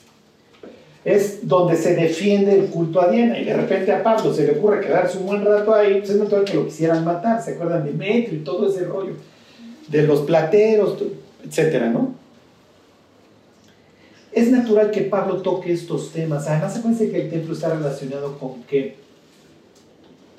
es 1.06 1.48
donde 1.48 1.78
se 1.78 1.96
defiende 1.96 2.60
el 2.60 2.66
culto 2.66 3.00
a 3.00 3.10
Diana. 3.10 3.40
Y 3.40 3.46
de 3.46 3.54
repente 3.54 3.92
a 3.92 4.02
Pablo 4.02 4.34
se 4.34 4.44
le 4.44 4.58
ocurre 4.58 4.82
quedarse 4.82 5.20
un 5.20 5.28
buen 5.28 5.46
rato 5.46 5.74
ahí, 5.74 6.00
pues 6.00 6.10
es 6.10 6.18
natural 6.18 6.44
que 6.44 6.56
lo 6.56 6.66
quisieran 6.66 7.06
matar. 7.06 7.42
¿Se 7.42 7.52
acuerdan 7.52 7.86
de 7.86 7.92
Metro 7.92 8.34
y 8.36 8.40
todo 8.40 8.68
ese 8.68 8.86
rollo? 8.86 9.14
De 9.88 10.02
los 10.02 10.22
plateros, 10.22 10.98
etcétera, 11.48 11.90
¿no? 11.90 12.16
Es 14.36 14.52
natural 14.52 14.92
que 14.92 15.02
Pablo 15.02 15.42
toque 15.42 15.74
estos 15.74 16.12
temas. 16.12 16.48
Además, 16.48 16.78
acuérdense 16.78 17.10
que 17.10 17.22
el 17.22 17.30
templo 17.32 17.54
está 17.54 17.74
relacionado 17.74 18.38
con 18.38 18.62
qué? 18.64 19.06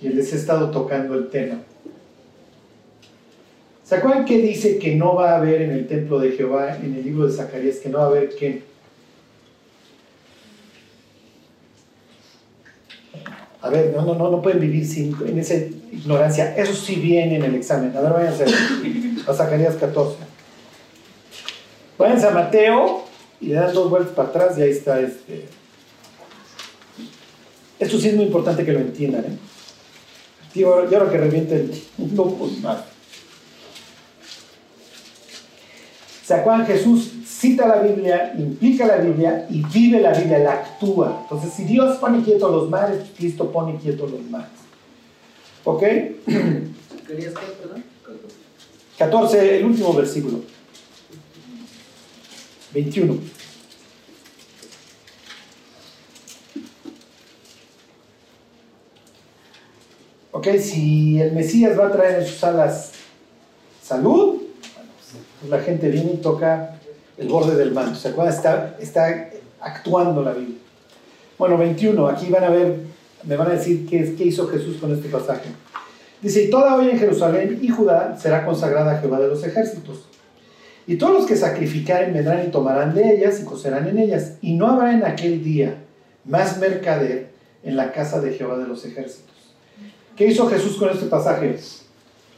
y 0.01 0.09
les 0.09 0.33
he 0.33 0.37
estado 0.37 0.71
tocando 0.71 1.15
el 1.15 1.29
tema. 1.29 1.61
¿Se 3.85 3.95
acuerdan 3.95 4.25
que 4.25 4.39
dice 4.39 4.79
que 4.79 4.97
no 4.97 5.15
va 5.15 5.33
a 5.33 5.37
haber 5.37 5.63
en 5.63 5.71
el 5.71 5.87
templo 5.87 6.19
de 6.19 6.33
Jehová, 6.33 6.77
en 6.77 6.95
el 6.95 7.05
libro 7.05 7.27
de 7.27 7.33
Zacarías, 7.33 7.77
que 7.77 7.89
no 7.89 7.99
va 7.99 8.05
a 8.05 8.09
haber 8.09 8.35
qué? 8.35 8.63
A 13.63 13.71
ver, 13.71 13.95
no, 13.97 14.05
no, 14.05 14.15
no, 14.15 14.31
no 14.31 14.43
pueden 14.43 14.61
vivir 14.61 14.87
sin, 14.87 15.17
en 15.27 15.39
esa 15.39 15.55
ignorancia. 15.55 16.57
Eso 16.57 16.75
sí 16.75 16.97
viene 16.97 17.37
en 17.37 17.45
el 17.45 17.55
examen. 17.55 17.97
A 17.97 18.01
ver, 18.01 18.13
váyanse 18.13 18.45
a 19.27 19.33
Zacarías 19.33 19.77
14. 19.77 20.17
Váyanse 21.99 22.27
a 22.27 22.31
Mateo 22.31 23.06
y 23.41 23.47
le 23.49 23.55
dan 23.55 23.75
dos 23.75 23.91
vueltas 23.91 24.15
para 24.15 24.29
atrás 24.29 24.59
y 24.59 24.63
ahí 24.63 24.71
está 24.71 25.01
este. 25.01 25.47
Esto 27.79 27.99
sí 27.99 28.09
es 28.09 28.15
muy 28.15 28.25
importante 28.25 28.65
que 28.65 28.73
lo 28.73 28.81
entiendan. 28.81 29.25
¿eh? 29.25 29.39
Tío, 30.53 30.85
yo 30.85 30.99
creo 30.99 31.11
que 31.11 31.19
reviente 31.19 31.57
el 31.57 31.83
mundo, 31.99 32.35
pues 32.39 32.59
más. 32.61 32.79
¿Se 36.25 36.35
acuerdan? 36.35 36.67
Jesús 36.67 37.13
cita 37.27 37.69
la 37.69 37.83
Biblia, 37.83 38.35
implica 38.39 38.87
la 38.87 38.97
Biblia 38.97 39.47
y 39.51 39.63
vive 39.67 40.01
la 40.01 40.13
Biblia, 40.13 40.39
la 40.39 40.53
actúa. 40.53 41.21
Entonces, 41.23 41.53
si 41.53 41.65
Dios 41.65 41.99
pone 41.99 42.23
quieto 42.23 42.49
los 42.49 42.71
mares, 42.71 43.11
Cristo 43.17 43.53
pone 43.53 43.77
quieto 43.77 44.07
los 44.07 44.23
mares. 44.31 44.49
¿Ok? 45.65 45.83
¿Querías 47.07 47.35
perdón? 47.61 47.85
14, 48.99 49.59
el 49.59 49.65
último 49.67 49.93
versículo. 49.93 50.41
21. 52.73 53.19
Ok, 60.33 60.49
si 60.59 61.21
el 61.21 61.33
Mesías 61.33 61.79
va 61.79 61.87
a 61.87 61.93
traer 61.93 62.21
en 62.21 62.27
sus 62.27 62.45
alas 62.45 62.93
salud, 63.83 64.43
pues 65.41 65.51
la 65.51 65.61
gente 65.61 65.89
viene 65.89 66.13
y 66.13 66.17
toca 66.19 66.79
el 67.17 67.29
borde 67.29 67.57
del 67.57 67.73
manto. 67.73 67.99
¿Se 67.99 68.09
acuerdan? 68.09 68.35
Está, 68.35 68.77
está 68.79 69.31
actuando 69.61 70.23
la 70.23 70.33
Biblia. 70.33 70.59
Bueno, 71.39 71.57
21, 71.57 72.07
aquí 72.09 72.29
van 72.29 72.45
a 72.45 72.51
ver, 72.51 72.81
me 73.25 73.37
van 73.37 73.49
a 73.49 73.55
decir 73.55 73.87
qué, 73.89 74.15
qué 74.15 74.25
hizo 74.25 74.47
Jesús 74.49 74.77
con 74.79 74.93
este 74.93 75.09
pasaje. 75.09 75.49
Dice, 76.21 76.45
y 76.45 76.51
toda 76.51 76.77
hoy 76.77 76.91
en 76.91 76.99
Jerusalén 76.99 77.59
y 77.63 77.69
Judá 77.69 78.17
será 78.21 78.45
consagrada 78.45 78.93
a 78.93 79.01
Jehová 79.01 79.21
de 79.21 79.29
los 79.29 79.45
ejércitos. 79.45 80.05
Y 80.87 80.97
todos 80.97 81.13
los 81.13 81.27
que 81.27 81.37
sacrificaren 81.37 82.15
vendrán 82.15 82.47
y 82.47 82.51
tomarán 82.51 82.95
de 82.95 83.17
ellas 83.17 83.41
y 83.41 83.45
cocerán 83.45 83.89
en 83.89 83.99
ellas. 83.99 84.35
Y 84.41 84.55
no 84.55 84.69
habrá 84.69 84.93
en 84.93 85.05
aquel 85.05 85.43
día 85.43 85.75
más 86.25 86.59
mercader 86.59 87.31
en 87.65 87.77
la 87.77 87.93
casa 87.93 88.21
de 88.21 88.33
Jehová 88.33 88.57
de 88.59 88.69
los 88.69 88.85
ejércitos. 88.85 89.35
¿Qué 90.17 90.27
hizo 90.27 90.49
Jesús 90.49 90.77
con 90.77 90.91
este 90.91 91.07
pasaje? 91.07 91.57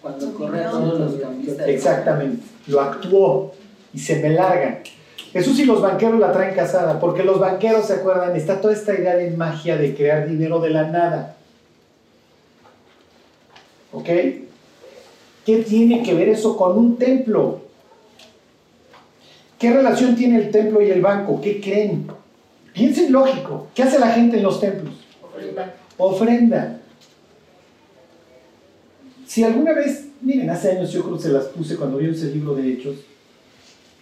Cuando 0.00 0.32
corre 0.32 0.64
a 0.64 0.70
todos 0.70 0.98
los 0.98 1.20
cambistas. 1.20 1.68
Exactamente, 1.68 2.42
lo 2.66 2.80
actuó 2.80 3.52
y 3.92 3.98
se 3.98 4.20
me 4.20 4.30
largan. 4.30 4.78
Jesús 5.32 5.58
y 5.58 5.66
los 5.66 5.82
banqueros 5.82 6.18
la 6.18 6.32
traen 6.32 6.54
casada, 6.54 6.98
porque 6.98 7.22
los 7.22 7.38
banqueros, 7.38 7.86
¿se 7.86 7.94
acuerdan? 7.94 8.34
Está 8.34 8.60
toda 8.60 8.72
esta 8.72 8.94
idea 8.94 9.14
de 9.16 9.30
magia 9.32 9.76
de 9.76 9.94
crear 9.94 10.26
dinero 10.26 10.60
de 10.60 10.70
la 10.70 10.88
nada. 10.88 11.36
¿Ok? 13.92 14.06
¿Qué 15.44 15.56
tiene 15.68 16.02
que 16.02 16.14
ver 16.14 16.30
eso 16.30 16.56
con 16.56 16.78
un 16.78 16.96
templo? 16.96 17.67
¿Qué 19.58 19.72
relación 19.72 20.14
tiene 20.14 20.36
el 20.38 20.50
templo 20.50 20.80
y 20.82 20.90
el 20.90 21.00
banco? 21.00 21.40
¿Qué 21.40 21.60
creen? 21.60 22.06
Piensen 22.72 23.10
lógico. 23.12 23.68
¿Qué 23.74 23.82
hace 23.82 23.98
la 23.98 24.08
gente 24.10 24.36
en 24.36 24.42
los 24.44 24.60
templos? 24.60 24.94
Ofrenda. 25.22 25.74
Ofrenda. 25.96 26.78
Si 29.26 29.42
alguna 29.44 29.72
vez, 29.72 30.08
miren, 30.20 30.48
hace 30.50 30.70
años 30.72 30.92
yo 30.92 31.02
creo 31.02 31.16
que 31.16 31.22
se 31.22 31.28
las 31.30 31.44
puse 31.46 31.76
cuando 31.76 31.98
vimos 31.98 32.22
el 32.22 32.32
libro 32.34 32.54
de 32.54 32.72
Hechos, 32.72 32.96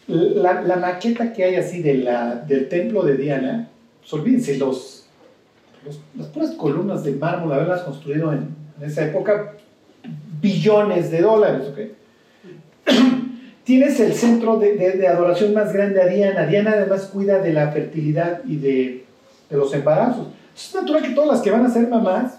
la, 0.08 0.60
la 0.62 0.76
maqueta 0.76 1.32
que 1.32 1.42
hay 1.44 1.56
así 1.56 1.82
de 1.82 1.94
la, 1.94 2.36
del 2.36 2.68
templo 2.68 3.02
de 3.02 3.16
Diana, 3.16 3.68
pues 4.00 4.12
olvídense, 4.12 4.56
los, 4.56 5.06
los- 5.84 5.98
las 6.16 6.28
puras 6.28 6.50
columnas 6.52 7.02
de 7.02 7.12
mármol, 7.12 7.52
haberlas 7.52 7.80
construido 7.82 8.32
en, 8.32 8.48
en 8.80 8.84
esa 8.88 9.04
época, 9.06 9.54
billones 10.40 11.10
de 11.10 11.20
dólares, 11.22 11.66
¿ok? 11.72 11.78
Tienes 13.66 13.98
el 14.00 14.14
centro 14.14 14.58
de, 14.58 14.76
de- 14.76 14.92
de 14.92 15.08
adoración 15.08 15.52
más 15.52 15.72
grande 15.72 16.00
a 16.00 16.06
Diana. 16.06 16.46
Diana 16.46 16.70
además 16.72 17.10
cuida 17.12 17.40
de 17.40 17.52
la 17.52 17.72
fertilidad 17.72 18.40
y 18.46 18.56
de, 18.56 19.04
de 19.50 19.56
los 19.56 19.74
embarazos. 19.74 20.28
Es 20.56 20.72
natural 20.74 21.02
que 21.02 21.10
todas 21.10 21.30
las 21.30 21.40
que 21.42 21.50
van 21.50 21.66
a 21.66 21.70
ser 21.70 21.88
mamás, 21.88 22.38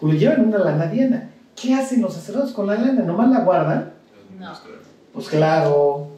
pues 0.00 0.14
le 0.14 0.18
llevan 0.18 0.46
una 0.48 0.58
lana 0.58 0.84
a 0.84 0.88
Diana. 0.90 1.30
¿Qué 1.60 1.72
hacen 1.72 2.02
los 2.02 2.12
sacerdotes 2.14 2.52
con 2.52 2.66
la 2.66 2.74
lana? 2.74 3.02
¿Nomás 3.02 3.30
la 3.30 3.40
guardan? 3.40 3.92
No. 4.38 4.52
Pues 5.14 5.28
claro, 5.28 6.08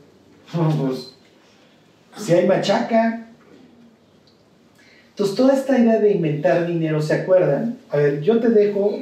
pues, 0.81 1.13
si 2.17 2.33
hay 2.33 2.47
machaca. 2.49 3.27
Entonces, 5.11 5.37
toda 5.37 5.53
esta 5.55 5.79
idea 5.79 5.99
de 6.01 6.13
inventar 6.13 6.67
dinero, 6.67 7.03
¿se 7.03 7.13
acuerdan? 7.15 7.77
A 7.91 7.97
ver, 7.99 8.21
yo 8.23 8.41
te 8.41 8.49
dejo 8.49 8.99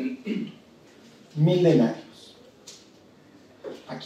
mil 1.37 1.63
denarios 1.63 2.06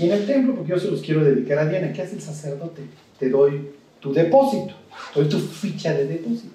aquí 0.01 0.11
en 0.11 0.13
el 0.17 0.27
templo 0.27 0.55
porque 0.55 0.71
yo 0.71 0.79
se 0.79 0.91
los 0.91 1.03
quiero 1.03 1.23
dedicar 1.23 1.59
a 1.59 1.67
Diana. 1.67 1.93
¿Qué 1.93 2.01
hace 2.01 2.15
el 2.15 2.23
sacerdote? 2.23 2.83
Te 3.19 3.29
doy 3.29 3.69
tu 4.01 4.15
depósito, 4.15 4.75
te 5.13 5.21
doy 5.21 5.29
tu 5.29 5.39
ficha 5.39 5.93
de 5.93 6.07
depósito. 6.07 6.55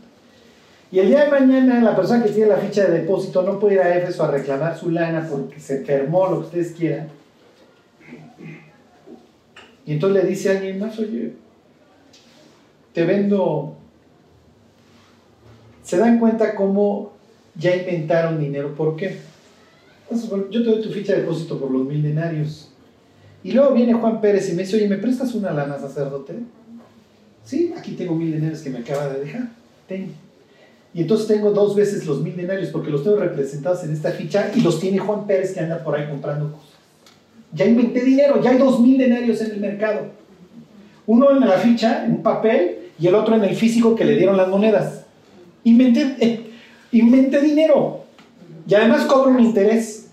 Y 0.92 1.00
el 1.00 1.10
día 1.10 1.26
de 1.26 1.32
mañana 1.32 1.80
la 1.82 1.96
persona 1.96 2.24
que 2.24 2.32
tiene 2.32 2.50
la 2.50 2.58
ficha 2.58 2.86
de 2.86 3.02
depósito 3.02 3.44
no 3.44 3.60
puede 3.60 3.76
ir 3.76 3.82
a 3.82 3.98
Éfeso 3.98 4.24
a 4.24 4.32
reclamar 4.32 4.78
su 4.78 4.90
lana 4.90 5.28
porque 5.30 5.60
se 5.60 5.80
enfermó, 5.80 6.28
lo 6.28 6.40
que 6.40 6.46
ustedes 6.46 6.72
quieran. 6.72 7.10
Y 9.86 9.94
entonces 9.94 10.24
le 10.24 10.30
dice 10.30 10.50
a 10.50 10.58
alguien 10.58 10.80
más, 10.80 10.98
oye, 10.98 11.34
te 12.94 13.04
vendo... 13.04 13.78
Se 15.84 15.98
dan 15.98 16.18
cuenta 16.20 16.56
cómo 16.56 17.14
ya 17.54 17.76
inventaron 17.76 18.40
dinero. 18.40 18.74
¿Por 18.74 18.96
qué? 18.96 19.20
Yo 20.10 20.64
te 20.64 20.70
doy 20.70 20.82
tu 20.82 20.90
ficha 20.90 21.14
de 21.14 21.22
depósito 21.22 21.60
por 21.60 21.70
los 21.70 21.86
mil 21.86 22.02
denarios. 22.02 22.72
Y 23.46 23.52
luego 23.52 23.76
viene 23.76 23.94
Juan 23.94 24.22
Pérez 24.22 24.50
y 24.50 24.54
me 24.54 24.64
dice, 24.64 24.76
oye, 24.76 24.88
¿me 24.88 24.98
prestas 24.98 25.36
una 25.36 25.52
lana, 25.52 25.78
sacerdote? 25.78 26.34
Sí, 27.44 27.76
aquí 27.78 27.92
tengo 27.92 28.16
mil 28.16 28.32
denarios 28.32 28.64
que 28.64 28.72
me 28.72 28.80
acaba 28.80 29.08
de 29.10 29.20
dejar. 29.20 29.50
Ten. 29.88 30.14
Y 30.96 31.02
entonces 31.02 31.28
tengo 31.28 31.52
dos 31.52 31.76
veces 31.76 32.08
los 32.08 32.24
mil 32.24 32.36
denarios 32.36 32.72
porque 32.72 32.90
los 32.90 33.04
tengo 33.04 33.18
representados 33.18 33.84
en 33.84 33.94
esta 33.94 34.10
ficha 34.10 34.50
y 34.56 34.62
los 34.62 34.80
tiene 34.80 34.98
Juan 34.98 35.28
Pérez 35.28 35.54
que 35.54 35.60
anda 35.60 35.84
por 35.84 35.96
ahí 35.96 36.10
comprando 36.10 36.54
cosas. 36.54 36.70
Ya 37.54 37.66
inventé 37.66 38.02
dinero, 38.02 38.42
ya 38.42 38.50
hay 38.50 38.58
dos 38.58 38.80
mil 38.80 38.98
denarios 38.98 39.40
en 39.42 39.52
el 39.52 39.60
mercado. 39.60 40.08
Uno 41.06 41.30
en 41.30 41.42
la 41.42 41.60
ficha, 41.60 42.04
en 42.04 42.14
un 42.14 42.24
papel, 42.24 42.90
y 42.98 43.06
el 43.06 43.14
otro 43.14 43.36
en 43.36 43.44
el 43.44 43.56
físico 43.56 43.96
que 43.96 44.06
le 44.06 44.18
dieron 44.18 44.38
las 44.38 44.48
monedas. 44.48 45.06
Inventé, 45.64 46.16
eh, 46.20 46.52
inventé 46.94 47.42
dinero. 47.42 48.06
Y 48.68 48.74
además 48.74 49.06
cobro 49.06 49.30
un 49.30 49.40
interés. 49.40 50.08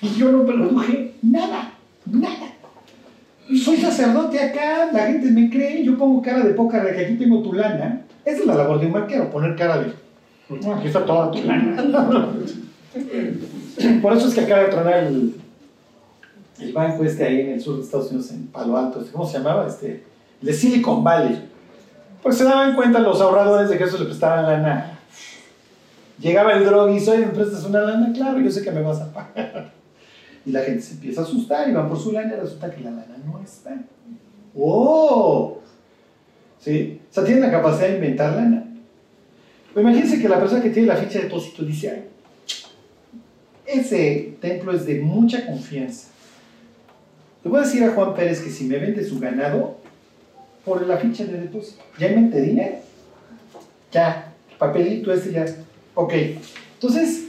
Y 0.00 0.10
yo 0.10 0.30
no 0.30 0.46
produje 0.46 1.14
nada, 1.22 1.75
nada. 2.06 2.52
Soy 3.64 3.76
sacerdote 3.76 4.40
acá, 4.40 4.90
la 4.92 5.06
gente 5.06 5.30
me 5.30 5.48
cree, 5.48 5.84
yo 5.84 5.96
pongo 5.96 6.20
cara 6.20 6.40
de 6.40 6.52
poca 6.54 6.82
de 6.82 7.04
aquí 7.04 7.14
tengo 7.14 7.40
tu 7.42 7.52
lana. 7.52 8.02
Esa 8.24 8.40
es 8.40 8.46
la 8.46 8.56
labor 8.56 8.80
de 8.80 8.86
un 8.86 8.92
banquero, 8.92 9.30
poner 9.30 9.54
cara 9.54 9.78
de, 9.78 9.92
"No, 10.48 10.74
aquí 10.74 10.88
está 10.88 11.04
toda 11.04 11.30
tu 11.30 11.40
lana. 11.42 11.76
Por 14.02 14.12
eso 14.16 14.28
es 14.28 14.34
que 14.34 14.40
acaba 14.40 14.62
de 14.62 14.68
tronar 14.68 15.04
el, 15.04 15.34
el 16.60 16.72
banco 16.72 17.04
este 17.04 17.24
ahí 17.24 17.40
en 17.42 17.50
el 17.50 17.60
sur 17.60 17.76
de 17.76 17.82
Estados 17.82 18.10
Unidos, 18.10 18.30
en 18.32 18.46
Palo 18.48 18.76
Alto, 18.76 19.00
este, 19.00 19.12
¿cómo 19.12 19.26
se 19.26 19.38
llamaba? 19.38 19.66
Este, 19.66 20.02
de 20.40 20.52
Silicon 20.52 21.04
Valley. 21.04 21.48
Pues 22.22 22.36
se 22.38 22.44
daban 22.44 22.74
cuenta 22.74 22.98
los 22.98 23.20
ahorradores 23.20 23.68
de 23.70 23.78
que 23.78 23.84
eso 23.84 23.98
le 23.98 24.06
prestaban 24.06 24.46
lana. 24.46 24.98
Llegaba 26.18 26.54
el 26.54 26.64
droguis, 26.64 27.06
oye, 27.08 27.26
¿me 27.26 27.32
prestas 27.32 27.64
una 27.64 27.80
lana? 27.82 28.12
Claro, 28.12 28.40
yo 28.40 28.50
sé 28.50 28.62
que 28.64 28.70
me 28.72 28.80
vas 28.80 29.00
a 29.00 29.12
pagar. 29.12 29.72
Y 30.46 30.52
la 30.52 30.62
gente 30.62 30.80
se 30.80 30.94
empieza 30.94 31.20
a 31.20 31.24
asustar 31.24 31.68
y 31.68 31.72
van 31.72 31.88
por 31.88 31.98
su 31.98 32.12
lana 32.12 32.34
y 32.34 32.40
resulta 32.40 32.70
que 32.70 32.82
la 32.82 32.90
lana 32.90 33.16
no 33.26 33.40
está. 33.42 33.76
¡Oh! 34.56 35.58
¿Sí? 36.60 37.00
O 37.10 37.14
sea, 37.14 37.24
tienen 37.24 37.42
la 37.42 37.50
capacidad 37.50 37.88
de 37.88 37.96
inventar 37.96 38.34
lana. 38.34 38.64
Pero 39.74 39.88
imagínense 39.88 40.22
que 40.22 40.28
la 40.28 40.38
persona 40.38 40.62
que 40.62 40.70
tiene 40.70 40.88
la 40.88 40.96
ficha 40.96 41.18
de 41.18 41.24
depósito 41.24 41.64
dice, 41.64 41.90
"Ay, 41.90 42.04
ese 43.66 44.36
templo 44.40 44.72
es 44.72 44.86
de 44.86 45.00
mucha 45.00 45.44
confianza. 45.46 46.08
Le 47.42 47.50
voy 47.50 47.60
a 47.60 47.64
decir 47.64 47.84
a 47.84 47.90
Juan 47.90 48.14
Pérez 48.14 48.40
que 48.40 48.50
si 48.50 48.64
me 48.64 48.78
vende 48.78 49.04
su 49.04 49.18
ganado, 49.18 49.76
por 50.66 50.84
la 50.84 50.96
ficha 50.96 51.24
de 51.24 51.40
depósito. 51.40 51.82
Ya 51.96 52.08
inventé 52.08 52.42
dinero. 52.42 52.76
Ya, 53.92 54.32
papelito 54.58 55.12
este 55.12 55.32
ya. 55.32 55.46
Ok. 55.94 56.12
Entonces, 56.74 57.28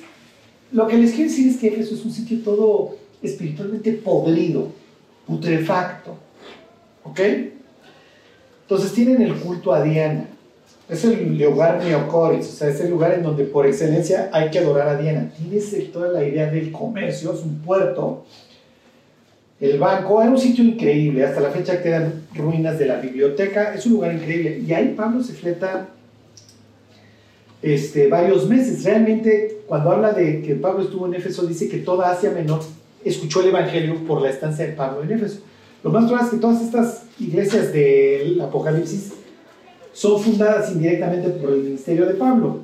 lo 0.71 0.87
que 0.87 0.97
les 0.97 1.11
quiero 1.11 1.29
decir 1.29 1.47
es 1.47 1.57
que 1.57 1.67
Éfeso 1.67 1.93
es 1.93 2.03
un 2.03 2.11
sitio 2.11 2.39
todo 2.39 2.97
espiritualmente 3.21 3.93
podrido, 3.93 4.69
putrefacto. 5.25 6.17
¿Ok? 7.03 7.19
Entonces 8.63 8.93
tienen 8.93 9.21
el 9.21 9.35
culto 9.35 9.73
a 9.73 9.81
Diana. 9.81 10.27
Es 10.89 11.03
el 11.03 11.37
lugar 11.37 11.83
neocoris, 11.83 12.47
o 12.47 12.51
sea, 12.51 12.69
es 12.69 12.79
el 12.79 12.89
lugar 12.89 13.13
en 13.13 13.23
donde 13.23 13.43
por 13.43 13.65
excelencia 13.65 14.29
hay 14.31 14.49
que 14.49 14.59
adorar 14.59 14.87
a 14.87 14.97
Diana. 14.97 15.31
Tienes 15.37 15.91
toda 15.91 16.09
la 16.09 16.23
idea 16.23 16.49
del 16.49 16.71
comercio, 16.71 17.33
es 17.33 17.41
un 17.41 17.59
puerto. 17.59 18.25
El 19.59 19.79
banco 19.79 20.21
era 20.21 20.31
un 20.31 20.37
sitio 20.37 20.63
increíble, 20.63 21.25
hasta 21.25 21.41
la 21.41 21.49
fecha 21.49 21.81
quedan 21.81 22.27
ruinas 22.33 22.77
de 22.79 22.85
la 22.85 22.97
biblioteca, 22.97 23.73
es 23.73 23.85
un 23.85 23.93
lugar 23.93 24.13
increíble. 24.13 24.61
Y 24.65 24.71
ahí 24.71 24.93
Pablo 24.95 25.21
se 25.23 25.33
fleta 25.33 25.89
este, 27.61 28.07
varios 28.07 28.47
meses. 28.47 28.83
Realmente, 28.83 29.61
cuando 29.67 29.91
habla 29.91 30.13
de 30.13 30.41
que 30.41 30.55
Pablo 30.55 30.83
estuvo 30.83 31.07
en 31.07 31.15
Éfeso, 31.15 31.45
dice 31.45 31.67
que 31.67 31.79
toda 31.79 32.11
Asia 32.11 32.31
Menor 32.31 32.61
escuchó 33.07 33.41
el 33.41 33.49
Evangelio 33.49 33.95
por 34.05 34.21
la 34.21 34.29
estancia 34.29 34.65
de 34.65 34.73
Pablo 34.73 35.03
en 35.03 35.11
Éfeso. 35.11 35.39
Lo 35.83 35.91
más 35.91 36.05
probable 36.05 36.27
es 36.27 36.33
que 36.33 36.39
todas 36.39 36.61
estas 36.61 37.03
iglesias 37.19 37.71
del 37.71 38.39
Apocalipsis 38.41 39.13
son 39.93 40.21
fundadas 40.21 40.71
indirectamente 40.71 41.29
por 41.29 41.51
el 41.51 41.63
ministerio 41.63 42.05
de 42.05 42.13
Pablo. 42.13 42.59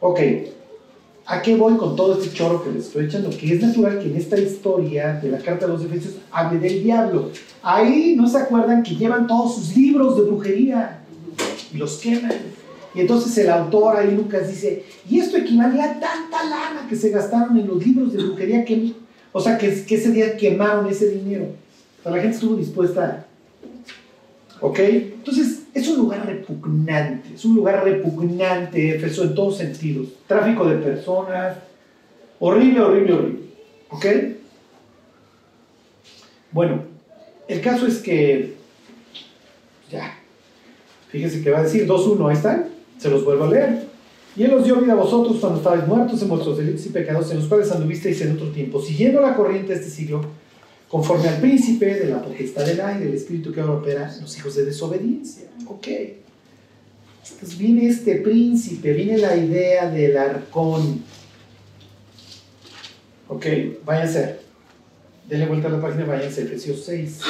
Ok, 0.00 0.20
¿a 1.26 1.42
qué 1.42 1.56
voy 1.56 1.76
con 1.76 1.96
todo 1.96 2.20
este 2.20 2.34
chorro 2.34 2.64
que 2.64 2.72
les 2.72 2.86
estoy 2.86 3.06
echando? 3.06 3.30
Que 3.30 3.54
es 3.54 3.62
natural 3.62 3.98
que 3.98 4.06
en 4.06 4.16
esta 4.16 4.38
historia 4.38 5.14
de 5.22 5.30
la 5.30 5.38
carta 5.38 5.66
de 5.66 5.72
los 5.72 5.84
Efesios 5.84 6.14
hable 6.30 6.58
del 6.58 6.82
diablo. 6.82 7.30
Ahí 7.62 8.14
no 8.16 8.26
se 8.28 8.38
acuerdan 8.38 8.82
que 8.82 8.96
llevan 8.96 9.26
todos 9.26 9.54
sus 9.54 9.76
libros 9.76 10.16
de 10.16 10.22
brujería 10.22 11.02
y 11.72 11.76
los 11.76 11.98
queman. 11.98 12.32
Y 12.94 13.00
entonces 13.00 13.36
el 13.38 13.50
autor 13.50 13.96
ahí, 13.96 14.16
Lucas, 14.16 14.48
dice, 14.48 14.84
y 15.08 15.20
esto 15.20 15.36
equivale 15.36 15.80
a 15.80 16.00
tanta 16.00 16.44
lana 16.44 16.86
que 16.88 16.96
se 16.96 17.10
gastaron 17.10 17.56
en 17.56 17.66
los 17.68 17.86
libros 17.86 18.12
de 18.12 18.22
brujería, 18.22 18.64
que, 18.64 18.94
o 19.32 19.40
sea, 19.40 19.58
que, 19.58 19.68
ese 19.68 20.10
día 20.10 20.36
quemaron 20.36 20.86
ese 20.88 21.10
dinero. 21.10 21.46
O 21.98 22.02
sea, 22.02 22.12
la 22.12 22.20
gente 22.20 22.36
estuvo 22.36 22.56
dispuesta. 22.56 23.26
¿Ok? 24.60 24.78
Entonces, 24.80 25.62
es 25.72 25.88
un 25.88 25.98
lugar 25.98 26.26
repugnante, 26.26 27.34
es 27.34 27.44
un 27.44 27.54
lugar 27.54 27.84
repugnante, 27.84 28.96
Éfeso, 28.96 29.22
en 29.22 29.34
todos 29.34 29.58
sentidos. 29.58 30.08
Tráfico 30.26 30.68
de 30.68 30.76
personas, 30.76 31.56
horrible, 32.38 32.80
horrible, 32.80 33.12
horrible. 33.12 33.40
¿Ok? 33.90 34.06
Bueno, 36.52 36.82
el 37.46 37.60
caso 37.60 37.86
es 37.86 37.98
que, 37.98 38.54
ya, 39.90 40.18
fíjense 41.08 41.42
que 41.42 41.50
va 41.50 41.60
a 41.60 41.62
decir 41.62 41.86
2.1, 41.86 42.28
ahí 42.28 42.36
están, 42.36 42.68
se 42.98 43.08
los 43.08 43.24
vuelvo 43.24 43.44
a 43.44 43.50
leer. 43.50 43.89
Y 44.40 44.44
Él 44.44 44.54
os 44.54 44.64
dio 44.64 44.80
vida 44.80 44.94
a 44.94 44.96
vosotros 44.96 45.36
cuando 45.38 45.58
estabais 45.58 45.86
muertos 45.86 46.22
en 46.22 46.28
vuestros 46.30 46.56
delitos 46.56 46.86
y 46.86 46.88
pecados 46.88 47.30
en 47.30 47.40
los 47.40 47.46
cuales 47.46 47.70
anduvisteis 47.72 48.22
en 48.22 48.32
otro 48.32 48.48
tiempo, 48.48 48.80
siguiendo 48.80 49.20
la 49.20 49.36
corriente 49.36 49.74
de 49.74 49.80
este 49.80 49.90
siglo, 49.90 50.22
conforme 50.88 51.28
al 51.28 51.42
príncipe 51.42 51.94
de 51.94 52.08
la 52.08 52.22
potestad 52.22 52.64
del 52.64 52.80
aire, 52.80 53.04
del 53.04 53.14
espíritu 53.16 53.52
que 53.52 53.60
ahora 53.60 53.74
opera 53.74 54.10
en 54.10 54.22
los 54.22 54.34
hijos 54.38 54.54
de 54.54 54.64
desobediencia. 54.64 55.50
Ok. 55.66 55.88
Entonces 57.32 57.58
viene 57.58 57.86
este 57.86 58.14
príncipe, 58.14 58.94
viene 58.94 59.18
la 59.18 59.36
idea 59.36 59.90
del 59.90 60.16
arcón. 60.16 61.04
Ok, 63.28 63.44
váyanse. 63.84 64.36
Denle 65.28 65.48
vuelta 65.48 65.68
a 65.68 65.72
la 65.72 65.82
página, 65.82 66.06
váyanse 66.06 66.44
Efesios 66.44 66.82
6. 66.86 67.20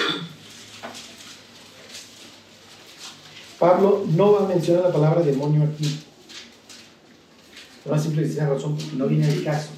Pablo 3.59 4.05
no 4.15 4.31
va 4.31 4.45
a 4.45 4.49
mencionar 4.49 4.85
la 4.85 4.93
palabra 4.93 5.23
demonio 5.23 5.65
aquí. 5.65 6.05
Por 7.83 7.93
una 7.93 8.03
simple 8.03 8.23
y 8.23 8.25
sencilla 8.27 8.49
razón, 8.49 8.77
porque 8.77 8.97
no 8.97 9.07
viene 9.07 9.27
al 9.27 9.43
caso. 9.43 9.71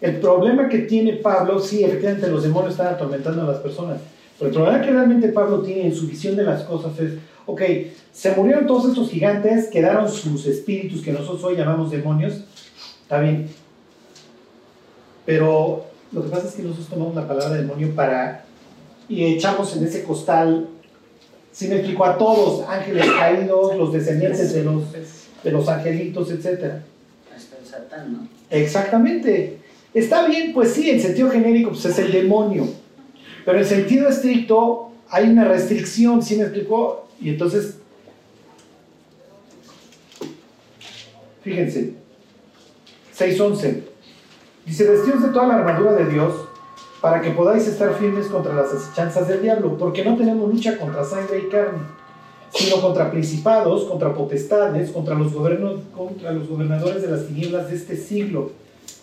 El 0.00 0.16
problema 0.16 0.68
que 0.68 0.80
tiene 0.80 1.14
Pablo, 1.14 1.58
sí, 1.60 1.82
efectivamente 1.82 2.28
los 2.28 2.42
demonios 2.42 2.72
están 2.72 2.88
atormentando 2.88 3.42
a 3.42 3.46
las 3.46 3.58
personas, 3.58 4.00
pero 4.38 4.50
el 4.50 4.54
problema 4.54 4.84
que 4.84 4.90
realmente 4.90 5.28
Pablo 5.28 5.62
tiene 5.62 5.86
en 5.86 5.94
su 5.94 6.06
visión 6.06 6.36
de 6.36 6.42
las 6.42 6.64
cosas 6.64 6.98
es, 6.98 7.14
ok, 7.46 7.62
se 8.12 8.34
murieron 8.36 8.66
todos 8.66 8.90
estos 8.90 9.08
gigantes, 9.08 9.68
quedaron 9.68 10.08
sus 10.10 10.46
espíritus 10.46 11.00
que 11.00 11.12
nosotros 11.12 11.42
hoy 11.44 11.56
llamamos 11.56 11.90
demonios, 11.90 12.44
está 13.02 13.20
bien, 13.20 13.48
pero 15.24 15.86
lo 16.12 16.22
que 16.22 16.28
pasa 16.28 16.48
es 16.48 16.54
que 16.54 16.62
nosotros 16.62 16.88
tomamos 16.88 17.14
la 17.14 17.26
palabra 17.26 17.56
demonio 17.56 17.94
para 17.94 18.44
y 19.08 19.24
echamos 19.24 19.76
en 19.76 19.84
ese 19.84 20.04
costal, 20.04 20.68
si 21.54 21.68
me 21.68 21.76
explico, 21.76 22.04
a 22.04 22.18
todos, 22.18 22.68
ángeles 22.68 23.06
caídos, 23.16 23.76
los 23.76 23.92
descendientes 23.92 24.52
de 24.52 24.64
los, 24.64 24.82
de 25.44 25.52
los 25.52 25.68
angelitos, 25.68 26.28
etc. 26.32 26.80
Hasta 27.34 27.58
el 27.58 27.64
Satán, 27.64 28.12
¿no? 28.12 28.28
Exactamente. 28.50 29.60
Está 29.94 30.26
bien, 30.26 30.52
pues 30.52 30.72
sí, 30.72 30.90
en 30.90 31.00
sentido 31.00 31.30
genérico 31.30 31.70
pues 31.70 31.84
es 31.84 31.98
el 32.00 32.10
demonio, 32.10 32.66
pero 33.44 33.58
en 33.58 33.64
sentido 33.64 34.08
estricto 34.08 34.90
hay 35.08 35.30
una 35.30 35.44
restricción, 35.44 36.20
¿sí 36.20 36.34
me 36.34 36.42
explicó? 36.42 37.06
Y 37.20 37.28
entonces, 37.28 37.76
fíjense, 41.42 41.92
6.11, 43.16 43.82
dice, 44.66 44.90
vestidos 44.90 45.22
de 45.22 45.28
toda 45.28 45.46
la 45.46 45.54
armadura 45.58 45.92
de 45.92 46.06
Dios 46.06 46.34
para 47.04 47.20
que 47.20 47.32
podáis 47.32 47.68
estar 47.68 47.92
firmes 47.98 48.28
contra 48.28 48.54
las 48.54 48.72
asechanzas 48.72 49.28
del 49.28 49.42
diablo, 49.42 49.76
porque 49.76 50.02
no 50.02 50.16
tenemos 50.16 50.50
lucha 50.50 50.78
contra 50.78 51.04
sangre 51.04 51.38
y 51.38 51.50
carne, 51.50 51.80
sino 52.50 52.80
contra 52.80 53.10
principados, 53.10 53.84
contra 53.84 54.14
potestades, 54.14 54.90
contra 54.90 55.14
los, 55.14 55.30
contra 55.94 56.32
los 56.32 56.48
gobernadores 56.48 57.02
de 57.02 57.08
las 57.08 57.26
tinieblas 57.26 57.68
de 57.68 57.76
este 57.76 57.98
siglo 57.98 58.52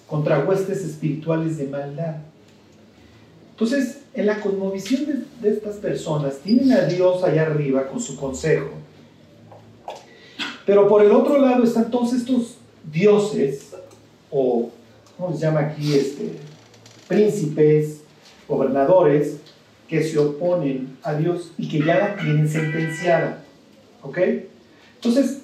contra 0.08 0.40
huestes 0.40 0.84
espirituales 0.84 1.60
de 1.60 1.68
maldad. 1.68 2.16
Entonces, 3.52 4.00
en 4.16 4.26
la 4.26 4.42
cosmovisión 4.42 5.06
de, 5.06 5.48
de, 5.48 5.56
estas 5.56 5.76
personas, 5.76 6.40
tienen 6.40 6.72
a 6.72 6.86
Dios 6.86 7.24
allá 7.24 7.44
arriba 7.44 7.86
con 7.86 8.00
su 8.00 8.16
consejo. 8.16 8.72
Pero 10.66 10.88
por 10.88 11.04
el 11.04 11.12
otro 11.12 11.38
lado 11.38 11.64
están 11.64 11.92
todos 11.92 12.14
estos 12.14 12.56
dioses, 12.92 13.76
o, 14.32 14.72
¿cómo 15.20 15.36
se 15.36 15.42
llama 15.42 15.60
aquí? 15.60 15.94
Este, 15.94 16.32
príncipes, 17.12 18.02
gobernadores, 18.48 19.38
que 19.88 20.02
se 20.04 20.18
oponen 20.18 20.98
a 21.04 21.14
Dios 21.14 21.52
y 21.58 21.68
que 21.68 21.80
ya 21.80 22.00
la 22.00 22.16
tienen 22.16 22.48
sentenciada. 22.48 23.44
¿Ok? 24.02 24.18
Entonces, 24.96 25.42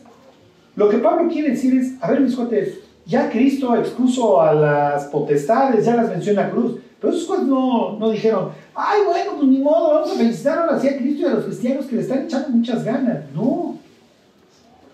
lo 0.76 0.90
que 0.90 1.00
Pablo 1.00 1.30
quiere 1.30 1.50
decir 1.50 1.78
es, 1.78 1.94
a 2.02 2.10
ver 2.12 2.22
mis 2.22 2.36
cuates, 2.36 2.80
ya 3.06 3.30
Cristo 3.30 3.76
expuso 3.76 4.42
a 4.42 4.54
las 4.54 5.06
potestades, 5.06 5.86
ya 5.86 5.96
las 5.96 6.10
venció 6.10 6.32
en 6.32 6.38
la 6.38 6.50
cruz. 6.50 6.80
Pero 7.00 7.14
esos 7.14 7.26
cosas 7.26 7.46
no, 7.46 7.98
no 8.00 8.10
dijeron, 8.10 8.52
ay, 8.74 9.02
bueno, 9.06 9.32
pues 9.36 9.48
ni 9.48 9.60
modo, 9.60 9.94
vamos 9.94 10.12
a 10.12 10.16
felicitar 10.16 10.60
ahora 10.60 10.80
sí 10.80 10.88
a 10.88 10.98
Cristo 10.98 11.22
y 11.22 11.26
a 11.26 11.34
los 11.36 11.46
cristianos 11.46 11.86
que 11.86 11.96
le 11.96 12.02
están 12.02 12.24
echando 12.24 12.50
muchas 12.50 12.84
ganas. 12.84 13.26
No. 13.34 13.78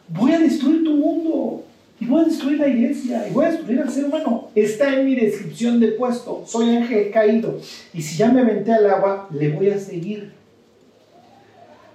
Voy 0.10 0.32
a 0.32 0.40
destruir 0.40 0.84
tu 0.84 0.96
mundo. 0.96 1.64
Y 2.04 2.06
voy 2.06 2.22
a 2.22 2.26
destruir 2.26 2.60
la 2.60 2.68
iglesia. 2.68 3.28
Y 3.30 3.32
voy 3.32 3.46
a 3.46 3.52
destruir 3.52 3.80
al 3.80 3.90
ser 3.90 4.06
humano. 4.06 4.50
Está 4.56 4.94
en 4.94 5.06
mi 5.06 5.16
descripción 5.16 5.80
de 5.80 5.90
puesto. 5.90 6.44
Soy 6.46 6.76
ángel 6.76 7.12
caído. 7.12 7.60
Y 7.94 8.02
si 8.02 8.18
ya 8.18 8.30
me 8.30 8.42
aventé 8.42 8.74
al 8.74 8.90
agua, 8.90 9.30
le 9.32 9.50
voy 9.52 9.70
a 9.70 9.80
seguir. 9.80 10.34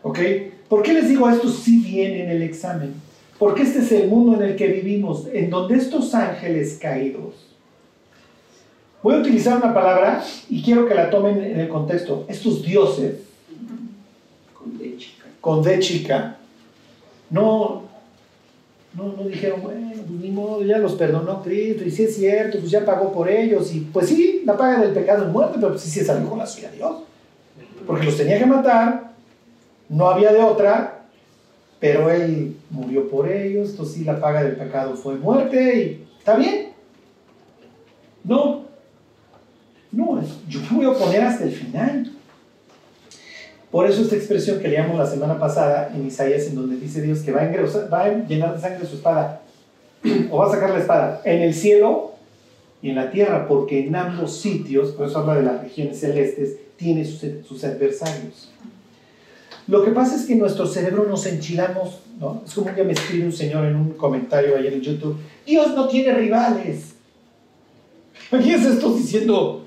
¿Ok? 0.02 0.18
¿Por 0.66 0.82
qué 0.82 0.94
les 0.94 1.08
digo 1.08 1.28
esto 1.28 1.50
si 1.50 1.78
viene 1.82 2.24
en 2.24 2.30
el 2.30 2.42
examen? 2.42 2.94
Porque 3.38 3.62
este 3.64 3.80
es 3.80 3.92
el 3.92 4.08
mundo 4.08 4.42
en 4.42 4.48
el 4.50 4.56
que 4.56 4.68
vivimos, 4.68 5.26
en 5.30 5.50
donde 5.50 5.76
estos 5.76 6.14
ángeles 6.14 6.78
caídos. 6.80 7.34
Voy 9.02 9.14
a 9.14 9.18
utilizar 9.18 9.58
una 9.58 9.74
palabra 9.74 10.24
y 10.48 10.62
quiero 10.62 10.88
que 10.88 10.94
la 10.94 11.10
tomen 11.10 11.42
en 11.42 11.60
el 11.60 11.68
contexto. 11.68 12.24
Estos 12.28 12.62
dioses, 12.62 13.16
Con 14.54 14.78
D 14.78 14.96
chica. 14.96 15.24
con 15.40 15.62
D 15.62 15.78
chica, 15.80 16.38
no, 17.30 17.87
no, 18.94 19.12
no 19.12 19.24
dijeron, 19.24 19.62
bueno, 19.62 19.90
pues 19.92 20.20
ni 20.20 20.30
modo, 20.30 20.64
ya 20.64 20.78
los 20.78 20.94
perdonó 20.94 21.42
Cristo, 21.42 21.84
y 21.84 21.90
si 21.90 22.04
es 22.04 22.16
cierto, 22.16 22.58
pues 22.58 22.70
ya 22.70 22.84
pagó 22.84 23.12
por 23.12 23.28
ellos, 23.28 23.72
y 23.74 23.80
pues 23.80 24.08
sí, 24.08 24.42
la 24.44 24.56
paga 24.56 24.80
del 24.80 24.92
pecado 24.92 25.26
es 25.26 25.32
muerte, 25.32 25.54
pero 25.56 25.68
pues 25.70 25.82
sí 25.82 25.90
se 25.90 26.04
salió 26.04 26.28
con 26.28 26.38
la 26.38 26.46
suya 26.46 26.70
Dios. 26.70 27.02
Porque 27.86 28.06
los 28.06 28.16
tenía 28.16 28.38
que 28.38 28.46
matar, 28.46 29.12
no 29.88 30.08
había 30.08 30.32
de 30.32 30.42
otra, 30.42 31.06
pero 31.80 32.10
él 32.10 32.56
murió 32.70 33.08
por 33.08 33.30
ellos, 33.30 33.70
entonces 33.70 33.96
sí 33.96 34.04
la 34.04 34.20
paga 34.20 34.42
del 34.42 34.56
pecado 34.56 34.94
fue 34.94 35.16
muerte 35.16 35.78
y 35.78 36.06
está 36.18 36.36
bien. 36.36 36.72
No, 38.24 38.64
no, 39.92 40.20
yo 40.48 40.60
me 40.70 40.76
voy 40.76 40.84
a 40.86 40.90
oponer 40.90 41.22
hasta 41.22 41.44
el 41.44 41.52
final. 41.52 42.12
Por 43.70 43.88
eso 43.88 44.00
esta 44.00 44.16
expresión 44.16 44.60
que 44.60 44.68
leíamos 44.68 44.98
la 44.98 45.06
semana 45.06 45.38
pasada 45.38 45.92
en 45.94 46.06
Isaías, 46.06 46.46
en 46.46 46.54
donde 46.54 46.76
dice 46.76 47.02
Dios 47.02 47.20
que 47.20 47.32
va 47.32 47.42
a, 47.42 47.48
engrosar, 47.48 47.92
va 47.92 48.04
a 48.04 48.26
llenar 48.26 48.54
de 48.54 48.60
sangre 48.60 48.86
su 48.86 48.96
espada, 48.96 49.42
o 50.30 50.38
va 50.38 50.46
a 50.46 50.50
sacar 50.50 50.70
la 50.70 50.78
espada 50.78 51.20
en 51.24 51.42
el 51.42 51.52
cielo 51.52 52.12
y 52.80 52.90
en 52.90 52.96
la 52.96 53.10
tierra, 53.10 53.46
porque 53.46 53.86
en 53.86 53.94
ambos 53.94 54.38
sitios, 54.38 54.92
por 54.92 55.06
eso 55.06 55.18
habla 55.18 55.34
de 55.34 55.42
las 55.42 55.60
regiones 55.60 56.00
celestes, 56.00 56.56
tiene 56.76 57.04
sus, 57.04 57.64
adversarios. 57.64 58.50
Lo 59.66 59.84
que 59.84 59.90
pasa 59.90 60.16
es 60.16 60.24
que 60.24 60.34
nuestro 60.34 60.66
cerebro 60.66 61.04
nos 61.04 61.26
enchilamos, 61.26 62.00
¿no? 62.18 62.42
Es 62.46 62.54
como 62.54 62.74
que 62.74 62.84
me 62.84 62.92
escribe 62.92 63.26
un 63.26 63.32
señor 63.32 63.66
en 63.66 63.76
un 63.76 63.90
comentario 63.90 64.56
ayer 64.56 64.72
en 64.72 64.80
YouTube, 64.80 65.18
Dios 65.44 65.74
no 65.74 65.88
tiene 65.88 66.14
rivales. 66.14 66.94
Imagínense 68.32 68.70
esto 68.70 68.94
diciendo, 68.94 69.66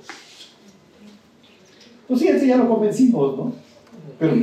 pues 2.07 2.19
sí, 2.19 2.27
ese 2.27 2.47
ya 2.47 2.57
lo 2.57 2.67
convencimos, 2.67 3.37
¿no? 3.37 3.61
Pero, 4.22 4.36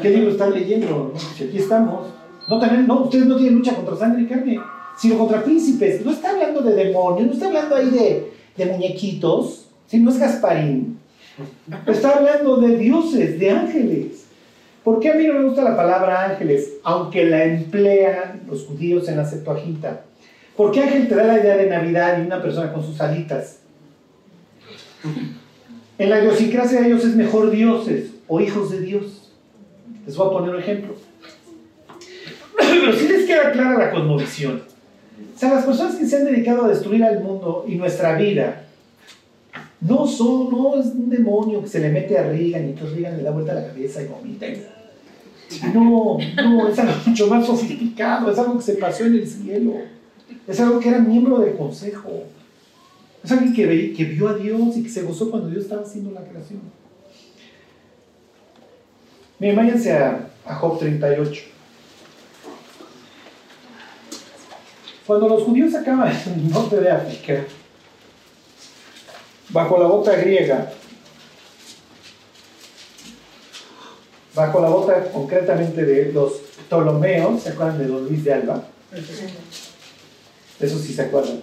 ¿qué 0.00 0.10
libro 0.10 0.30
están 0.30 0.54
leyendo? 0.54 1.12
Si 1.36 1.44
aquí 1.44 1.58
estamos. 1.58 2.06
No, 2.48 2.82
no, 2.86 3.02
ustedes 3.02 3.26
no 3.26 3.34
tienen 3.34 3.56
lucha 3.56 3.74
contra 3.74 3.96
sangre 3.96 4.22
y 4.22 4.26
carne, 4.26 4.60
sino 4.96 5.18
contra 5.18 5.42
príncipes. 5.42 6.06
No 6.06 6.12
está 6.12 6.30
hablando 6.30 6.60
de 6.60 6.74
demonios, 6.84 7.26
no 7.26 7.32
está 7.32 7.46
hablando 7.46 7.74
ahí 7.74 7.90
de, 7.90 8.66
muñequitos, 8.66 9.66
si 9.88 9.98
no 9.98 10.10
es 10.10 10.20
Gasparín. 10.20 10.96
Está 11.88 12.18
hablando 12.18 12.58
de 12.58 12.76
dioses, 12.76 13.40
de 13.40 13.50
ángeles. 13.50 14.26
¿Por 14.84 15.00
qué 15.00 15.10
a 15.10 15.14
mí 15.14 15.26
no 15.26 15.34
me 15.34 15.44
gusta 15.44 15.62
la 15.62 15.76
palabra 15.76 16.26
ángeles, 16.26 16.74
aunque 16.84 17.24
la 17.24 17.44
emplean 17.44 18.42
los 18.48 18.64
judíos 18.64 19.08
en 19.08 19.16
la 19.16 19.24
Septuaginta? 19.24 20.04
Porque 20.56 20.82
ángel 20.82 21.08
te 21.08 21.16
da 21.16 21.24
la 21.24 21.40
idea 21.40 21.56
de 21.56 21.68
Navidad 21.68 22.18
y 22.18 22.26
una 22.26 22.40
persona 22.40 22.72
con 22.72 22.84
sus 22.84 23.00
alitas. 23.00 23.58
En 25.98 26.10
la 26.10 26.20
idiosincrasia 26.20 26.80
de 26.80 26.86
ellos 26.86 27.04
es 27.04 27.16
mejor 27.16 27.50
dioses 27.50 28.17
o 28.28 28.40
hijos 28.40 28.70
de 28.70 28.80
Dios. 28.80 29.32
Les 30.06 30.16
voy 30.16 30.28
a 30.28 30.30
poner 30.30 30.54
un 30.54 30.60
ejemplo. 30.60 30.94
Pero 32.56 32.92
si 32.92 33.08
les 33.08 33.26
queda 33.26 33.52
clara 33.52 33.78
la 33.78 33.90
cosmovisión. 33.90 34.62
O 35.34 35.38
sea, 35.38 35.54
las 35.54 35.64
personas 35.64 35.96
que 35.96 36.06
se 36.06 36.16
han 36.16 36.24
dedicado 36.24 36.64
a 36.64 36.68
destruir 36.68 37.02
al 37.02 37.22
mundo 37.22 37.64
y 37.66 37.74
nuestra 37.74 38.16
vida 38.16 38.64
no 39.80 40.06
son, 40.06 40.50
no 40.50 40.78
es 40.78 40.86
un 40.86 41.08
demonio 41.08 41.62
que 41.62 41.68
se 41.68 41.80
le 41.80 41.88
mete 41.88 42.18
a 42.18 42.24
Reagan 42.24 42.66
y 42.66 42.70
entonces 42.70 42.96
Reagan 42.96 43.18
le 43.18 43.22
da 43.22 43.30
vuelta 43.30 43.52
a 43.52 43.56
la 43.56 43.66
cabeza 43.68 44.02
y 44.02 44.06
vomita. 44.06 44.46
No, 45.72 46.18
no, 46.36 46.68
es 46.68 46.78
algo 46.78 46.92
mucho 47.06 47.26
más 47.28 47.46
sofisticado, 47.46 48.30
es 48.30 48.38
algo 48.38 48.56
que 48.56 48.64
se 48.64 48.74
pasó 48.74 49.04
en 49.04 49.14
el 49.14 49.26
cielo, 49.26 49.74
es 50.46 50.60
algo 50.60 50.78
que 50.80 50.88
era 50.88 50.98
miembro 50.98 51.38
del 51.38 51.56
consejo, 51.56 52.24
es 53.22 53.32
alguien 53.32 53.54
que, 53.54 53.92
que 53.94 54.04
vio 54.04 54.28
a 54.28 54.34
Dios 54.34 54.76
y 54.76 54.82
que 54.82 54.90
se 54.90 55.02
gozó 55.02 55.30
cuando 55.30 55.48
Dios 55.48 55.64
estaba 55.64 55.82
haciendo 55.82 56.10
la 56.10 56.22
creación. 56.22 56.60
Miren, 59.38 59.56
váyanse 59.56 59.92
a, 59.92 60.30
a 60.44 60.54
Job 60.56 60.78
38. 60.78 61.42
Cuando 65.06 65.28
los 65.28 65.44
judíos 65.44 65.74
acaban 65.74 66.12
en 66.26 66.32
el 66.34 66.50
norte 66.50 66.76
de 66.80 66.90
África, 66.90 67.44
bajo 69.50 69.78
la 69.78 69.86
bota 69.86 70.16
griega, 70.16 70.70
bajo 74.34 74.60
la 74.60 74.68
bota 74.68 75.04
concretamente 75.12 75.84
de 75.84 76.12
los 76.12 76.32
Ptolomeos, 76.68 77.42
¿se 77.42 77.50
acuerdan 77.50 77.78
de 77.78 77.86
Don 77.86 78.04
Luis 78.06 78.24
de 78.24 78.34
Alba? 78.34 78.62
Eso 80.60 80.78
sí 80.78 80.92
se 80.92 81.02
acuerdan. 81.02 81.40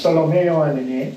Ptolomeo 0.00 0.62
Anené. 0.62 1.14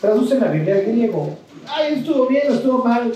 Traducen 0.00 0.40
la 0.40 0.48
Biblia 0.48 0.74
al 0.74 0.82
griego. 0.82 1.38
Ay, 1.66 1.94
estuvo 1.94 2.26
bien, 2.26 2.52
estuvo 2.52 2.84
mal. 2.84 3.12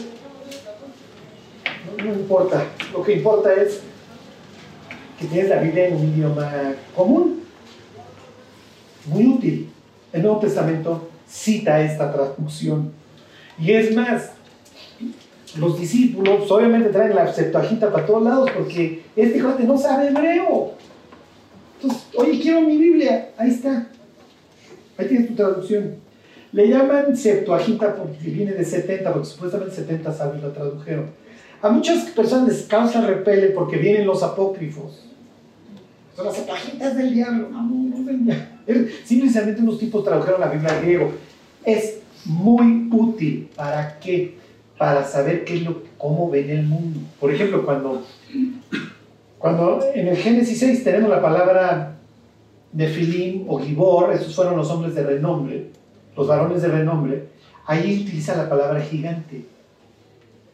No, 1.98 2.12
importa. 2.12 2.64
Lo 2.92 3.02
que 3.02 3.14
importa 3.14 3.52
es 3.54 3.80
que 5.18 5.26
tienes 5.26 5.48
la 5.48 5.60
Biblia 5.60 5.88
en 5.88 5.96
un 5.96 6.08
idioma 6.14 6.52
común. 6.94 7.44
Muy 9.06 9.26
útil. 9.26 9.70
El 10.12 10.22
Nuevo 10.22 10.40
Testamento 10.40 11.08
cita 11.26 11.80
esta 11.80 12.12
traducción. 12.12 12.92
Y 13.58 13.72
es 13.72 13.94
más, 13.94 14.32
los 15.56 15.80
discípulos 15.80 16.50
obviamente 16.50 16.90
traen 16.90 17.14
la 17.14 17.32
Septuaginta 17.32 17.90
para 17.90 18.06
todos 18.06 18.22
lados 18.22 18.50
porque 18.54 19.04
este 19.14 19.40
joven 19.40 19.66
no 19.66 19.78
sabe 19.78 20.08
hebreo. 20.08 20.74
Entonces, 21.80 22.06
oye, 22.16 22.40
quiero 22.40 22.60
mi 22.62 22.76
Biblia. 22.76 23.30
Ahí 23.36 23.50
está. 23.50 23.88
Ahí 24.98 25.08
tienes 25.08 25.28
tu 25.28 25.34
traducción. 25.34 26.05
Le 26.56 26.68
llaman 26.68 27.14
Septuaginta 27.14 27.94
porque 27.94 28.30
viene 28.30 28.52
de 28.52 28.64
70, 28.64 29.12
porque 29.12 29.28
supuestamente 29.28 29.74
70 29.74 30.10
sabios 30.10 30.42
la 30.42 30.54
tradujeron. 30.54 31.10
A 31.60 31.68
muchas 31.68 32.04
personas 32.12 32.48
les 32.48 32.62
causa 32.62 33.06
repele 33.06 33.48
porque 33.48 33.76
vienen 33.76 34.06
los 34.06 34.22
apócrifos. 34.22 35.04
Son 36.16 36.24
las 36.24 36.34
Septuagintas 36.34 36.96
del 36.96 37.12
diablo. 37.12 37.50
No, 37.50 37.62
no 37.62 37.98
es 37.98 38.06
del. 38.66 38.90
Simplemente 39.04 39.60
unos 39.60 39.78
tipos 39.78 40.02
tradujeron 40.02 40.40
la 40.40 40.48
Biblia 40.48 40.80
griego. 40.80 41.12
Es 41.62 41.98
muy 42.24 42.88
útil. 42.90 43.50
¿Para 43.54 43.98
qué? 44.00 44.38
Para 44.78 45.04
saber 45.04 45.44
qué 45.44 45.56
es 45.56 45.62
lo, 45.62 45.82
cómo 45.98 46.30
ven 46.30 46.48
el 46.48 46.62
mundo. 46.62 47.00
Por 47.20 47.34
ejemplo, 47.34 47.66
cuando, 47.66 48.02
cuando 49.38 49.80
en 49.94 50.08
el 50.08 50.16
Génesis 50.16 50.58
6 50.60 50.84
tenemos 50.84 51.10
la 51.10 51.20
palabra 51.20 51.98
Nefilim 52.72 53.44
o 53.46 53.58
Gibor, 53.58 54.14
esos 54.14 54.34
fueron 54.34 54.56
los 54.56 54.70
hombres 54.70 54.94
de 54.94 55.02
renombre, 55.02 55.76
los 56.16 56.26
varones 56.26 56.62
de 56.62 56.68
renombre, 56.68 57.28
ahí 57.66 58.02
utiliza 58.02 58.36
la 58.36 58.48
palabra 58.48 58.80
gigante. 58.80 59.44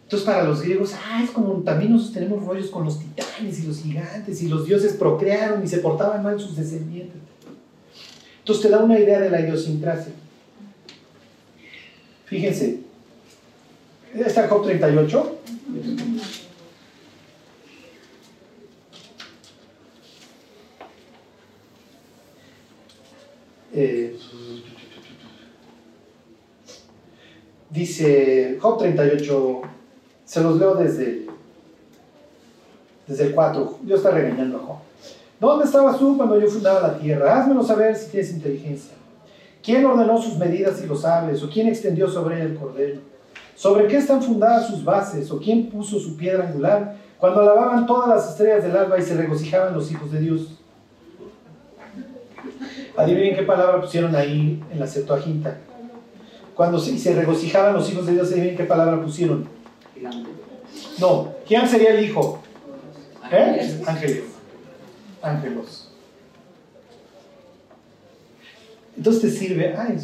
Entonces 0.05 0.27
para 0.27 0.45
los 0.45 0.61
griegos, 0.61 0.95
ah, 0.95 1.23
es 1.23 1.31
como 1.31 1.55
también 1.63 1.93
nosotros 1.93 2.15
tenemos 2.15 2.45
rollos 2.45 2.69
con 2.69 2.85
los 2.85 2.99
titanes 2.99 3.61
y 3.61 3.67
los 3.67 3.79
gigantes 3.79 4.43
y 4.43 4.49
los 4.49 4.67
dioses 4.67 4.95
procrearon 4.95 5.63
y 5.65 5.67
se 5.67 5.79
portaban 5.79 6.23
mal 6.23 6.39
sus 6.39 6.57
descendientes. 6.57 7.17
Entonces 8.41 8.63
te 8.63 8.69
da 8.71 8.83
una 8.83 8.99
idea 8.99 9.21
de 9.21 9.31
la 9.31 9.41
idiosincrasia. 9.41 10.13
Fíjense, 12.27 12.81
está 14.15 14.49
Job 14.49 14.65
38. 14.65 15.39
Eh, 23.75 24.19
dice 27.73 28.59
Job 28.61 28.79
38, 28.79 29.61
se 30.25 30.43
los 30.43 30.59
leo 30.59 30.75
desde, 30.75 31.27
desde 33.07 33.27
el 33.27 33.35
4. 33.35 33.79
Dios 33.83 33.99
está 33.99 34.11
regañando 34.11 34.59
a 34.59 34.61
Job. 34.61 34.77
¿Dónde 35.41 35.65
estabas 35.65 35.99
tú 35.99 36.17
cuando 36.17 36.39
yo 36.39 36.47
fundaba 36.49 36.81
la 36.81 36.99
tierra? 36.99 37.41
Házmelo 37.41 37.65
saber 37.65 37.97
si 37.97 38.11
tienes 38.11 38.31
inteligencia. 38.31 38.95
¿Quién 39.63 39.85
ordenó 39.85 40.21
sus 40.21 40.37
medidas 40.39 40.83
y 40.83 40.87
lo 40.87 40.97
sabes? 40.97 41.43
¿O 41.43 41.51
quién 41.51 41.69
extendió 41.69 42.09
sobre 42.09 42.41
él 42.41 42.53
el 42.53 42.57
cordel? 42.57 43.01
¿Sobre 43.55 43.87
qué 43.87 43.97
están 43.97 44.23
fundadas 44.23 44.69
sus 44.69 44.85
bases? 44.85 45.31
¿O 45.31 45.39
quién 45.39 45.69
puso 45.69 45.99
su 45.99 46.17
piedra 46.17 46.47
angular? 46.47 46.97
Cuando 47.19 47.41
alababan 47.41 47.87
todas 47.87 48.09
las 48.09 48.31
estrellas 48.31 48.65
del 48.65 48.77
alba 48.77 48.99
y 48.99 49.03
se 49.03 49.17
regocijaban 49.17 49.75
los 49.75 49.91
hijos 49.91 50.11
de 50.11 50.21
Dios. 50.21 50.59
Adivinen 52.97 53.37
qué 53.37 53.43
palabra 53.43 53.81
pusieron 53.81 54.15
ahí 54.15 54.63
en 54.71 54.81
la 54.81 54.87
Septuaginta. 54.87 55.59
Cuando 56.55 56.79
se, 56.79 56.99
se 56.99 57.15
regocijaban 57.15 57.75
los 57.75 57.91
hijos 57.91 58.07
de 58.07 58.13
Dios, 58.13 58.31
adivinen 58.31 58.57
qué 58.57 58.65
palabra 58.65 59.03
pusieron. 59.03 59.49
No, 60.99 61.33
¿quién 61.47 61.67
sería 61.69 61.95
el 61.95 62.05
hijo? 62.05 62.43
¿Eh? 63.31 63.83
Ángeles. 63.87 64.25
Ángelos. 65.23 65.89
Entonces 68.97 69.23
te 69.23 69.31
sirve, 69.31 69.75
ay, 69.77 69.95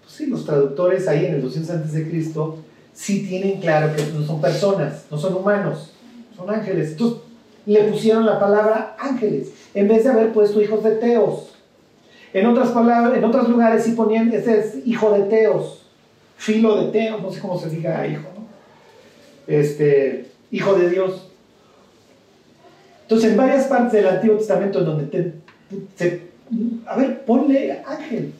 pues 0.00 0.12
sí, 0.12 0.26
los 0.26 0.44
traductores 0.44 1.08
ahí 1.08 1.26
en 1.26 1.34
el 1.36 1.42
200 1.42 1.70
antes 1.70 1.92
de 1.92 2.08
Cristo 2.08 2.58
sí 2.92 3.26
tienen 3.26 3.60
claro 3.60 3.94
que 3.94 4.02
no 4.12 4.24
son 4.24 4.40
personas, 4.40 5.06
no 5.10 5.18
son 5.18 5.34
humanos, 5.34 5.92
son 6.36 6.50
ángeles. 6.50 6.92
Entonces 6.92 7.18
le 7.66 7.84
pusieron 7.84 8.26
la 8.26 8.38
palabra 8.38 8.96
ángeles 8.98 9.48
en 9.72 9.88
vez 9.88 10.04
de 10.04 10.10
haber 10.10 10.32
puesto 10.32 10.60
hijos 10.60 10.84
de 10.84 10.92
Teos. 10.96 11.54
En 12.32 12.46
otras 12.46 12.70
palabras, 12.70 13.16
en 13.16 13.24
otros 13.24 13.48
lugares 13.48 13.84
sí 13.84 13.92
ponían, 13.92 14.32
ese 14.32 14.58
es 14.58 14.86
hijo 14.86 15.12
de 15.12 15.22
Teos, 15.22 15.83
filo 16.44 16.76
de 16.76 16.92
Teos, 16.92 17.22
no 17.22 17.32
sé 17.32 17.40
cómo 17.40 17.58
se 17.58 17.70
diga 17.70 18.06
hijo. 18.06 18.28
Este, 19.46 20.26
hijo 20.50 20.74
de 20.74 20.90
Dios. 20.90 21.28
Entonces, 23.02 23.30
en 23.30 23.36
varias 23.36 23.64
partes 23.64 23.92
del 23.92 24.08
Antiguo 24.08 24.36
Testamento 24.36 24.80
en 24.80 24.84
donde 24.84 25.04
te, 25.06 25.32
se, 25.96 26.22
a 26.86 26.96
ver, 26.96 27.24
ponle 27.24 27.82
ángel. 27.86 28.32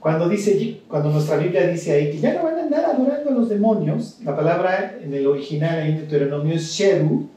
Cuando 0.00 0.28
dice, 0.28 0.80
cuando 0.88 1.10
nuestra 1.10 1.36
Biblia 1.36 1.66
dice 1.66 1.92
ahí 1.92 2.12
que 2.12 2.18
ya 2.18 2.34
no 2.34 2.44
van 2.44 2.56
a 2.56 2.62
andar 2.62 2.84
adorando 2.86 3.30
a 3.30 3.34
los 3.34 3.48
demonios, 3.48 4.18
la 4.24 4.34
palabra 4.34 4.96
en 5.02 5.12
el 5.12 5.26
original 5.26 5.80
ahí 5.80 5.90
en 5.90 5.98
Deuteronomio 5.98 6.54
es 6.54 6.62
Shedu, 6.70 7.28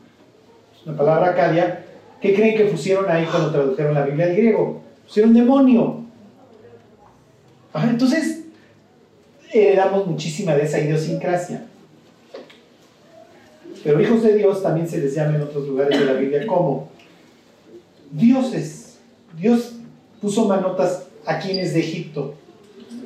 una 0.86 0.98
palabra 0.98 1.32
acadia, 1.32 1.84
¿qué 2.22 2.34
creen 2.34 2.56
que 2.56 2.66
pusieron 2.66 3.10
ahí 3.10 3.26
cuando 3.26 3.52
tradujeron 3.52 3.94
la 3.94 4.06
Biblia 4.06 4.28
al 4.28 4.36
griego? 4.36 4.82
Pusieron 5.06 5.34
demonio. 5.34 6.01
Entonces, 7.74 8.42
heredamos 9.52 10.08
muchísima 10.08 10.56
de 10.56 10.64
esa 10.64 10.80
idiosincrasia. 10.80 11.66
Pero 13.84 14.02
hijos 14.02 14.22
de 14.22 14.36
Dios 14.36 14.62
también 14.62 14.88
se 14.88 15.00
les 15.00 15.16
llama 15.16 15.36
en 15.36 15.42
otros 15.42 15.68
lugares 15.68 16.00
de 16.00 16.06
la 16.06 16.14
Biblia 16.14 16.46
como 16.46 16.90
dioses. 18.12 18.98
Dios 19.38 19.74
puso 20.22 20.48
manotas 20.48 21.04
a 21.26 21.40
quienes 21.40 21.74
de 21.74 21.80
Egipto, 21.80 22.36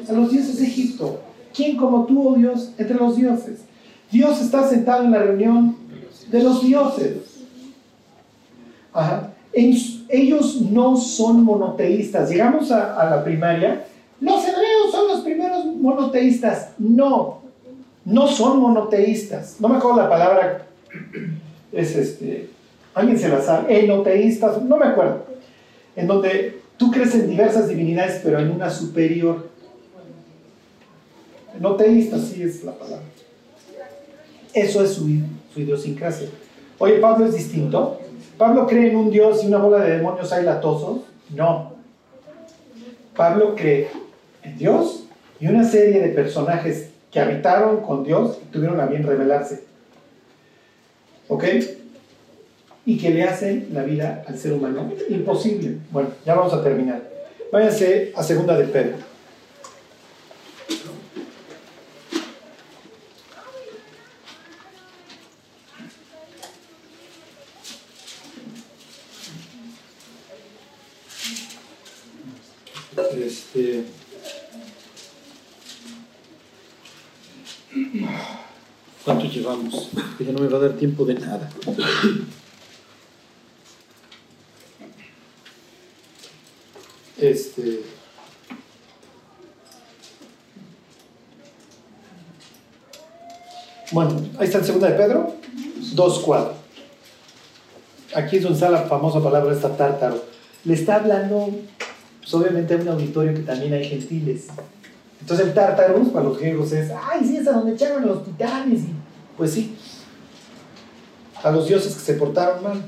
a 0.08 0.12
los 0.12 0.32
dioses 0.32 0.60
de 0.60 0.66
Egipto. 0.66 1.22
¿Quién 1.54 1.78
como 1.78 2.06
tú, 2.06 2.28
oh 2.28 2.36
Dios, 2.36 2.72
entre 2.78 2.98
los 2.98 3.16
dioses? 3.16 3.62
Dios 4.12 4.42
está 4.42 4.68
sentado 4.68 5.06
en 5.06 5.12
la 5.12 5.20
reunión 5.20 5.78
de 6.30 6.44
los 6.44 6.62
dioses. 6.62 7.18
Ajá. 8.92 9.34
ellos 9.54 10.62
no 10.62 10.98
son 10.98 11.44
monoteístas. 11.44 12.30
Llegamos 12.30 12.72
a, 12.72 13.00
a 13.00 13.10
la 13.10 13.24
primaria. 13.24 13.86
Son 14.20 14.28
los 14.28 14.46
primeros 15.26 15.66
monoteístas. 15.66 16.70
No, 16.78 17.42
no 18.06 18.28
son 18.28 18.60
monoteístas. 18.60 19.58
No 19.60 19.68
me 19.68 19.78
acuerdo 19.78 19.98
la 19.98 20.10
palabra, 20.10 20.68
es 21.72 21.96
este, 21.96 22.50
alguien 22.94 23.20
se 23.20 23.28
la 23.28 23.42
sabe, 23.42 23.84
enoteístas, 23.84 24.62
no 24.62 24.78
me 24.78 24.86
acuerdo. 24.86 25.26
En 25.96 26.08
donde 26.08 26.62
tú 26.78 26.92
crees 26.92 27.16
en 27.16 27.30
diversas 27.30 27.68
divinidades, 27.68 28.22
pero 28.24 28.40
en 28.40 28.52
una 28.52 28.70
superior. 28.70 29.50
Enoteístas, 31.58 32.22
sí 32.22 32.44
es 32.44 32.64
la 32.64 32.74
palabra. 32.74 33.06
Eso 34.54 34.84
es 34.84 34.94
su, 34.94 35.10
su 35.54 35.62
idiosincrasia. 35.62 36.30
Oye, 36.78 36.96
Pablo 36.96 37.26
es 37.26 37.36
distinto. 37.36 38.00
Pablo 38.38 38.68
cree 38.68 38.90
en 38.90 38.98
un 38.98 39.10
Dios 39.10 39.44
y 39.44 39.48
una 39.48 39.58
bola 39.58 39.80
de 39.80 39.98
demonios 39.98 40.32
hay 40.32 40.44
latosos. 40.44 41.02
No. 41.30 41.74
Pablo 43.16 43.56
cree 43.56 43.90
en 44.44 44.58
Dios 44.58 45.05
y 45.40 45.48
una 45.48 45.64
serie 45.64 46.02
de 46.02 46.10
personajes 46.10 46.90
que 47.12 47.20
habitaron 47.20 47.82
con 47.82 48.04
Dios 48.04 48.40
y 48.44 48.52
tuvieron 48.52 48.80
a 48.80 48.86
bien 48.86 49.04
revelarse. 49.04 49.64
¿Ok? 51.28 51.44
Y 52.86 52.98
que 52.98 53.10
le 53.10 53.24
hacen 53.24 53.70
la 53.74 53.84
vida 53.84 54.24
al 54.28 54.38
ser 54.38 54.54
humano 54.54 54.92
imposible. 55.10 55.78
Bueno, 55.92 56.10
ya 56.26 56.36
vamos 56.36 56.54
a 56.54 56.64
terminar. 56.64 57.02
Váyanse 57.52 58.12
a 58.16 58.24
segunda 58.24 58.58
de 58.58 58.66
Pedro. 58.66 58.98
Este. 73.16 73.86
¿Cuánto 79.04 79.26
llevamos? 79.26 79.90
Ya 80.20 80.32
no 80.32 80.40
me 80.40 80.48
va 80.48 80.55
a 80.55 80.55
tiempo 80.74 81.06
de 81.06 81.14
nada. 81.16 81.50
Este. 87.18 87.82
Bueno, 93.92 94.20
ahí 94.40 94.46
está 94.46 94.58
en 94.58 94.66
segunda 94.66 94.90
de 94.90 94.96
Pedro, 94.96 95.36
2.4. 95.96 96.52
Aquí 98.16 98.38
es 98.38 98.44
donde 98.44 98.58
está 98.58 98.70
la 98.70 98.84
famosa 98.84 99.22
palabra 99.24 99.54
esta 99.54 99.78
tártaro. 99.78 100.24
Le 100.64 100.74
está 100.74 100.96
hablando, 100.96 101.50
pues 102.20 102.34
obviamente 102.34 102.74
a 102.74 102.78
un 102.78 102.88
auditorio 102.90 103.34
que 103.34 103.42
también 103.42 103.74
hay 103.74 103.86
gentiles. 103.88 104.48
Entonces 105.22 105.48
el 105.48 105.54
tártaro 105.54 106.04
para 106.12 106.26
los 106.26 106.38
griegos 106.38 106.72
es, 106.72 106.92
ay, 106.92 107.26
sí, 107.26 107.38
es 107.38 107.48
a 107.48 107.54
donde 107.54 107.74
echaron 107.74 108.06
los 108.06 108.26
titanes. 108.26 108.82
Pues 109.38 109.52
sí, 109.52 109.75
a 111.46 111.52
los 111.52 111.68
dioses 111.68 111.94
que 111.94 112.02
se 112.02 112.16
portaron 112.16 112.64
mal. 112.64 112.84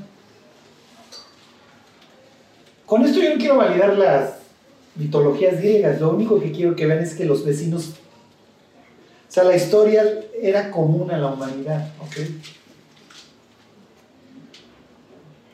Con 2.84 3.04
esto 3.04 3.20
yo 3.20 3.30
no 3.30 3.38
quiero 3.38 3.56
validar 3.56 3.96
las 3.96 4.34
mitologías 4.96 5.58
griegas, 5.58 6.00
lo 6.00 6.10
único 6.10 6.40
que 6.40 6.50
quiero 6.50 6.74
que 6.74 6.86
vean 6.86 6.98
es 6.98 7.14
que 7.14 7.24
los 7.24 7.44
vecinos, 7.44 7.90
o 9.28 9.30
sea, 9.30 9.44
la 9.44 9.54
historia 9.54 10.02
era 10.42 10.72
común 10.72 11.08
a 11.12 11.18
la 11.18 11.28
humanidad, 11.28 11.92
¿ok? 12.00 12.16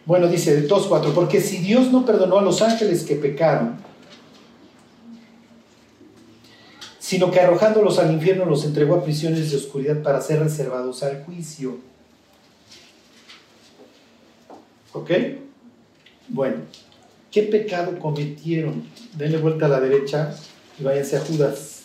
Bueno, 0.07 0.27
dice 0.29 0.67
2.4, 0.67 1.13
porque 1.13 1.43
si 1.43 1.59
Dios 1.59 1.93
no 1.93 2.07
perdonó 2.07 2.39
a 2.39 2.43
los 2.43 2.63
ángeles 2.63 3.03
que 3.03 3.17
pecaron, 3.17 3.77
sino 6.99 7.31
que 7.31 7.41
arrojándolos 7.41 7.99
al 7.99 8.13
infierno 8.13 8.47
los 8.47 8.65
entregó 8.65 8.95
a 8.95 9.05
prisiones 9.05 9.51
de 9.51 9.59
oscuridad 9.59 10.03
para 10.03 10.23
ser 10.23 10.39
reservados 10.41 11.03
al 11.03 11.23
juicio. 11.25 11.94
¿Ok? 14.95 15.11
Bueno, 16.29 16.59
¿qué 17.33 17.43
pecado 17.43 17.99
cometieron? 17.99 18.85
Denle 19.15 19.39
vuelta 19.39 19.67
a 19.67 19.69
la 19.69 19.81
derecha 19.81 20.35
y 20.79 20.85
váyanse 20.85 21.17
a 21.17 21.21
Judas. 21.21 21.83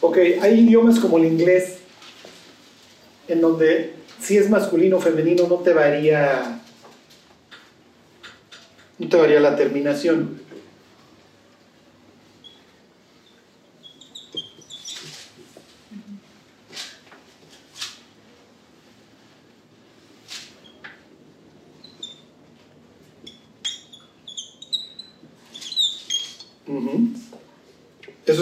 Ok, 0.00 0.18
hay 0.40 0.60
idiomas 0.60 1.00
como 1.00 1.18
el 1.18 1.24
inglés 1.24 1.78
en 3.26 3.40
donde 3.40 3.94
si 4.20 4.38
es 4.38 4.48
masculino 4.48 4.98
o 4.98 5.00
femenino 5.00 5.48
no 5.48 5.56
te 5.56 5.72
varía 5.72 6.60
no 8.98 9.08
te 9.08 9.16
varía 9.16 9.40
la 9.40 9.56
terminación. 9.56 10.45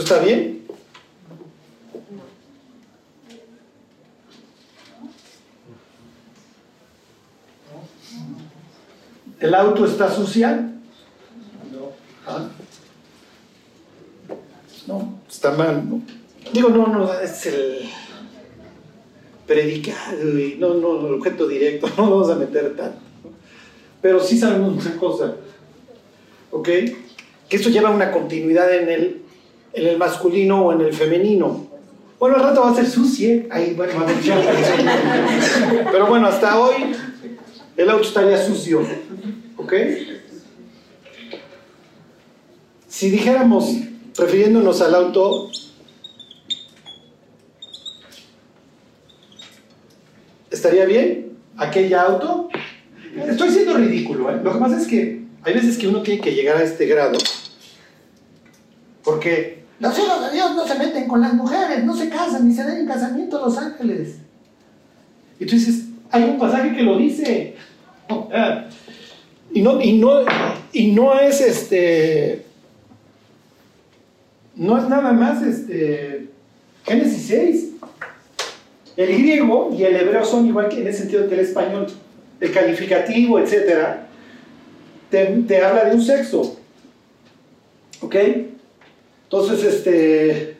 Está 0.05 0.18
bien? 0.18 0.66
¿El 9.40 9.55
auto 9.55 9.86
está 9.86 10.11
sucia? 10.11 10.72
¿Ah? 12.26 12.48
No, 14.86 15.20
está 15.28 15.52
mal, 15.52 15.88
¿no? 15.88 16.02
Digo, 16.52 16.68
no, 16.68 16.86
no, 16.86 17.12
es 17.20 17.46
el 17.46 17.88
predicado 19.46 20.38
y 20.38 20.57
no, 20.59 20.74
no, 20.74 21.07
el 21.07 21.14
objeto 21.14 21.48
directo, 21.48 21.88
no 21.96 22.11
vamos 22.11 22.30
a 22.30 22.36
meter 22.36 22.76
tanto. 22.76 22.98
¿no? 23.24 23.30
Pero 24.02 24.20
sí 24.20 24.38
sabemos 24.38 24.84
una 24.84 24.96
cosa, 24.96 25.34
¿ok? 26.50 26.68
Que 27.48 27.57
esto 27.57 27.70
lleva 27.70 27.90
una 27.90 28.12
continuidad 28.12 28.74
en 28.74 28.88
el, 28.90 29.24
en 29.75 29.87
el 29.89 29.99
masculino 29.99 30.66
o 30.66 30.72
en 30.72 30.81
el 30.81 30.95
femenino. 30.95 31.66
Bueno, 32.18 32.37
al 32.37 32.43
rato 32.43 32.62
va 32.62 32.70
a 32.70 32.75
ser 32.75 32.87
sucia, 32.87 33.45
ahí 33.51 33.75
bueno, 33.75 33.93
va 33.97 34.01
a 34.01 34.05
haber 34.05 35.85
Pero 35.93 36.07
bueno, 36.07 36.29
hasta 36.29 36.59
hoy 36.59 36.95
el 37.77 37.91
auto 37.91 38.05
estaría 38.05 38.43
sucio, 38.43 38.87
¿ok? 39.57 39.72
Si 42.89 43.11
dijéramos, 43.11 43.77
refiriéndonos 44.16 44.81
al 44.81 44.95
auto, 44.95 45.51
¿estaría 50.51 50.85
bien 50.85 51.37
aquella 51.57 52.03
auto? 52.03 52.49
Estoy 53.29 53.51
siendo 53.51 53.75
ridículo, 53.75 54.31
¿eh? 54.31 54.41
Lo 54.43 54.53
que 54.53 54.59
pasa 54.61 54.81
es 54.81 54.87
que 54.87 55.25
hay 55.43 55.53
veces 55.53 55.77
que 55.77 55.89
uno 55.89 56.03
tiene 56.03 56.20
que 56.20 56.33
llegar 56.33 56.57
a 56.57 56.62
este 56.62 56.87
grado, 56.87 57.18
porque 59.03 59.63
los 59.81 59.99
hijos 59.99 60.25
de 60.25 60.33
Dios 60.33 60.55
no 60.55 60.66
se 60.66 60.79
meten 60.79 61.09
con 61.09 61.20
las 61.20 61.35
mujeres, 61.35 61.85
no 61.85 61.97
se 61.97 62.09
casan 62.09 62.49
ni 62.49 62.55
se 62.55 62.64
den 62.64 62.81
en 62.81 62.87
casamiento 62.87 63.39
a 63.39 63.47
los 63.47 63.59
ángeles. 63.59 64.16
Y 65.39 65.47
tú 65.47 65.57
dices, 65.57 65.87
hay 66.11 66.25
un 66.25 66.39
pasaje 66.39 66.75
que 66.75 66.83
lo 66.83 66.97
dice. 66.97 67.57
Y 69.53 69.62
no, 69.62 69.81
y 69.81 69.99
no, 69.99 70.20
y 70.72 70.93
no 70.93 71.18
es 71.18 71.41
este. 71.41 72.45
No 74.55 74.79
es 74.79 74.89
nada 74.89 75.12
más 75.12 75.43
este. 75.43 76.29
Génesis 76.85 77.27
6. 77.27 77.70
El 78.97 79.18
griego 79.18 79.75
y 79.77 79.83
el 79.83 79.97
hebreo 79.97 80.25
son 80.25 80.47
igual 80.47 80.68
que 80.68 80.81
en 80.81 80.87
el 80.87 80.95
sentido 80.95 81.29
que 81.29 81.35
el 81.35 81.41
español, 81.41 81.87
el 82.41 82.53
calificativo, 82.53 83.41
etcétera, 83.41 84.07
te, 85.11 85.25
te 85.25 85.64
habla 85.64 85.87
de 85.87 85.97
un 85.97 86.03
sexo. 86.03 86.61
¿Ok? 88.01 88.14
Entonces, 89.25 89.64
este. 89.64 90.57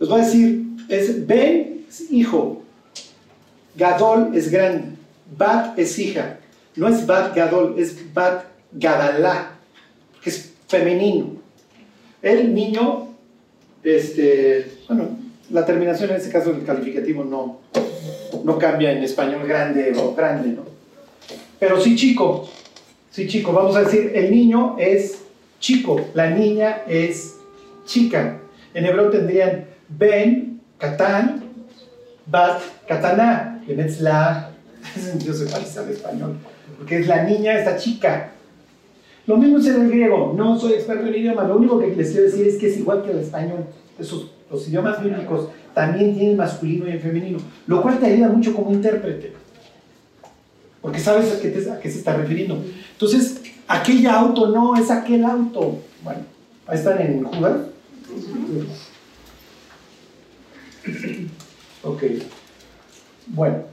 Les 0.00 0.08
voy 0.08 0.20
a 0.20 0.24
decir, 0.24 0.62
es 0.88 1.26
Ben 1.26 1.72
es 1.92 2.10
hijo, 2.10 2.62
Gadol 3.76 4.34
es 4.34 4.50
grande, 4.50 4.96
Bat 5.36 5.78
es 5.78 5.98
hija. 5.98 6.38
No 6.74 6.88
es 6.88 7.06
Bat 7.06 7.36
Gadol, 7.36 7.74
es 7.78 8.12
Bat 8.14 8.44
Gadalá, 8.72 9.52
que 10.22 10.30
es 10.30 10.52
femenino. 10.66 11.36
El 12.22 12.54
niño, 12.54 13.08
este, 13.82 14.72
bueno, 14.88 15.10
la 15.50 15.66
terminación 15.66 16.10
en 16.10 16.16
este 16.16 16.30
caso 16.30 16.52
del 16.52 16.64
calificativo 16.64 17.24
no, 17.24 17.60
no 18.42 18.58
cambia 18.58 18.92
en 18.92 19.02
español 19.02 19.46
grande 19.46 19.92
o 19.98 20.14
grande, 20.14 20.48
¿no? 20.48 20.64
Pero 21.58 21.80
sí 21.80 21.94
chico, 21.94 22.48
sí 23.10 23.28
chico, 23.28 23.52
vamos 23.52 23.76
a 23.76 23.82
decir, 23.82 24.12
el 24.14 24.30
niño 24.30 24.76
es 24.78 25.18
chico, 25.60 26.00
la 26.14 26.30
niña 26.30 26.82
es 26.88 27.36
chica. 27.84 28.38
En 28.74 28.86
hebreo 28.86 29.10
tendrían 29.10 29.66
Ben, 29.88 30.60
Katán, 30.78 31.44
Bat, 32.26 32.60
Kataná, 32.86 33.62
Benetzlah, 33.66 34.50
ese 34.96 35.10
sentido 35.10 35.34
se 35.34 35.46
parece 35.46 35.78
al 35.78 35.90
español, 35.90 36.36
porque 36.78 37.00
es 37.00 37.06
la 37.06 37.24
niña, 37.24 37.58
esta 37.58 37.76
chica. 37.76 38.30
Lo 39.26 39.36
mismo 39.36 39.58
es 39.58 39.66
en 39.66 39.82
el 39.82 39.90
griego, 39.90 40.34
no 40.36 40.58
soy 40.58 40.72
experto 40.72 41.06
en 41.06 41.14
idioma, 41.14 41.44
lo 41.44 41.56
único 41.56 41.78
que 41.78 41.94
les 41.94 42.10
quiero 42.10 42.24
decir 42.24 42.46
es 42.46 42.56
que 42.56 42.66
es 42.68 42.78
igual 42.78 43.02
que 43.04 43.12
el 43.12 43.18
español. 43.18 43.66
Los 43.98 44.68
idiomas 44.68 45.02
bíblicos 45.02 45.48
también 45.74 46.14
tienen 46.14 46.36
masculino 46.36 46.88
y 46.88 46.98
femenino, 46.98 47.38
lo 47.66 47.82
cual 47.82 47.98
te 47.98 48.06
ayuda 48.06 48.28
mucho 48.28 48.54
como 48.54 48.72
intérprete, 48.72 49.32
porque 50.80 50.98
sabes 50.98 51.32
a 51.32 51.40
qué, 51.40 51.48
a 51.70 51.78
qué 51.78 51.90
se 51.90 51.98
está 51.98 52.16
refiriendo. 52.16 52.62
Entonces, 52.92 53.40
aquella 53.68 54.18
auto 54.18 54.48
no 54.48 54.76
es 54.76 54.90
aquel 54.90 55.24
auto. 55.24 55.78
Bueno, 56.02 56.20
ahí 56.66 56.76
están 56.76 57.00
en 57.00 57.22
Judas. 57.22 57.71
Ok. 61.82 62.02
Bueno. 63.28 63.64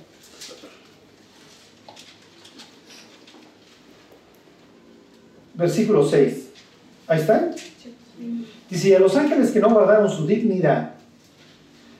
Versículo 5.53 6.07
6. 6.07 6.49
Ahí 7.07 7.19
están. 7.19 7.51
Dice, 8.69 8.89
y 8.89 8.93
a 8.93 8.99
los 8.99 9.15
ángeles 9.15 9.51
que 9.51 9.59
no 9.59 9.69
guardaron 9.71 10.09
su 10.09 10.27
dignidad, 10.27 10.91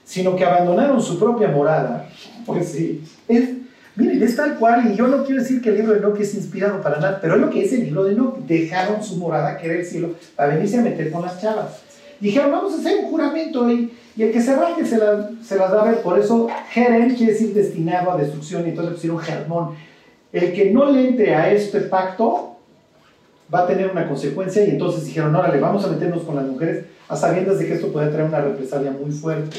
sino 0.04 0.36
que 0.36 0.44
abandonaron 0.44 1.00
su 1.02 1.18
propia 1.18 1.48
morada. 1.48 2.08
Pues 2.46 2.68
sí. 2.70 3.04
Es, 3.28 3.50
miren, 3.94 4.22
es 4.22 4.34
tal 4.34 4.58
cual, 4.58 4.90
y 4.90 4.96
yo 4.96 5.06
no 5.06 5.24
quiero 5.24 5.42
decir 5.42 5.60
que 5.60 5.68
el 5.68 5.76
libro 5.76 5.92
de 5.92 5.98
Enoch 5.98 6.18
es 6.18 6.34
inspirado 6.34 6.80
para 6.80 6.98
nada, 6.98 7.20
pero 7.20 7.34
es 7.34 7.40
lo 7.40 7.50
que 7.50 7.64
es 7.64 7.72
el 7.72 7.84
libro 7.84 8.04
de 8.04 8.12
Enoch. 8.14 8.38
Dejaron 8.38 9.04
su 9.04 9.18
morada, 9.18 9.58
que 9.58 9.66
era 9.66 9.78
el 9.78 9.84
cielo, 9.84 10.14
para 10.34 10.54
venirse 10.54 10.78
a 10.78 10.82
meter 10.82 11.12
con 11.12 11.22
las 11.22 11.40
chavas. 11.40 11.82
Dijeron, 12.20 12.52
vamos 12.52 12.74
a 12.74 12.76
hacer 12.78 12.98
un 13.04 13.10
juramento 13.10 13.70
y, 13.70 13.92
y 14.16 14.22
el 14.24 14.32
que 14.32 14.40
se 14.42 14.54
raje 14.54 14.84
se, 14.84 14.98
la- 14.98 15.30
se 15.42 15.56
las 15.56 15.72
va 15.72 15.82
a 15.82 15.90
ver. 15.90 16.02
Por 16.02 16.18
eso, 16.18 16.48
Jerem 16.70 17.14
quiere 17.16 17.32
decir 17.32 17.54
destinado 17.54 18.10
a 18.12 18.16
destrucción, 18.18 18.66
y 18.66 18.70
entonces 18.70 18.94
pusieron 18.94 19.18
Germón. 19.18 19.70
El 20.32 20.52
que 20.52 20.70
no 20.70 20.90
le 20.90 21.08
entre 21.08 21.34
a 21.34 21.50
este 21.50 21.80
pacto 21.80 22.56
va 23.52 23.60
a 23.60 23.66
tener 23.66 23.90
una 23.90 24.06
consecuencia, 24.06 24.64
y 24.64 24.70
entonces 24.70 25.06
dijeron, 25.06 25.34
órale, 25.34 25.58
vamos 25.58 25.84
a 25.84 25.88
meternos 25.88 26.22
con 26.22 26.36
las 26.36 26.44
mujeres, 26.44 26.84
a 27.08 27.16
sabiendas 27.16 27.58
de 27.58 27.66
que 27.66 27.74
esto 27.74 27.88
puede 27.88 28.10
traer 28.10 28.26
una 28.28 28.40
represalia 28.40 28.90
muy 28.92 29.10
fuerte. 29.10 29.58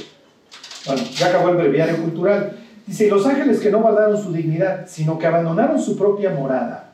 Bueno, 0.85 1.01
ya 1.13 1.27
acabó 1.27 1.49
el 1.49 1.57
breviario 1.57 1.97
cultural. 1.97 2.57
Dice, 2.87 3.07
los 3.09 3.25
ángeles 3.25 3.59
que 3.59 3.69
no 3.71 3.81
guardaron 3.81 4.21
su 4.21 4.31
dignidad, 4.31 4.85
sino 4.87 5.17
que 5.19 5.27
abandonaron 5.27 5.79
su 5.79 5.97
propia 5.97 6.29
morada, 6.29 6.90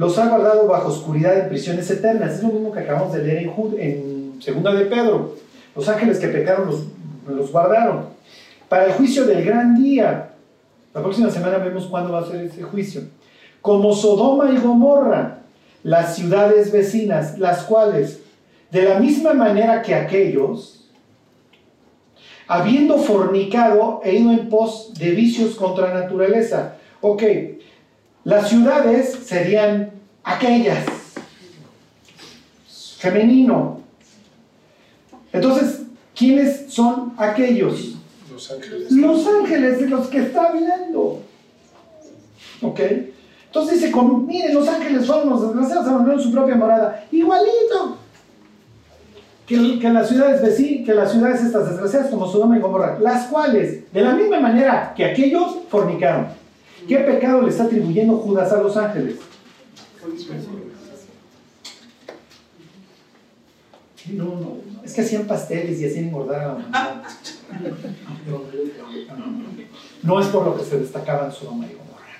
los 0.00 0.16
ha 0.16 0.28
guardado 0.28 0.66
bajo 0.66 0.88
oscuridad 0.88 1.38
en 1.38 1.50
prisiones 1.50 1.90
eternas. 1.90 2.36
Es 2.36 2.42
lo 2.42 2.48
mismo 2.48 2.72
que 2.72 2.80
acabamos 2.80 3.12
de 3.12 3.22
leer 3.22 3.42
en, 3.42 3.52
en 3.78 4.40
Segunda 4.40 4.72
de 4.72 4.86
Pedro. 4.86 5.36
Los 5.76 5.86
ángeles 5.90 6.18
que 6.18 6.28
pecaron 6.28 6.68
los, 6.68 6.84
los 7.28 7.52
guardaron. 7.52 8.06
Para 8.70 8.86
el 8.86 8.92
juicio 8.92 9.26
del 9.26 9.44
gran 9.44 9.76
día. 9.76 10.30
La 10.94 11.02
próxima 11.02 11.28
semana 11.28 11.58
vemos 11.58 11.86
cuándo 11.86 12.14
va 12.14 12.20
a 12.20 12.26
ser 12.26 12.46
ese 12.46 12.62
juicio. 12.62 13.02
Como 13.60 13.94
Sodoma 13.94 14.50
y 14.50 14.56
Gomorra, 14.56 15.40
las 15.82 16.16
ciudades 16.16 16.72
vecinas, 16.72 17.38
las 17.38 17.64
cuales, 17.64 18.20
de 18.70 18.84
la 18.84 18.98
misma 19.00 19.34
manera 19.34 19.82
que 19.82 19.94
aquellos, 19.94 20.88
habiendo 22.48 22.96
fornicado 22.96 24.00
e 24.02 24.14
ido 24.14 24.30
en 24.30 24.48
pos 24.48 24.94
de 24.94 25.10
vicios 25.10 25.56
contra 25.56 25.92
naturaleza. 25.92 26.76
Ok, 27.02 27.22
las 28.30 28.48
ciudades 28.48 29.18
serían 29.24 29.90
aquellas, 30.22 30.84
femenino. 32.98 33.80
Entonces, 35.32 35.82
¿quiénes 36.14 36.72
son 36.72 37.12
aquellos? 37.16 37.96
Los 38.30 38.52
ángeles. 38.52 38.92
Los 38.92 39.26
ángeles 39.26 39.80
de 39.80 39.88
los 39.88 40.06
que 40.06 40.18
está 40.18 40.50
hablando. 40.50 41.22
¿Ok? 42.62 42.80
Entonces 43.46 43.80
dice, 43.80 43.90
como, 43.90 44.18
miren, 44.18 44.54
los 44.54 44.68
ángeles 44.68 45.06
fueron 45.08 45.30
los 45.30 45.42
desgraciados, 45.42 45.88
abandonaron 45.88 46.22
su 46.22 46.30
propia 46.30 46.54
morada. 46.54 47.04
Igualito. 47.10 47.98
Que 49.48 49.56
las 49.90 50.08
ciudades 50.08 50.40
vecinas, 50.40 50.86
que 50.86 50.94
las 50.94 51.10
ciudades 51.10 51.42
estas 51.42 51.68
desgraciadas 51.68 52.10
como 52.10 52.30
Sodoma 52.30 52.56
y 52.56 52.60
Gomorra, 52.60 52.96
las 53.00 53.26
cuales, 53.26 53.92
de 53.92 54.00
la 54.02 54.12
misma 54.12 54.38
manera 54.38 54.94
que 54.94 55.04
aquellos, 55.04 55.56
fornicaron. 55.68 56.39
¿Qué 56.90 56.98
pecado 56.98 57.42
le 57.42 57.50
está 57.50 57.62
atribuyendo 57.62 58.16
Judas 58.16 58.52
a 58.52 58.60
los 58.60 58.76
ángeles? 58.76 59.14
No, 64.12 64.24
no, 64.24 64.56
es 64.84 64.92
que 64.92 65.02
hacían 65.02 65.24
pasteles 65.28 65.80
y 65.80 65.86
hacían 65.86 66.06
engordar 66.06 66.40
a 66.40 66.46
la 66.46 66.52
humanidad. 66.54 67.04
No 70.02 70.20
es 70.20 70.26
por 70.26 70.44
lo 70.44 70.58
que 70.58 70.64
se 70.64 70.80
destacaban 70.80 71.30
Sodoma 71.30 71.64
y 71.66 71.76
Gomorra. 71.76 72.18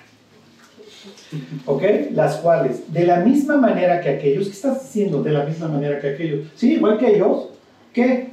¿Ok? 1.65 2.13
Las 2.13 2.37
cuales, 2.37 2.93
de 2.93 3.05
la 3.05 3.17
misma 3.17 3.57
manera 3.57 3.99
que 3.99 4.07
aquellos, 4.11 4.45
¿qué 4.45 4.53
estás 4.53 4.83
diciendo? 4.83 5.21
De 5.21 5.31
la 5.31 5.43
misma 5.43 5.67
manera 5.67 5.99
que 5.99 6.11
aquellos. 6.11 6.47
Sí, 6.55 6.75
igual 6.75 6.97
que 6.97 7.17
ellos, 7.17 7.49
que 7.91 8.29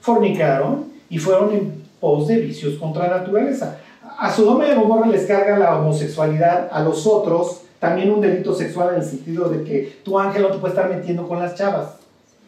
fornicaron 0.00 0.92
y 1.10 1.18
fueron 1.18 1.52
en 1.52 1.82
pos 1.98 2.28
de 2.28 2.36
vicios 2.36 2.78
contra 2.78 3.08
la 3.08 3.18
naturaleza. 3.18 3.80
A 4.16 4.32
Sodoma 4.32 4.66
y 4.66 4.70
a 4.70 4.74
Gomorra 4.76 5.08
les 5.08 5.26
carga 5.26 5.58
la 5.58 5.78
homosexualidad, 5.78 6.68
a 6.70 6.82
los 6.82 7.06
otros 7.06 7.62
también 7.80 8.10
un 8.10 8.20
delito 8.20 8.54
sexual 8.54 8.94
en 8.94 9.02
el 9.02 9.06
sentido 9.06 9.48
de 9.48 9.62
que 9.62 9.98
tu 10.02 10.18
ángel 10.18 10.42
no 10.42 10.48
te 10.48 10.58
puede 10.58 10.72
estar 10.72 10.88
metiendo 10.88 11.28
con 11.28 11.38
las 11.38 11.54
chavas. 11.54 11.96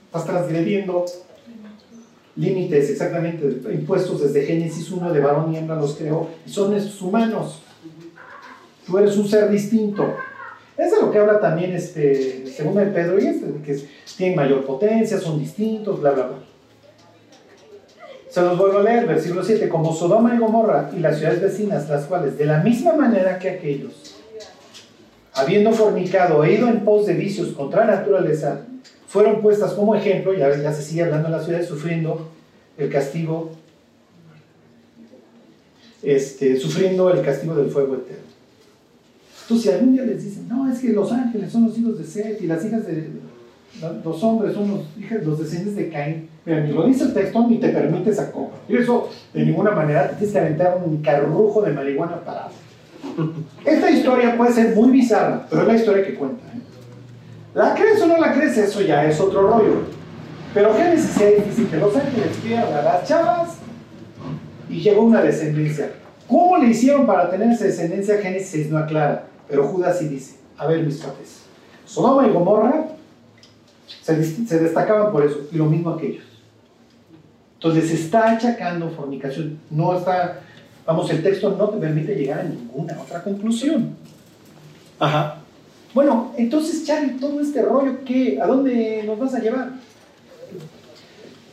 Estás 0.07 0.25
transgrediendo 0.25 1.05
límites 2.37 2.91
exactamente 2.91 3.45
impuestos 3.73 4.23
desde 4.23 4.47
Génesis 4.47 4.91
1 4.91 5.12
de 5.12 5.21
varón 5.21 5.53
y 5.53 5.59
hembra 5.59 5.77
los 5.77 5.95
creó 5.95 6.29
y 6.47 6.51
son 6.51 6.75
estos 6.75 7.03
humanos. 7.03 7.61
Tú 8.87 8.97
eres 8.97 9.17
un 9.17 9.29
ser 9.29 9.51
distinto. 9.51 10.07
Es 10.79 10.93
de 10.93 11.01
lo 11.01 11.11
que 11.11 11.19
habla 11.19 11.41
también 11.41 11.73
este, 11.73 12.47
segunda 12.47 12.83
de 12.83 12.93
Pedro 12.93 13.19
y 13.19 13.27
este, 13.27 13.47
que 13.64 13.89
tienen 14.17 14.37
mayor 14.37 14.64
potencia, 14.64 15.19
son 15.19 15.39
distintos, 15.39 16.01
bla, 16.01 16.12
bla, 16.12 16.27
bla. 16.29 16.37
Se 18.37 18.43
los 18.43 18.59
vuelvo 18.59 18.80
a 18.80 18.82
leer, 18.82 19.07
versículo 19.07 19.43
7, 19.43 19.66
como 19.70 19.95
Sodoma 19.95 20.34
y 20.34 20.39
Gomorra 20.39 20.91
y 20.95 21.01
las 21.01 21.16
ciudades 21.16 21.41
vecinas, 21.41 21.89
las 21.89 22.05
cuales, 22.05 22.37
de 22.37 22.45
la 22.45 22.59
misma 22.59 22.93
manera 22.93 23.39
que 23.39 23.49
aquellos, 23.49 24.14
habiendo 25.32 25.72
fornicado 25.72 26.45
e 26.45 26.53
ido 26.53 26.68
en 26.68 26.84
pos 26.84 27.07
de 27.07 27.14
vicios 27.14 27.53
contra 27.53 27.87
la 27.87 27.97
naturaleza, 27.97 28.61
fueron 29.09 29.41
puestas 29.41 29.72
como 29.72 29.95
ejemplo, 29.95 30.34
ya, 30.34 30.55
ya 30.55 30.70
se 30.70 30.82
sigue 30.82 31.05
hablando 31.05 31.28
en 31.28 31.32
las 31.32 31.47
ciudades, 31.47 31.66
sufriendo 31.66 32.30
el 32.76 32.91
castigo, 32.91 33.53
este, 36.03 36.61
sufriendo 36.61 37.11
el 37.11 37.22
castigo 37.22 37.55
del 37.55 37.70
fuego 37.70 37.95
eterno. 37.95 38.26
Entonces, 39.45 39.62
si 39.62 39.74
algún 39.74 39.95
día 39.95 40.03
les 40.03 40.22
dicen, 40.22 40.47
no, 40.47 40.70
es 40.70 40.80
que 40.80 40.91
los 40.91 41.11
ángeles 41.11 41.51
son 41.51 41.68
los 41.68 41.78
hijos 41.78 41.99
de 41.99 42.05
Seth 42.05 42.43
y 42.43 42.47
las 42.47 42.62
hijas 42.66 42.87
de 42.87 43.09
los 44.05 44.23
hombres 44.23 44.55
son 44.55 44.71
los, 44.71 44.81
hijas, 44.99 45.23
los 45.25 45.39
descendientes 45.39 45.77
de 45.77 45.91
Caín, 45.91 46.29
mira, 46.45 46.61
ni 46.61 46.73
lo 46.73 46.87
dice 46.87 47.05
el 47.05 47.14
texto 47.14 47.47
ni 47.47 47.59
te 47.59 47.69
permite 47.69 48.11
esa 48.11 48.33
copa. 48.33 48.57
Y 48.69 48.77
eso, 48.77 49.11
de 49.35 49.45
ninguna 49.45 49.73
manera, 49.73 50.09
te 50.09 50.17
tienes 50.17 50.33
que 50.33 50.39
aventar 50.39 50.83
un 50.85 51.03
carrujo 51.03 51.62
de 51.62 51.73
marihuana 51.73 52.21
parado. 52.25 52.51
Esta 53.64 53.91
historia 53.91 54.37
puede 54.37 54.53
ser 54.53 54.75
muy 54.75 54.91
bizarra, 54.91 55.47
pero 55.49 55.62
es 55.62 55.69
la 55.69 55.75
historia 55.75 56.07
que 56.07 56.14
cuenta. 56.14 56.43
¿eh? 56.47 56.61
¿La 57.55 57.75
crees 57.75 58.01
o 58.03 58.07
no 58.07 58.19
la 58.19 58.33
crees? 58.33 58.57
Eso 58.57 58.81
ya 58.81 59.05
es 59.05 59.21
otro 59.21 59.43
rollo. 59.43 59.83
Pero 60.55 60.75
Génesis 60.75 61.11
6 61.17 61.45
dice 61.47 61.71
que 61.71 61.77
los 61.77 61.95
ángeles 61.95 62.37
pierden 62.43 62.75
a 62.75 62.83
las 62.83 63.05
chavas 63.07 63.57
y 64.71 64.81
llegó 64.81 65.03
una 65.03 65.21
descendencia. 65.21 65.91
¿Cómo 66.27 66.57
le 66.57 66.69
hicieron 66.69 67.07
para 67.07 67.31
tener 67.31 67.51
esa 67.51 67.67
descendencia? 67.67 68.19
Génesis 68.19 68.49
6 68.49 68.71
no 68.71 68.79
aclara, 68.79 69.27
pero 69.49 69.69
Judas 69.69 69.99
sí 69.99 70.09
dice. 70.09 70.37
A 70.57 70.67
ver, 70.67 70.83
mis 70.83 71.03
cuates. 71.03 71.43
Sodoma 71.85 72.27
y 72.27 72.31
Gomorra 72.31 72.95
se, 74.07 74.46
se 74.46 74.59
destacaban 74.59 75.12
por 75.12 75.24
eso, 75.24 75.48
y 75.50 75.57
lo 75.57 75.66
mismo 75.66 75.90
aquellos. 75.90 76.24
Entonces 77.54 77.90
les 77.90 78.00
está 78.00 78.32
achacando 78.32 78.90
fornicación. 78.90 79.59
No 79.70 79.96
está, 79.96 80.40
vamos, 80.86 81.11
el 81.11 81.22
texto 81.22 81.57
no 81.57 81.68
te 81.70 81.78
permite 81.78 82.14
llegar 82.14 82.40
a 82.40 82.44
ninguna 82.44 83.00
otra 83.00 83.22
conclusión. 83.22 83.96
Ajá. 84.98 85.38
Bueno, 85.92 86.32
entonces, 86.36 86.84
Charlie, 86.84 87.18
todo 87.18 87.40
este 87.40 87.62
rollo, 87.62 88.04
¿qué? 88.04 88.38
¿A 88.40 88.46
dónde 88.46 89.02
nos 89.07 89.18
vas 89.18 89.34
a 89.34 89.40
llevar? 89.40 89.72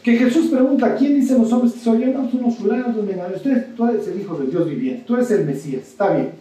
Que 0.04 0.18
Jesús 0.18 0.48
pregunta, 0.48 0.96
¿quién 0.96 1.16
dicen 1.16 1.42
los 1.42 1.52
hombres 1.54 1.74
que 1.74 1.80
soy 1.80 2.02
yo? 2.02 2.08
No, 2.08 2.30
son 2.30 2.42
los 2.42 2.56
fulanos. 2.56 2.96
Tú 3.42 3.50
eres, 3.50 3.74
tú 3.76 3.88
eres 3.88 4.08
el 4.08 4.20
Hijo 4.20 4.38
de 4.38 4.48
Dios 4.48 4.70
viviente, 4.70 5.04
tú 5.08 5.16
eres 5.16 5.32
el 5.32 5.46
Mesías, 5.46 5.84
está 5.84 6.14
bien. 6.14 6.32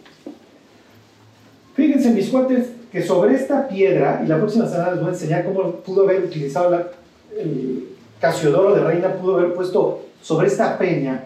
Fíjense, 1.73 2.11
mis 2.11 2.29
cuates, 2.29 2.67
que 2.93 3.01
sobre 3.01 3.33
esta 3.33 3.67
piedra, 3.67 4.21
y 4.23 4.27
la 4.27 4.37
próxima 4.37 4.67
semana 4.67 4.91
les 4.91 4.99
voy 4.99 5.09
a 5.09 5.13
enseñar 5.13 5.43
cómo 5.43 5.71
pudo 5.77 6.03
haber 6.03 6.25
utilizado 6.25 6.91
el 7.35 7.87
Casiodoro 8.21 8.75
de 8.75 8.83
Reina, 8.83 9.15
pudo 9.15 9.39
haber 9.39 9.55
puesto 9.55 10.05
sobre 10.21 10.47
esta 10.47 10.77
peña. 10.77 11.25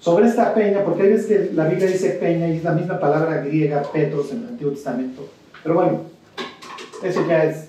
Sobre 0.00 0.26
esta 0.26 0.54
peña, 0.54 0.82
porque 0.84 1.02
hay 1.02 1.08
veces 1.10 1.26
que 1.26 1.54
la 1.54 1.68
Biblia 1.68 1.86
dice 1.86 2.10
peña 2.12 2.48
y 2.48 2.56
es 2.56 2.64
la 2.64 2.72
misma 2.72 2.98
palabra 2.98 3.42
griega, 3.42 3.82
Petros, 3.92 4.32
en 4.32 4.38
el 4.38 4.48
Antiguo 4.48 4.72
Testamento. 4.72 5.28
Pero 5.62 5.74
bueno, 5.74 6.00
eso 7.02 7.26
ya 7.28 7.44
es. 7.44 7.68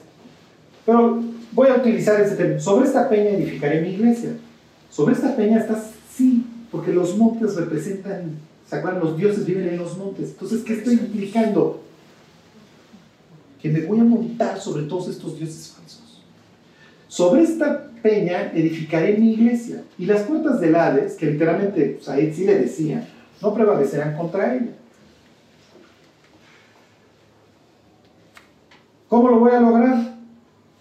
Pero 0.85 1.21
voy 1.51 1.67
a 1.67 1.75
utilizar 1.75 2.21
ese 2.21 2.35
término. 2.35 2.61
Sobre 2.61 2.87
esta 2.87 3.09
peña 3.09 3.31
edificaré 3.31 3.81
mi 3.81 3.89
iglesia. 3.89 4.29
Sobre 4.89 5.15
esta 5.15 5.35
peña 5.35 5.59
estás, 5.59 5.91
sí, 6.15 6.45
porque 6.71 6.93
los 6.93 7.17
montes 7.17 7.57
representan, 7.57 8.37
¿se 8.69 8.75
acuerdan? 8.75 9.01
Los 9.01 9.17
dioses 9.17 9.45
viven 9.45 9.67
en 9.67 9.77
los 9.77 9.97
montes. 9.97 10.29
Entonces, 10.29 10.61
¿qué 10.63 10.73
estoy 10.73 10.93
implicando? 10.93 11.81
Que 13.59 13.69
me 13.69 13.81
voy 13.81 13.99
a 13.99 14.03
montar 14.03 14.59
sobre 14.59 14.83
todos 14.83 15.09
estos 15.09 15.37
dioses 15.37 15.73
falsos. 15.75 16.21
Sobre 17.07 17.41
esta 17.41 17.89
peña 18.03 18.51
edificaré 18.53 19.17
mi 19.17 19.33
iglesia. 19.33 19.83
Y 19.97 20.05
las 20.05 20.21
puertas 20.21 20.61
del 20.61 20.75
Hades, 20.75 21.15
que 21.15 21.31
literalmente 21.31 21.97
pues, 21.97 22.07
ahí 22.09 22.31
sí 22.31 22.45
le 22.45 22.59
decía, 22.59 23.09
no 23.41 23.53
prevalecerán 23.55 24.15
contra 24.15 24.55
ella. 24.55 24.73
¿Cómo 29.07 29.29
lo 29.29 29.39
voy 29.39 29.51
a 29.51 29.59
lograr? 29.59 30.15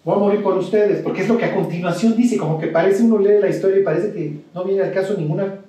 Voy 0.04 0.14
a 0.14 0.18
morir 0.18 0.42
por 0.42 0.58
ustedes, 0.58 1.02
porque 1.02 1.22
es 1.22 1.28
lo 1.28 1.38
que 1.38 1.46
a 1.46 1.54
continuación 1.54 2.14
dice, 2.14 2.36
como 2.36 2.60
que 2.60 2.66
parece 2.66 3.02
uno 3.02 3.18
lee 3.18 3.40
la 3.40 3.48
historia 3.48 3.80
y 3.80 3.82
parece 3.82 4.12
que 4.12 4.40
no 4.54 4.64
viene 4.64 4.82
al 4.82 4.92
caso 4.92 5.14
ninguna. 5.16 5.60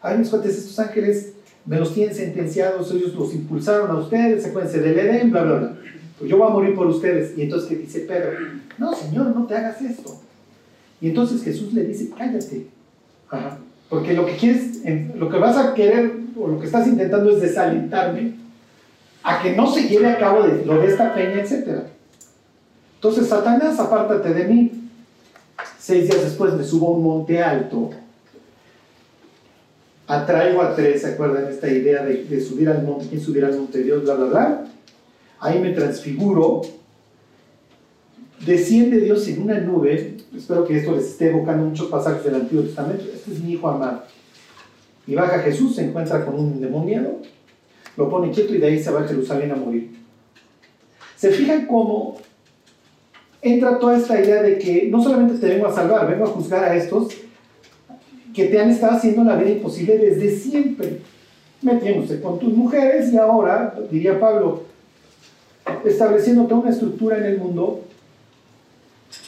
Ay, 0.00 0.18
mis 0.18 0.28
cuates, 0.28 0.56
estos 0.56 0.78
ángeles 0.78 1.35
me 1.66 1.78
los 1.78 1.92
tienen 1.92 2.14
sentenciados, 2.14 2.92
ellos 2.92 3.14
los 3.14 3.34
impulsaron 3.34 3.90
a 3.90 3.98
ustedes, 3.98 4.46
acuérdense 4.46 4.80
del 4.80 4.98
Edén, 4.98 5.30
bla, 5.30 5.42
bla, 5.42 5.58
bla. 5.58 5.76
Pues 6.18 6.30
yo 6.30 6.38
voy 6.38 6.48
a 6.48 6.50
morir 6.50 6.74
por 6.74 6.86
ustedes. 6.86 7.36
Y 7.36 7.42
entonces, 7.42 7.68
¿qué 7.68 7.76
dice 7.76 8.00
Pedro? 8.00 8.38
No, 8.78 8.94
Señor, 8.94 9.34
no 9.34 9.46
te 9.46 9.56
hagas 9.56 9.82
esto. 9.82 10.20
Y 11.00 11.08
entonces 11.08 11.42
Jesús 11.42 11.74
le 11.74 11.84
dice, 11.84 12.10
cállate. 12.16 12.68
Ajá. 13.28 13.58
Porque 13.88 14.14
lo 14.14 14.24
que 14.24 14.36
quieres, 14.36 14.82
lo 15.14 15.28
que 15.28 15.38
vas 15.38 15.56
a 15.56 15.74
querer, 15.74 16.16
o 16.38 16.48
lo 16.48 16.58
que 16.58 16.66
estás 16.66 16.86
intentando 16.86 17.30
es 17.30 17.40
desalentarme 17.40 18.34
a 19.22 19.42
que 19.42 19.54
no 19.54 19.72
se 19.72 19.88
lleve 19.88 20.08
a 20.08 20.18
cabo 20.18 20.42
de, 20.42 20.64
lo 20.64 20.80
de 20.80 20.86
esta 20.86 21.14
peña, 21.14 21.40
etc. 21.40 21.82
Entonces, 22.94 23.28
Satanás, 23.28 23.78
apártate 23.78 24.32
de 24.32 24.44
mí. 24.44 24.72
Seis 25.78 26.08
días 26.08 26.22
después 26.22 26.54
me 26.54 26.64
subo 26.64 26.88
a 26.88 26.96
un 26.96 27.02
monte 27.02 27.42
alto. 27.42 27.90
Atraigo 30.06 30.62
a 30.62 30.74
tres, 30.74 31.02
¿se 31.02 31.08
acuerdan? 31.08 31.48
Esta 31.48 31.68
idea 31.68 32.04
de, 32.04 32.24
de 32.24 32.40
subir 32.40 32.68
al 32.68 32.84
monte, 32.84 33.06
¿quién 33.08 33.20
subirá 33.20 33.48
al 33.48 33.58
monte? 33.58 33.82
Dios, 33.82 34.04
bla, 34.04 34.14
bla, 34.14 34.26
bla. 34.26 34.64
Ahí 35.40 35.58
me 35.58 35.70
transfiguro. 35.70 36.62
Desciende 38.44 39.00
Dios 39.00 39.26
en 39.28 39.42
una 39.42 39.58
nube 39.58 40.16
espero 40.36 40.64
que 40.64 40.78
esto 40.78 40.94
les 40.94 41.06
esté 41.06 41.30
evocando 41.30 41.66
muchos 41.66 41.88
pasajes 41.88 42.24
del 42.24 42.36
Antiguo 42.36 42.64
Testamento. 42.64 43.04
Este 43.12 43.32
es 43.32 43.40
mi 43.40 43.52
hijo 43.52 43.68
amado. 43.68 44.02
Y 45.06 45.14
baja 45.14 45.38
Jesús, 45.40 45.76
se 45.76 45.84
encuentra 45.84 46.24
con 46.24 46.34
un 46.34 46.52
endemoniado, 46.54 47.20
lo 47.96 48.10
pone 48.10 48.30
quieto 48.32 48.54
y 48.54 48.58
de 48.58 48.66
ahí 48.66 48.82
se 48.82 48.90
va 48.90 49.02
a 49.02 49.08
Jerusalén 49.08 49.52
a 49.52 49.56
morir. 49.56 49.94
Se 51.16 51.30
fijan 51.30 51.66
cómo 51.66 52.18
entra 53.40 53.78
toda 53.78 53.96
esta 53.96 54.20
idea 54.20 54.42
de 54.42 54.58
que 54.58 54.88
no 54.90 55.02
solamente 55.02 55.38
te 55.38 55.46
vengo 55.46 55.66
a 55.66 55.72
salvar, 55.72 56.10
vengo 56.10 56.24
a 56.24 56.28
juzgar 56.28 56.64
a 56.64 56.76
estos 56.76 57.08
que 58.36 58.44
te 58.48 58.60
han 58.60 58.68
estado 58.68 58.92
haciendo 58.92 59.24
la 59.24 59.36
vida 59.36 59.52
imposible 59.52 59.96
desde 59.96 60.36
siempre, 60.36 60.98
metiéndose 61.62 62.20
con 62.20 62.38
tus 62.38 62.52
mujeres 62.52 63.10
y 63.10 63.16
ahora, 63.16 63.74
diría 63.90 64.20
Pablo, 64.20 64.64
estableciendo 65.86 66.44
toda 66.44 66.60
una 66.60 66.70
estructura 66.70 67.16
en 67.16 67.24
el 67.24 67.38
mundo 67.38 67.80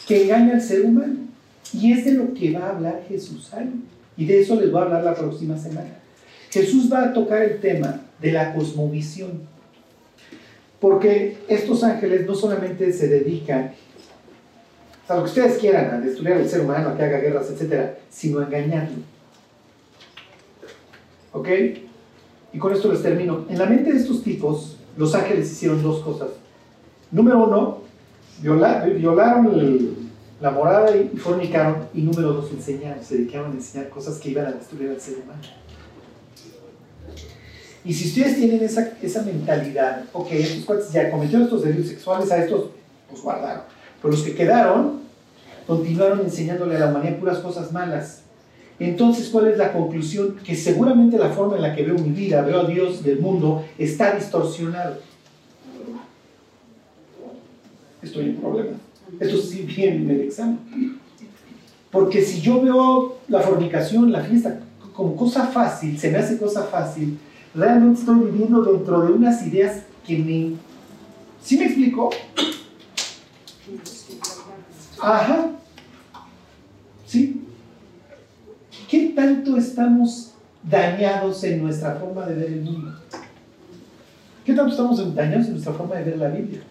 que 0.07 0.25
engaña 0.25 0.53
al 0.53 0.61
ser 0.61 0.83
humano. 0.83 1.15
Y 1.73 1.93
es 1.93 2.05
de 2.05 2.13
lo 2.13 2.35
que 2.35 2.53
va 2.53 2.67
a 2.67 2.77
hablar 2.77 3.03
Jesús. 3.09 3.51
Y 4.19 4.27
de 4.27 4.41
eso 4.41 4.61
les 4.61 4.71
voy 4.71 4.83
a 4.83 4.85
hablar 4.85 5.05
la 5.05 5.15
próxima 5.15 5.57
semana. 5.57 5.97
Jesús 6.51 6.93
va 6.93 7.05
a 7.05 7.13
tocar 7.15 7.41
el 7.43 7.61
tema 7.61 8.03
de 8.21 8.33
la 8.33 8.53
cosmovisión. 8.53 9.41
Porque 10.81 11.39
estos 11.49 11.83
ángeles 11.83 12.27
no 12.27 12.35
solamente 12.35 12.93
se 12.93 13.09
dedican 13.09 13.73
a 15.09 15.15
lo 15.17 15.23
que 15.25 15.31
ustedes 15.31 15.59
quieran, 15.59 15.95
a 15.95 16.01
destruir 16.01 16.35
al 16.35 16.49
ser 16.49 16.61
humano, 16.61 16.91
a 16.91 16.97
que 16.97 17.03
haga 17.03 17.19
guerras, 17.19 17.51
etc., 17.51 17.97
sino 18.11 18.41
a 18.41 18.45
engañarlo. 18.45 18.99
¿Ok? 21.33 21.49
Y 22.53 22.59
con 22.59 22.73
esto 22.73 22.93
les 22.93 23.03
termino. 23.03 23.47
En 23.49 23.59
la 23.59 23.67
mente 23.67 23.93
de 23.93 23.99
estos 23.99 24.23
tipos, 24.23 24.77
los 24.97 25.15
ángeles 25.15 25.51
hicieron 25.51 25.83
dos 25.83 26.03
cosas. 26.03 26.29
Número 27.11 27.45
uno, 27.45 27.79
violaron 28.43 29.97
la 30.41 30.51
morada 30.51 30.95
y 30.95 31.17
fornicaron. 31.17 31.89
Y 31.95 32.03
número 32.03 32.35
dos, 32.35 32.51
enseñaron, 32.53 33.03
se 33.03 33.17
dedicaban 33.17 33.53
a 33.53 33.55
enseñar 33.55 33.89
cosas 33.89 34.19
que 34.19 34.31
iban 34.31 34.47
a 34.47 34.53
destruir 34.53 34.91
al 34.91 35.01
ser 35.01 35.19
humano. 35.19 35.41
Y 37.85 37.95
si 37.95 38.09
ustedes 38.09 38.37
tienen 38.37 38.63
esa, 38.63 38.93
esa 39.01 39.23
mentalidad, 39.23 40.05
ok, 40.13 40.29
estos 40.33 40.65
cuates 40.67 40.93
ya 40.93 41.11
cometieron 41.11 41.45
estos 41.45 41.63
delitos 41.63 41.89
sexuales, 41.89 42.31
a 42.31 42.45
estos 42.45 42.71
pues 43.09 43.23
guardaron. 43.23 43.78
Pero 44.01 44.13
los 44.13 44.23
que 44.23 44.35
quedaron, 44.35 45.01
continuaron 45.67 46.21
enseñándole 46.21 46.77
a 46.77 46.81
la 46.81 46.87
humanidad 46.89 47.19
puras 47.19 47.39
cosas 47.39 47.73
malas. 47.73 48.23
Entonces, 48.79 49.29
¿cuál 49.29 49.49
es 49.49 49.59
la 49.59 49.73
conclusión? 49.73 50.37
Que 50.45 50.55
seguramente 50.55 51.19
la 51.19 51.31
forma 51.31 51.57
en 51.57 51.63
la 51.63 51.75
que 51.75 51.83
veo 51.83 51.97
mi 51.97 52.11
vida, 52.11 52.43
veo 52.43 52.61
a 52.61 52.65
Dios 52.65 53.03
del 53.03 53.21
mundo, 53.21 53.65
está 53.77 54.15
distorsionado 54.15 55.09
estoy 58.03 58.27
en 58.27 58.37
problemas. 58.37 58.81
Esto 59.19 59.39
sí 59.39 59.63
viene 59.63 59.97
en 59.97 60.11
el 60.11 60.21
examen. 60.23 60.59
Porque 61.91 62.23
si 62.23 62.41
yo 62.41 62.61
veo 62.61 63.19
la 63.29 63.41
fornicación, 63.41 64.13
la 64.13 64.23
fiesta, 64.23 64.61
como 64.95 65.17
cosa 65.17 65.47
fácil, 65.47 65.99
se 65.99 66.11
me 66.11 66.19
hace 66.19 66.39
cosa 66.39 66.65
fácil, 66.65 67.19
realmente 67.55 68.01
estoy 68.01 68.19
viviendo 68.21 68.63
dentro 68.63 69.01
de 69.03 69.13
unas 69.13 69.47
ideas 69.47 69.83
que 70.07 70.19
me... 70.19 70.53
¿Sí 71.43 71.57
me 71.57 71.67
explico? 71.67 72.11
Ajá. 75.01 75.51
¿Sí? 77.07 77.45
¿Qué 78.89 79.13
tanto 79.15 79.57
estamos 79.57 80.35
dañados 80.63 81.43
en 81.45 81.63
nuestra 81.63 81.95
forma 81.95 82.27
de 82.27 82.35
ver 82.35 82.53
el 82.53 82.63
mundo? 82.63 82.93
¿Qué 84.45 84.55
tanto 84.55 84.71
estamos 84.71 85.15
dañados 85.15 85.47
en 85.47 85.53
nuestra 85.53 85.73
forma 85.73 85.97
de 85.97 86.05
ver 86.05 86.19
la 86.19 86.29
Biblia? 86.29 86.63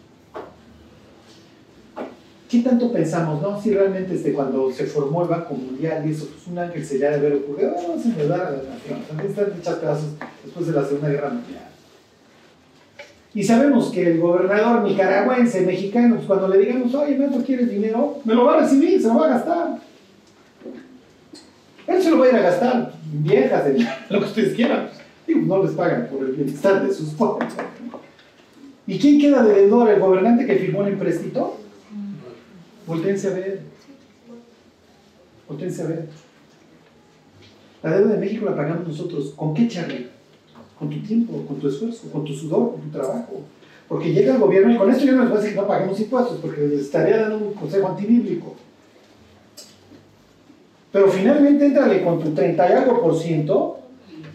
¿Qué 2.50 2.62
tanto 2.62 2.94
pensamos, 2.94 3.42
no? 3.42 3.62
Si 3.62 3.74
realmente 3.74 4.16
este, 4.16 4.34
cuando 4.34 4.72
se 4.72 4.86
formó 4.86 5.24
el 5.24 5.28
Banco 5.28 5.54
Mundial 5.54 6.08
y 6.08 6.12
eso, 6.12 6.28
pues 6.28 6.48
un 6.48 6.58
ángel 6.58 6.86
se 6.86 6.98
le 6.98 7.08
ha 7.08 7.12
de 7.12 7.18
haber 7.18 7.34
ocurrido, 7.34 7.74
ah, 7.78 7.82
vamos 7.86 8.06
a 8.06 8.10
ayudar 8.10 8.40
a 8.40 8.52
las 8.52 8.64
naciones, 8.64 9.08
también 9.08 9.30
están 9.30 9.60
hechas 9.60 9.76
pedazos 9.76 10.10
después 10.46 10.68
de 10.68 10.74
la 10.74 10.86
Segunda 10.86 11.10
Guerra 11.10 11.30
Mundial. 11.30 11.77
Y 13.34 13.44
sabemos 13.44 13.92
que 13.92 14.14
el 14.14 14.20
gobernador 14.20 14.84
nicaragüense, 14.84 15.62
mexicano, 15.62 16.16
pues 16.16 16.28
cuando 16.28 16.48
le 16.48 16.60
digamos, 16.60 16.94
oye, 16.96 17.18
Mato, 17.18 17.44
¿quieres 17.44 17.70
dinero? 17.70 18.20
Me 18.24 18.34
lo 18.34 18.46
va 18.46 18.58
a 18.58 18.62
recibir, 18.62 19.02
se 19.02 19.08
lo 19.08 19.16
va 19.16 19.28
a 19.28 19.30
gastar. 19.30 19.80
Él 21.86 22.02
se 22.02 22.12
lo 22.12 22.20
va 22.20 22.26
a 22.26 22.30
ir 22.30 22.36
a 22.36 22.42
gastar, 22.42 22.94
viejas, 23.14 23.64
lo 24.10 24.20
que 24.20 24.26
ustedes 24.26 24.54
quieran. 24.56 24.90
Digo, 25.26 25.42
no 25.42 25.64
les 25.64 25.72
pagan 25.74 26.08
por 26.08 26.26
el 26.26 26.34
bienestar 26.34 26.86
de 26.86 26.94
sus 26.94 27.10
pobres. 27.10 27.54
¿Y 28.88 28.98
quién 28.98 29.20
queda 29.20 29.44
de 29.44 29.54
deudor? 29.54 29.90
¿El 29.90 30.00
gobernante 30.00 30.46
que 30.46 30.56
firmó 30.56 30.82
el 30.84 30.94
empréstito? 30.94 31.58
Voltense 32.86 33.28
a 33.28 33.32
ver. 33.32 33.62
Voltense 35.48 35.82
a 35.82 35.88
ver. 35.88 36.08
La 37.84 37.98
deuda 37.98 38.14
de 38.14 38.20
México 38.20 38.46
la 38.46 38.56
pagamos 38.56 38.88
nosotros. 38.88 39.34
¿Con 39.36 39.54
qué, 39.54 39.68
Charlie? 39.68 40.08
Con 40.80 40.90
tu 40.90 41.00
tiempo, 41.00 41.46
con 41.48 41.58
tu 41.60 41.68
esfuerzo, 41.68 42.12
con 42.12 42.24
tu 42.24 42.34
sudor, 42.34 42.74
con 42.74 42.82
tu 42.82 42.90
trabajo. 42.90 43.42
Porque 43.88 44.14
llega 44.14 44.34
el 44.34 44.40
gobierno 44.40 44.74
y 44.74 44.78
con 44.78 44.92
esto 44.92 45.06
yo 45.06 45.14
no 45.14 45.22
les 45.22 45.30
voy 45.30 45.38
a 45.38 45.42
decir 45.42 45.56
que 45.56 45.62
no 45.62 45.68
paguemos 45.68 46.00
impuestos, 46.00 46.40
porque 46.40 46.62
les 46.62 46.82
estaría 46.82 47.18
dando 47.18 47.38
un 47.38 47.54
consejo 47.54 47.88
antibíblico. 47.88 48.56
Pero 50.92 51.08
finalmente 51.10 51.66
entrale 51.66 52.04
con 52.04 52.22
tu 52.22 52.32
30 52.32 52.70
y 52.70 52.74
algo 52.74 53.02
por 53.02 53.18
ciento 53.18 53.78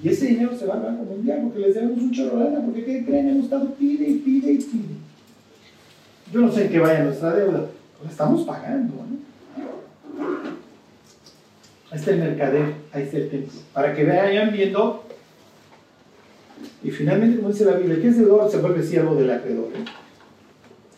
y 0.02 0.08
ese 0.08 0.26
dinero 0.26 0.56
se 0.56 0.66
va 0.66 0.74
al 0.74 0.82
Banco 0.82 1.04
Mundial 1.04 1.40
porque 1.44 1.60
les 1.60 1.74
debemos 1.74 1.98
un 1.98 2.10
chorro 2.10 2.38
de 2.38 2.44
lana, 2.44 2.64
porque 2.64 2.84
¿qué 2.84 3.04
creen? 3.04 3.28
Hemos 3.28 3.44
estado 3.44 3.72
pide 3.74 4.08
y 4.08 4.14
pide 4.18 4.52
y 4.52 4.58
pide. 4.58 4.94
Yo 6.32 6.40
no 6.40 6.50
sé 6.50 6.64
en 6.64 6.72
qué 6.72 6.80
vaya 6.80 7.04
nuestra 7.04 7.34
deuda, 7.34 7.66
estamos 8.08 8.42
pagando. 8.42 8.94
Ahí 11.90 11.98
está 11.98 12.10
el 12.10 12.18
mercader, 12.18 12.74
ahí 12.92 13.02
está 13.02 13.18
el 13.18 13.30
templo. 13.30 13.60
Para 13.72 13.94
que 13.94 14.04
vayan 14.04 14.50
viendo. 14.52 15.04
Y 16.84 16.90
finalmente, 16.90 17.36
como 17.36 17.50
dice 17.50 17.64
la 17.64 17.76
Biblia, 17.76 17.98
¿qué 18.00 18.08
es 18.08 18.18
deudor? 18.18 18.50
Se 18.50 18.58
vuelve 18.58 18.82
siervo 18.82 19.14
del 19.14 19.30
acreedor. 19.30 19.68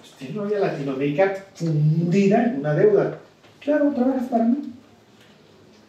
Usted 0.02 0.30
no 0.30 0.42
había 0.42 0.60
Latinoamérica 0.60 1.46
fundida 1.54 2.44
en 2.44 2.60
una 2.60 2.74
deuda. 2.74 3.18
Claro, 3.60 3.92
trabajas 3.94 4.28
para 4.28 4.44
mí. 4.44 4.72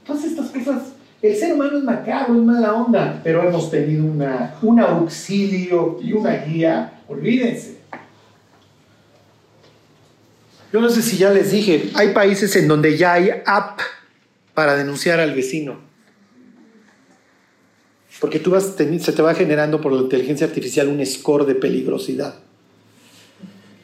Todas 0.06 0.24
estas 0.26 0.50
cosas. 0.50 0.84
El 1.22 1.36
ser 1.36 1.54
humano 1.54 1.78
es 1.78 1.84
macabro, 1.84 2.36
es 2.36 2.42
mala 2.42 2.74
onda, 2.74 3.20
pero 3.24 3.48
hemos 3.48 3.72
tenido 3.72 4.06
una, 4.06 4.56
un 4.62 4.80
auxilio 4.80 5.98
y 6.02 6.14
una 6.14 6.36
guía. 6.38 7.02
Olvídense. 7.08 7.78
Yo 10.72 10.82
no 10.82 10.90
sé 10.90 11.02
si 11.02 11.18
ya 11.18 11.32
les 11.32 11.52
dije, 11.52 11.90
hay 11.94 12.14
países 12.14 12.56
en 12.58 12.68
donde 12.68 12.98
ya 12.98 13.14
hay 13.14 13.30
app 13.46 13.80
para 14.54 14.76
denunciar 14.76 15.20
al 15.20 15.34
vecino. 15.34 15.80
Porque 18.20 18.40
tú 18.40 18.52
vas, 18.52 18.76
se 18.76 19.12
te 19.12 19.22
va 19.22 19.34
generando 19.34 19.82
por 19.82 19.92
la 19.92 20.02
inteligencia 20.02 20.48
artificial 20.48 20.88
un 20.88 21.06
score 21.06 21.46
de 21.46 21.56
peligrosidad. 21.56 22.36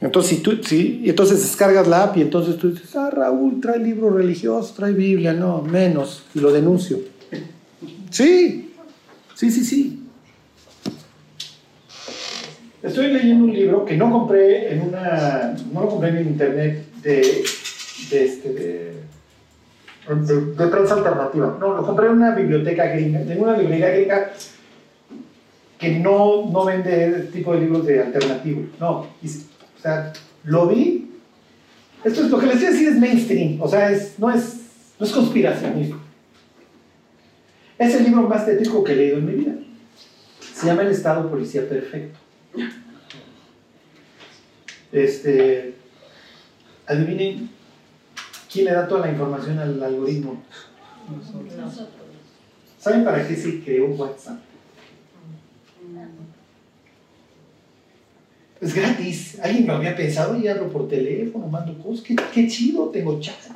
Entonces, 0.01 0.37
si 0.37 0.43
tú, 0.43 0.57
y 0.71 1.09
entonces 1.09 1.41
descargas 1.43 1.87
la 1.87 2.05
app 2.05 2.17
y 2.17 2.21
entonces 2.21 2.57
tú 2.57 2.71
dices, 2.71 2.95
ah, 2.95 3.11
Raúl 3.11 3.61
trae 3.61 3.77
libro 3.77 4.09
religioso, 4.09 4.73
trae 4.75 4.93
Biblia, 4.93 5.31
no, 5.31 5.61
menos, 5.61 6.23
y 6.33 6.39
lo 6.39 6.51
denuncio. 6.51 6.99
Sí, 8.09 8.73
sí, 9.35 9.51
sí, 9.51 9.63
sí. 9.63 10.01
Estoy 12.81 13.13
leyendo 13.13 13.45
un 13.45 13.53
libro 13.53 13.85
que 13.85 13.95
no 13.95 14.11
compré 14.11 14.73
en 14.73 14.81
una, 14.81 15.55
no 15.71 15.81
lo 15.81 15.87
compré 15.87 16.09
en 16.09 16.27
internet 16.29 16.85
de, 17.03 17.43
de, 18.09 18.25
este, 18.25 18.53
de, 18.53 18.93
de, 20.15 20.45
de 20.53 20.67
prensa 20.67 20.95
alternativa. 20.95 21.57
No, 21.59 21.75
lo 21.75 21.85
compré 21.85 22.07
en 22.07 22.13
una 22.13 22.35
biblioteca 22.35 22.85
gringa, 22.87 23.21
en 23.21 23.41
una 23.41 23.57
librería 23.57 23.89
gringa 23.89 24.31
que 25.77 25.99
no, 25.99 26.49
no 26.51 26.65
vende 26.65 27.07
este 27.07 27.39
tipo 27.39 27.53
de 27.53 27.61
libros 27.61 27.85
de 27.85 28.01
alternativo. 28.01 28.67
No, 28.79 28.99
o 28.99 29.81
sea, 29.81 30.13
lo 30.43 30.67
vi. 30.67 31.11
Esto 32.03 32.21
es 32.21 32.29
lo 32.29 32.39
que 32.39 32.47
les 32.47 32.63
a 32.63 32.69
decir 32.69 32.89
es 32.89 32.97
mainstream, 32.97 33.61
o 33.61 33.67
sea, 33.67 33.91
es, 33.91 34.17
no, 34.19 34.31
es, 34.31 34.59
no 34.99 35.05
es 35.05 35.11
conspiracionismo. 35.11 35.99
Es 37.77 37.95
el 37.95 38.03
libro 38.03 38.23
más 38.23 38.45
tétrico 38.45 38.83
que 38.83 38.93
he 38.93 38.95
leído 38.95 39.17
en 39.17 39.25
mi 39.25 39.33
vida. 39.33 39.53
Se 40.53 40.67
llama 40.67 40.83
El 40.83 40.89
Estado 40.89 41.27
Policía 41.29 41.67
Perfecto. 41.67 42.19
Este, 44.91 45.73
adivinen 46.85 47.49
quién 48.51 48.65
le 48.65 48.71
da 48.71 48.87
toda 48.87 49.05
la 49.05 49.11
información 49.11 49.57
al 49.59 49.81
algoritmo. 49.81 50.41
Nosotros. 51.09 51.91
¿Saben 52.79 53.03
para 53.03 53.27
qué 53.27 53.35
se 53.35 53.63
creó 53.63 53.87
WhatsApp? 53.87 54.39
Es 58.59 58.75
gratis. 58.75 59.39
Alguien 59.41 59.67
lo 59.67 59.73
había 59.73 59.95
pensado 59.95 60.37
y 60.37 60.47
hablo 60.47 60.69
por 60.69 60.87
teléfono, 60.87 61.47
mando 61.47 61.77
cosas. 61.79 62.03
Qué, 62.03 62.15
qué 62.33 62.47
chido, 62.47 62.89
tengo 62.89 63.19
chats. 63.19 63.49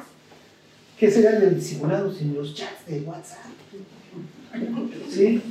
¿Qué 0.98 1.12
será 1.12 1.38
el 1.38 1.62
simulado 1.62 2.12
sin 2.12 2.34
los 2.34 2.56
chats 2.56 2.86
de 2.88 3.02
WhatsApp? 3.02 3.46
¿Sí? 5.10 5.42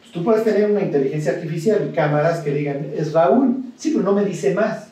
Pues 0.00 0.12
tú 0.12 0.24
puedes 0.24 0.42
tener 0.42 0.70
una 0.70 0.82
inteligencia 0.82 1.32
artificial 1.32 1.88
y 1.88 1.94
cámaras 1.94 2.40
que 2.40 2.52
digan, 2.52 2.90
es 2.96 3.12
Raúl. 3.12 3.62
Sí, 3.76 3.90
pero 3.90 4.02
no 4.02 4.12
me 4.12 4.24
dice 4.24 4.54
más. 4.54 4.91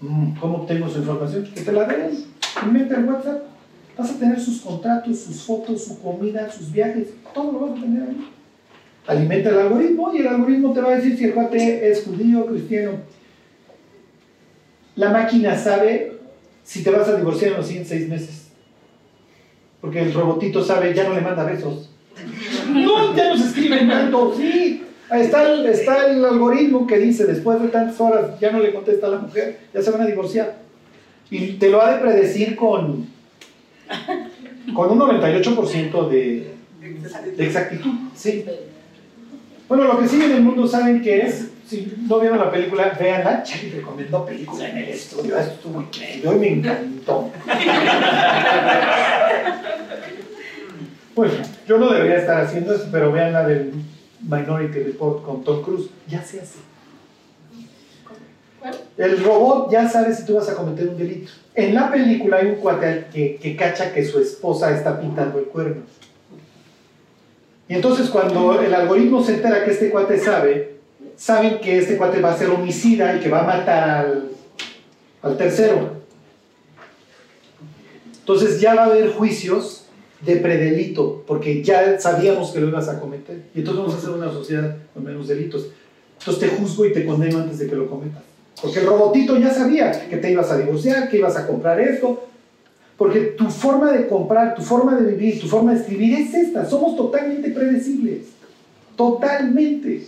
Mm, 0.00 0.36
¿Cómo 0.38 0.58
obtengo 0.58 0.88
su 0.88 0.98
información? 0.98 1.44
Que 1.54 1.60
te 1.60 1.72
la 1.72 1.84
den. 1.84 2.24
Inventa 2.64 2.96
el 2.96 3.04
WhatsApp. 3.04 3.42
Vas 3.96 4.10
a 4.10 4.18
tener 4.18 4.40
sus 4.40 4.60
contratos, 4.60 5.18
sus 5.18 5.42
fotos, 5.42 5.84
su 5.84 6.00
comida, 6.00 6.50
sus 6.50 6.72
viajes. 6.72 7.08
Todo 7.34 7.52
lo 7.52 7.60
vas 7.60 7.78
a 7.78 7.82
tener 7.82 8.08
ahí 8.08 8.30
alimenta 9.10 9.50
el 9.50 9.58
algoritmo 9.58 10.12
y 10.14 10.18
el 10.18 10.28
algoritmo 10.28 10.72
te 10.72 10.80
va 10.80 10.92
a 10.92 10.96
decir 10.96 11.16
si 11.16 11.24
el 11.24 11.34
cuate 11.34 11.90
es 11.90 12.04
judío 12.04 12.40
o 12.40 12.46
cristiano. 12.46 12.92
La 14.96 15.10
máquina 15.10 15.56
sabe 15.56 16.18
si 16.62 16.82
te 16.82 16.90
vas 16.90 17.08
a 17.08 17.16
divorciar 17.16 17.52
en 17.52 17.56
los 17.56 17.66
siguientes 17.66 17.90
seis 17.90 18.08
meses. 18.08 18.48
Porque 19.80 20.02
el 20.02 20.12
robotito 20.12 20.62
sabe, 20.62 20.94
ya 20.94 21.08
no 21.08 21.14
le 21.14 21.20
manda 21.20 21.44
besos. 21.44 21.90
No, 22.70 23.16
ya 23.16 23.30
no 23.30 23.36
se 23.36 23.48
escribe 23.48 23.78
tanto, 23.78 24.32
sí. 24.36 24.84
Está 25.12 25.52
el, 25.52 25.66
está 25.66 26.06
el 26.06 26.24
algoritmo 26.24 26.86
que 26.86 26.98
dice, 26.98 27.24
después 27.24 27.60
de 27.60 27.68
tantas 27.68 28.00
horas 28.00 28.38
ya 28.40 28.52
no 28.52 28.60
le 28.60 28.72
contesta 28.72 29.08
a 29.08 29.10
la 29.10 29.18
mujer, 29.18 29.58
ya 29.74 29.82
se 29.82 29.90
van 29.90 30.02
a 30.02 30.06
divorciar. 30.06 30.56
Y 31.30 31.54
te 31.54 31.68
lo 31.68 31.82
ha 31.82 31.94
de 31.94 32.00
predecir 32.00 32.54
con, 32.56 33.06
con 34.74 34.90
un 34.90 34.98
98% 34.98 36.08
de, 36.08 36.54
de 37.36 37.44
exactitud. 37.44 37.90
Sí. 38.14 38.44
Bueno, 39.68 39.84
lo 39.84 39.98
que 39.98 40.08
sigue 40.08 40.26
en 40.26 40.32
el 40.32 40.42
mundo, 40.42 40.66
¿saben 40.66 41.00
qué 41.02 41.22
es? 41.22 41.50
Si 41.66 41.92
no 42.08 42.18
vieron 42.18 42.38
la 42.38 42.50
película, 42.50 42.96
véanla. 42.98 43.44
Charlie 43.44 43.70
recomendó 43.70 44.26
película 44.26 44.68
en 44.68 44.78
el 44.78 44.88
estudio. 44.88 45.38
Esto 45.38 45.52
estuvo 45.52 45.80
increíble. 45.80 46.28
Hoy 46.28 46.38
me 46.38 46.48
encantó. 46.54 47.30
Bueno, 51.14 51.34
yo 51.66 51.78
no 51.78 51.92
debería 51.92 52.16
estar 52.16 52.40
haciendo 52.40 52.72
eso, 52.74 52.88
pero 52.90 53.12
vean 53.12 53.32
la 53.32 53.46
del 53.46 53.72
Minority 54.22 54.80
Report 54.80 55.24
con 55.24 55.44
Tom 55.44 55.62
Cruise. 55.62 55.90
Ya 56.08 56.22
se 56.22 56.40
hace. 56.40 56.58
El 58.98 59.24
robot 59.24 59.70
ya 59.70 59.88
sabe 59.88 60.14
si 60.14 60.26
tú 60.26 60.34
vas 60.34 60.48
a 60.48 60.54
cometer 60.54 60.88
un 60.88 60.98
delito. 60.98 61.30
En 61.54 61.74
la 61.74 61.90
película 61.90 62.38
hay 62.38 62.48
un 62.48 62.56
cuate 62.56 63.06
que, 63.12 63.36
que 63.36 63.56
cacha 63.56 63.92
que 63.92 64.04
su 64.04 64.20
esposa 64.20 64.76
está 64.76 65.00
pintando 65.00 65.38
el 65.38 65.46
cuerno. 65.46 65.82
Y 67.68 67.74
entonces 67.74 68.10
cuando 68.10 68.60
el 68.60 68.74
algoritmo 68.74 69.22
se 69.22 69.34
entera 69.34 69.64
que 69.64 69.70
este 69.70 69.90
cuate 69.90 70.18
sabe, 70.18 70.80
saben 71.16 71.60
que 71.60 71.78
este 71.78 71.96
cuate 71.96 72.20
va 72.20 72.32
a 72.32 72.36
ser 72.36 72.50
homicida 72.50 73.16
y 73.16 73.20
que 73.20 73.28
va 73.28 73.40
a 73.40 73.58
matar 73.58 73.88
al, 73.88 74.30
al 75.22 75.36
tercero. 75.36 76.00
Entonces 78.18 78.60
ya 78.60 78.74
va 78.74 78.82
a 78.82 78.86
haber 78.86 79.10
juicios 79.12 79.79
de 80.20 80.36
predelito, 80.36 81.24
porque 81.26 81.62
ya 81.62 81.98
sabíamos 81.98 82.50
que 82.50 82.60
lo 82.60 82.68
ibas 82.68 82.88
a 82.88 83.00
cometer. 83.00 83.42
Y 83.54 83.60
entonces 83.60 83.82
vamos 83.82 83.94
a 83.94 83.98
hacer 83.98 84.10
una 84.10 84.30
sociedad 84.30 84.76
con 84.92 85.04
menos 85.04 85.28
delitos. 85.28 85.68
Entonces 86.18 86.50
te 86.50 86.56
juzgo 86.56 86.84
y 86.84 86.92
te 86.92 87.06
condeno 87.06 87.38
antes 87.38 87.58
de 87.58 87.66
que 87.66 87.76
lo 87.76 87.88
cometas. 87.88 88.22
Porque 88.60 88.80
el 88.80 88.86
robotito 88.86 89.38
ya 89.38 89.52
sabía 89.52 90.08
que 90.08 90.16
te 90.18 90.30
ibas 90.30 90.50
a 90.50 90.58
divorciar, 90.58 91.08
que 91.08 91.18
ibas 91.18 91.36
a 91.36 91.46
comprar 91.46 91.80
esto, 91.80 92.24
porque 92.98 93.20
tu 93.20 93.46
forma 93.46 93.92
de 93.92 94.06
comprar, 94.06 94.54
tu 94.54 94.60
forma 94.60 94.94
de 94.96 95.12
vivir, 95.12 95.40
tu 95.40 95.46
forma 95.46 95.72
de 95.72 95.80
escribir 95.80 96.18
es 96.18 96.34
esta. 96.34 96.68
Somos 96.68 96.96
totalmente 96.96 97.50
predecibles. 97.50 98.26
Totalmente. 98.94 100.06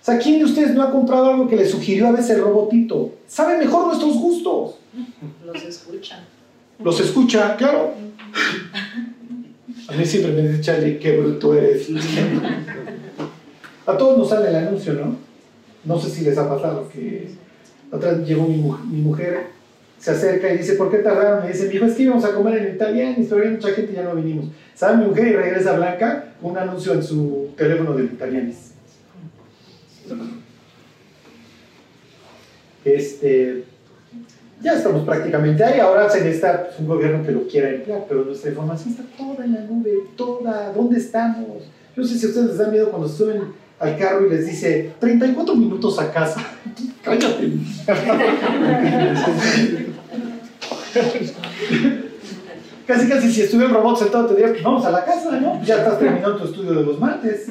O 0.00 0.04
sea, 0.04 0.18
¿quién 0.18 0.38
de 0.38 0.44
ustedes 0.44 0.74
no 0.74 0.82
ha 0.82 0.92
comprado 0.92 1.30
algo 1.30 1.48
que 1.48 1.56
le 1.56 1.66
sugirió 1.66 2.06
a 2.06 2.12
veces 2.12 2.30
el 2.30 2.42
robotito? 2.42 3.14
Sabe 3.26 3.58
mejor 3.58 3.88
nuestros 3.88 4.14
gustos. 4.16 4.76
Los 5.44 5.64
escuchan. 5.64 6.20
Los 6.82 7.00
escucha, 7.00 7.56
claro. 7.56 7.94
A 9.88 9.92
mí 9.92 10.04
siempre 10.04 10.32
me 10.32 10.48
dice 10.48 10.60
Charlie, 10.60 10.98
qué 10.98 11.16
bruto 11.18 11.54
eres. 11.54 11.88
A 13.86 13.96
todos 13.98 14.18
nos 14.18 14.28
sale 14.28 14.48
el 14.48 14.56
anuncio, 14.56 14.94
¿no? 14.94 15.16
No 15.84 16.00
sé 16.00 16.10
si 16.10 16.24
les 16.24 16.38
ha 16.38 16.48
pasado 16.48 16.88
que 16.88 17.28
vez 17.98 18.26
llegó 18.26 18.46
mi, 18.46 18.56
mujer 18.56 19.46
se 19.98 20.10
acerca 20.10 20.52
y 20.52 20.58
dice, 20.58 20.74
¿por 20.74 20.90
qué 20.90 20.98
tardaron? 20.98 21.44
Me 21.44 21.52
dice, 21.52 21.68
mi 21.68 21.76
hijo, 21.76 21.86
es 21.86 21.94
que 21.94 22.02
íbamos 22.02 22.24
a 22.24 22.34
comer 22.34 22.58
en 22.58 22.74
italiano 22.74 23.14
y 23.16 23.24
todavía 23.24 23.52
mucha 23.52 23.68
gente 23.70 23.94
ya 23.94 24.02
no 24.02 24.14
vinimos. 24.14 24.46
¿Sabe 24.74 24.98
mi 24.98 25.06
mujer? 25.06 25.28
Y 25.28 25.32
regresa 25.32 25.76
Blanca 25.76 26.34
con 26.42 26.50
un 26.50 26.58
anuncio 26.58 26.92
en 26.92 27.02
su 27.02 27.50
teléfono 27.56 27.94
del 27.94 28.06
italianis. 28.06 28.72
Este, 32.84 33.64
ya 34.64 34.72
estamos 34.72 35.04
prácticamente 35.04 35.62
ahí. 35.62 35.78
Ahora 35.78 36.08
se 36.08 36.22
necesita 36.22 36.64
pues, 36.64 36.80
un 36.80 36.88
gobierno 36.88 37.24
que 37.24 37.32
lo 37.32 37.46
quiera 37.46 37.68
emplear, 37.68 38.06
pero 38.08 38.24
nuestra 38.24 38.50
información 38.50 38.90
está 38.90 39.04
toda 39.16 39.44
en 39.44 39.52
la 39.52 39.60
nube, 39.60 39.92
toda. 40.16 40.72
¿Dónde 40.72 40.98
estamos? 40.98 41.64
Yo 41.94 42.02
no 42.02 42.04
sé 42.04 42.18
si 42.18 42.26
ustedes 42.26 42.46
les 42.46 42.58
da 42.58 42.68
miedo 42.68 42.90
cuando 42.90 43.06
suben 43.06 43.42
al 43.78 43.98
carro 43.98 44.26
y 44.26 44.30
les 44.30 44.46
dice 44.46 44.94
34 44.98 45.54
minutos 45.54 45.98
a 46.00 46.10
casa. 46.10 46.40
Cállate. 47.02 47.52
casi, 52.86 53.08
casi, 53.08 53.32
si 53.32 53.42
estuviera 53.42 53.68
el 53.70 53.76
robot 53.76 53.98
sentado, 53.98 54.26
te 54.26 54.34
diría, 54.34 54.50
pues 54.52 54.62
vamos 54.62 54.86
a 54.86 54.90
la 54.90 55.04
casa, 55.04 55.38
¿no? 55.38 55.62
Ya 55.62 55.76
estás 55.76 55.98
terminando 55.98 56.36
tu 56.36 56.46
estudio 56.46 56.72
de 56.72 56.82
los 56.82 56.98
martes. 56.98 57.48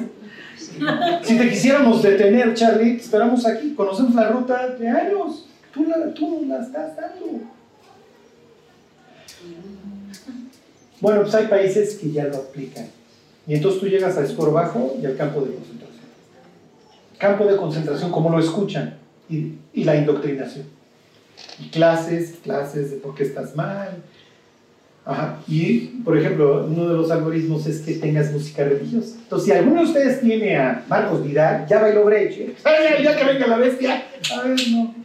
Si 1.22 1.38
te 1.38 1.48
quisiéramos 1.48 2.02
detener, 2.02 2.54
Charlie, 2.54 2.96
te 2.96 3.02
esperamos 3.02 3.46
aquí. 3.46 3.74
Conocemos 3.74 4.14
la 4.14 4.28
ruta 4.30 4.68
de 4.70 4.88
años. 4.88 5.46
Tú, 5.74 5.84
la, 5.84 6.14
tú 6.14 6.46
la 6.46 6.60
estás 6.60 6.96
dando. 6.96 7.40
Bueno, 11.00 11.22
pues 11.22 11.34
hay 11.34 11.48
países 11.48 11.96
que 11.96 12.12
ya 12.12 12.24
lo 12.24 12.36
aplican. 12.36 12.86
Y 13.46 13.54
entonces 13.54 13.80
tú 13.80 13.86
llegas 13.86 14.16
a 14.16 14.26
score 14.26 14.52
bajo 14.52 14.96
y 15.02 15.04
al 15.04 15.16
campo 15.16 15.40
de 15.40 15.54
concentración. 15.54 16.04
Campo 17.18 17.44
de 17.44 17.56
concentración, 17.56 18.10
como 18.10 18.30
lo 18.30 18.38
escuchan, 18.38 18.96
y, 19.28 19.54
y 19.72 19.84
la 19.84 19.96
indoctrinación. 19.96 20.66
Y 21.58 21.68
clases, 21.68 22.36
clases 22.42 22.90
de 22.90 22.96
por 22.96 23.14
qué 23.14 23.24
estás 23.24 23.54
mal. 23.54 24.02
Ajá. 25.04 25.38
Y, 25.46 25.80
por 26.02 26.16
ejemplo, 26.16 26.66
uno 26.66 26.88
de 26.88 26.94
los 26.94 27.10
algoritmos 27.10 27.66
es 27.66 27.80
que 27.82 27.94
tengas 27.94 28.32
música 28.32 28.64
religiosa. 28.64 29.16
Entonces, 29.22 29.46
si 29.46 29.52
alguno 29.52 29.82
de 29.82 29.86
ustedes 29.88 30.20
tiene 30.20 30.56
a 30.56 30.84
Marcos 30.88 31.22
Vidal, 31.22 31.66
ya 31.68 31.80
bailó 31.80 32.04
Breche. 32.04 32.54
¡Ay, 32.64 33.02
ya 33.04 33.16
que 33.16 33.24
venga 33.24 33.46
la 33.46 33.58
bestia! 33.58 34.04
A 34.34 34.42
ver, 34.42 34.56
no. 34.70 35.03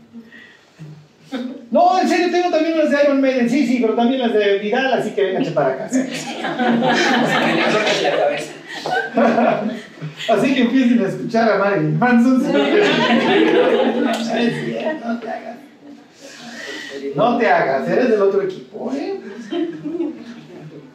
No, 1.71 1.99
en 2.01 2.07
serio, 2.09 2.27
tengo 2.31 2.49
también 2.49 2.77
las 2.77 2.89
de 2.89 2.97
Iron 3.03 3.21
Maiden. 3.21 3.49
Sí, 3.49 3.65
sí, 3.67 3.77
pero 3.81 3.93
también 3.93 4.21
las 4.21 4.33
de 4.33 4.57
Vidal, 4.59 4.93
así 4.93 5.11
que 5.11 5.23
vénganse 5.23 5.51
para 5.51 5.69
acá. 5.73 5.89
Así 10.29 10.53
que 10.53 10.61
empiecen 10.61 11.03
a 11.03 11.07
escuchar 11.09 11.51
a 11.51 11.57
Marilyn 11.57 11.97
Manson. 11.99 12.41
no 12.43 12.49
te- 12.51 12.53
no 15.05 15.19
te 15.19 15.29
hagas. 15.29 15.57
No 17.15 17.37
te 17.37 17.47
hagas, 17.47 17.89
eres 17.89 18.09
del 18.09 18.21
otro 18.21 18.41
equipo, 18.41 18.91
¿eh? 18.93 19.19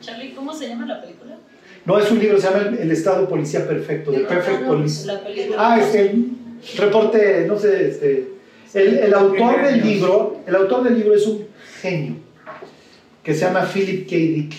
Charlie, 0.01 0.33
¿cómo 0.35 0.53
se 0.55 0.69
llama 0.69 0.87
la 0.87 1.01
película? 1.01 1.37
No, 1.85 1.99
es 1.99 2.11
un 2.11 2.19
libro, 2.19 2.39
se 2.41 2.49
llama 2.49 2.69
El 2.79 2.91
Estado 2.91 3.29
Policía 3.29 3.67
Perfecto, 3.67 4.11
The 4.13 4.21
Perfect 4.21 4.67
Police. 4.67 5.11
Ah, 5.59 5.79
este, 5.81 6.15
reporte, 6.79 7.45
no 7.47 7.59
sé, 7.59 7.89
este, 7.89 8.29
El, 8.75 8.99
el 8.99 9.15
autor 9.15 9.63
del 9.63 9.83
libro, 9.83 10.41
el 10.47 10.55
autor 10.57 10.83
del 10.85 10.99
libro 10.99 11.15
es 11.15 11.27
un 11.27 11.47
genio 11.81 12.17
que 13.23 13.33
se 13.35 13.41
llama 13.41 13.63
Philip 13.73 14.09
K. 14.09 14.17
Dick. 14.17 14.55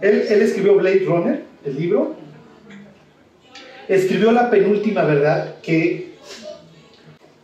Él, 0.00 0.22
él 0.30 0.42
escribió 0.42 0.76
Blade 0.76 1.04
Runner, 1.04 1.42
el 1.64 1.78
libro. 1.78 2.14
Escribió 3.88 4.30
la 4.32 4.48
penúltima 4.48 5.02
verdad, 5.04 5.56
que 5.60 6.14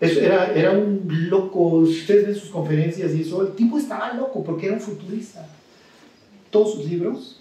es- 0.00 0.16
era, 0.16 0.52
era 0.54 0.70
un 0.70 1.02
loco. 1.28 1.84
Si 1.86 2.00
ustedes 2.00 2.26
ven 2.26 2.34
sus 2.36 2.50
conferencias 2.50 3.12
y 3.14 3.22
eso, 3.22 3.42
el 3.42 3.54
tipo 3.56 3.76
estaba 3.78 4.12
loco 4.14 4.42
porque 4.44 4.66
era 4.66 4.76
un 4.76 4.80
futurista. 4.80 5.46
Todos 6.50 6.74
sus 6.74 6.86
libros. 6.86 7.40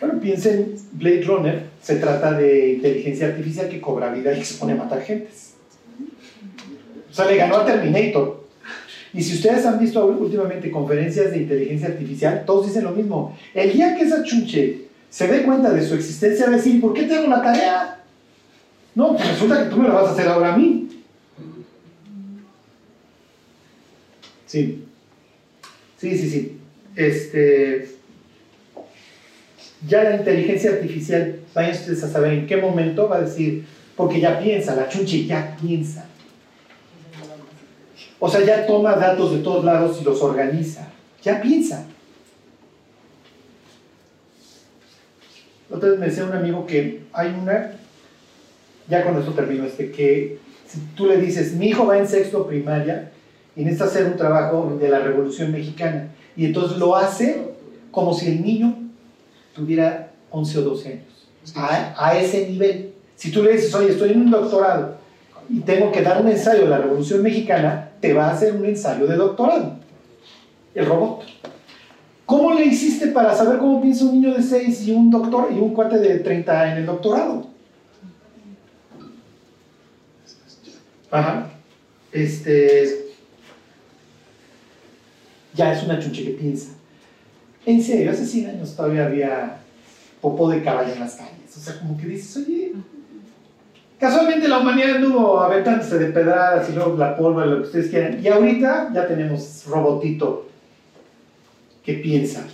Bueno, 0.00 0.18
piensen, 0.20 0.74
Blade 0.92 1.22
Runner 1.22 1.62
se 1.82 1.96
trata 1.96 2.32
de 2.32 2.70
inteligencia 2.74 3.26
artificial 3.28 3.68
que 3.68 3.80
cobra 3.80 4.10
vida 4.12 4.32
y 4.34 4.38
que 4.38 4.44
se 4.44 4.54
pone 4.58 4.72
a 4.72 4.76
matar 4.76 5.02
gentes. 5.02 5.47
O 7.18 7.20
sea, 7.20 7.32
le 7.32 7.36
ganó 7.36 7.56
a 7.56 7.66
Terminator. 7.66 8.44
Y 9.12 9.20
si 9.24 9.34
ustedes 9.34 9.66
han 9.66 9.80
visto 9.80 10.06
últimamente 10.06 10.70
conferencias 10.70 11.32
de 11.32 11.38
inteligencia 11.38 11.88
artificial, 11.88 12.44
todos 12.46 12.68
dicen 12.68 12.84
lo 12.84 12.92
mismo. 12.92 13.36
El 13.54 13.72
día 13.72 13.96
que 13.96 14.04
esa 14.04 14.22
chunche 14.22 14.82
se 15.10 15.26
dé 15.26 15.42
cuenta 15.42 15.72
de 15.72 15.84
su 15.84 15.96
existencia, 15.96 16.46
va 16.46 16.52
a 16.52 16.56
decir, 16.58 16.80
¿por 16.80 16.94
qué 16.94 17.02
te 17.02 17.16
hago 17.16 17.26
la 17.26 17.42
tarea? 17.42 18.04
No, 18.94 19.16
pues 19.16 19.30
resulta 19.30 19.64
que 19.64 19.70
tú 19.70 19.78
me 19.78 19.88
la 19.88 19.94
vas 19.94 20.06
a 20.06 20.12
hacer 20.12 20.28
ahora 20.28 20.54
a 20.54 20.56
mí. 20.56 20.88
Sí. 24.46 24.84
Sí, 25.96 26.16
sí, 26.16 26.30
sí. 26.30 26.58
Este. 26.94 27.88
Ya 29.88 30.04
la 30.04 30.16
inteligencia 30.18 30.70
artificial, 30.70 31.40
vayan 31.52 31.72
ustedes 31.72 32.04
a 32.04 32.12
saber 32.12 32.32
en 32.34 32.46
qué 32.46 32.58
momento 32.58 33.08
va 33.08 33.16
a 33.16 33.22
decir, 33.22 33.64
porque 33.96 34.20
ya 34.20 34.38
piensa, 34.38 34.76
la 34.76 34.88
chunche 34.88 35.26
ya 35.26 35.56
piensa. 35.60 36.08
O 38.20 38.28
sea, 38.28 38.44
ya 38.44 38.66
toma 38.66 38.96
datos 38.96 39.32
de 39.32 39.38
todos 39.38 39.64
lados 39.64 39.98
y 40.00 40.04
los 40.04 40.20
organiza. 40.22 40.88
Ya 41.22 41.40
piensa. 41.40 41.86
Otra 45.70 45.90
vez 45.90 45.98
me 45.98 46.06
decía 46.06 46.24
un 46.24 46.32
amigo 46.32 46.66
que 46.66 47.02
hay 47.12 47.28
una, 47.28 47.72
ya 48.88 49.04
con 49.04 49.18
esto 49.18 49.32
termino 49.32 49.64
este, 49.64 49.90
que 49.92 50.38
si 50.66 50.80
tú 50.94 51.06
le 51.06 51.18
dices, 51.18 51.52
mi 51.52 51.66
hijo 51.68 51.86
va 51.86 51.98
en 51.98 52.08
sexto 52.08 52.46
primaria 52.46 53.12
y 53.54 53.62
necesita 53.62 53.84
hacer 53.84 54.06
un 54.06 54.16
trabajo 54.16 54.76
de 54.80 54.88
la 54.88 55.00
Revolución 55.00 55.52
Mexicana, 55.52 56.08
y 56.36 56.46
entonces 56.46 56.78
lo 56.78 56.96
hace 56.96 57.48
como 57.90 58.14
si 58.14 58.28
el 58.28 58.42
niño 58.42 58.78
tuviera 59.54 60.12
11 60.30 60.58
o 60.58 60.62
12 60.62 60.88
años, 60.88 61.28
a, 61.54 61.94
a 62.08 62.18
ese 62.18 62.48
nivel. 62.48 62.92
Si 63.16 63.30
tú 63.30 63.42
le 63.42 63.52
dices, 63.52 63.74
oye, 63.74 63.90
estoy 63.90 64.12
en 64.12 64.22
un 64.22 64.30
doctorado 64.30 64.96
y 65.48 65.60
tengo 65.60 65.90
que 65.90 66.02
dar 66.02 66.20
un 66.20 66.28
ensayo 66.28 66.64
de 66.64 66.68
la 66.68 66.78
Revolución 66.78 67.22
Mexicana, 67.22 67.90
te 68.00 68.12
va 68.12 68.28
a 68.28 68.32
hacer 68.32 68.54
un 68.54 68.64
ensayo 68.64 69.06
de 69.06 69.16
doctorado, 69.16 69.76
el 70.74 70.86
robot. 70.86 71.24
¿Cómo 72.26 72.52
le 72.52 72.66
hiciste 72.66 73.08
para 73.08 73.34
saber 73.34 73.58
cómo 73.58 73.80
piensa 73.80 74.04
un 74.04 74.20
niño 74.20 74.34
de 74.34 74.42
6 74.42 74.86
y 74.86 74.92
un 74.92 75.10
doctor 75.10 75.48
y 75.50 75.58
un 75.58 75.72
cuate 75.72 75.98
de 75.98 76.18
30 76.18 76.72
en 76.72 76.78
el 76.78 76.86
doctorado? 76.86 77.46
Ajá. 81.10 81.50
Este. 82.12 83.06
Ya 85.54 85.72
es 85.72 85.82
una 85.82 85.98
chunche 85.98 86.22
que 86.24 86.30
piensa. 86.32 86.72
En 87.64 87.82
serio, 87.82 88.10
hace 88.10 88.26
100 88.26 88.50
años 88.50 88.76
todavía 88.76 89.06
había 89.06 89.56
popó 90.20 90.50
de 90.50 90.62
caballo 90.62 90.92
en 90.92 91.00
las 91.00 91.14
calles. 91.14 91.56
O 91.56 91.60
sea, 91.60 91.78
como 91.78 91.96
que 91.96 92.06
dices, 92.06 92.36
oye. 92.36 92.74
Casualmente 93.98 94.46
la 94.46 94.58
humanidad 94.58 94.96
anduvo 94.96 95.40
aventándose 95.40 95.98
de 95.98 96.12
pedradas 96.12 96.68
y 96.70 96.72
luego 96.72 96.96
la 96.96 97.16
polva, 97.16 97.44
lo 97.44 97.56
que 97.56 97.66
ustedes 97.66 97.90
quieran. 97.90 98.24
Y 98.24 98.28
ahorita 98.28 98.90
ya 98.94 99.08
tenemos 99.08 99.64
robotito 99.66 100.46
que 101.82 101.94
piensa. 101.94 102.46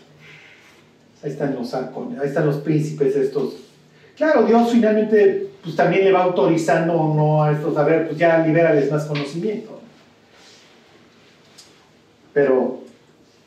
Ahí 1.22 1.30
están 1.30 1.54
los 1.54 1.74
arcones, 1.74 2.18
ahí 2.18 2.28
están 2.28 2.46
los 2.46 2.56
príncipes 2.58 3.14
estos. 3.16 3.56
Claro, 4.16 4.44
Dios 4.44 4.70
finalmente 4.70 5.50
pues 5.62 5.76
también 5.76 6.04
le 6.04 6.12
va 6.12 6.24
autorizando 6.24 6.92
o 6.92 7.14
no 7.14 7.42
a 7.42 7.52
estos, 7.52 7.76
a 7.76 7.82
ver, 7.82 8.06
pues 8.06 8.18
ya 8.18 8.38
libérales 8.38 8.90
más 8.90 9.06
conocimiento. 9.06 9.80
Pero 12.34 12.80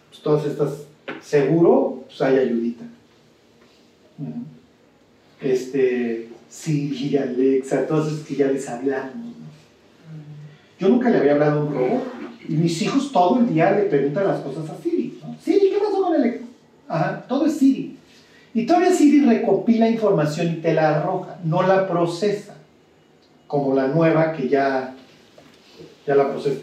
pues, 0.09 0.21
todas 0.21 0.45
estas, 0.45 0.87
seguro, 1.21 2.03
pues 2.07 2.21
hay 2.21 2.39
ayudita. 2.39 2.83
Este, 5.39 6.29
Siri, 6.49 7.17
Alexa, 7.17 7.85
todas 7.87 8.07
esas 8.07 8.25
que 8.25 8.35
ya 8.35 8.47
les 8.47 8.67
hablamos. 8.69 9.35
Yo 10.79 10.89
nunca 10.89 11.09
le 11.09 11.17
había 11.17 11.33
hablado 11.33 11.61
a 11.61 11.63
un 11.63 11.73
robot. 11.73 12.03
Y 12.47 12.53
mis 12.53 12.81
hijos 12.81 13.11
todo 13.11 13.39
el 13.39 13.53
día 13.53 13.71
le 13.71 13.83
preguntan 13.83 14.27
las 14.27 14.39
cosas 14.39 14.69
a 14.69 14.81
Siri. 14.81 15.19
¿no? 15.21 15.35
Siri, 15.43 15.71
¿qué 15.71 15.77
pasó 15.79 16.01
con 16.01 16.15
el 16.15 16.41
Ajá, 16.87 17.25
todo 17.27 17.45
es 17.45 17.57
Siri. 17.57 17.97
Y 18.53 18.65
todavía 18.65 18.91
Siri 18.91 19.25
recopila 19.25 19.89
información 19.89 20.47
y 20.47 20.55
te 20.61 20.73
la 20.73 20.97
arroja, 20.97 21.37
no 21.43 21.63
la 21.63 21.87
procesa. 21.87 22.55
Como 23.47 23.75
la 23.75 23.87
nueva 23.87 24.33
que 24.33 24.47
ya, 24.47 24.95
ya 26.05 26.15
la 26.15 26.29
procesa. 26.29 26.61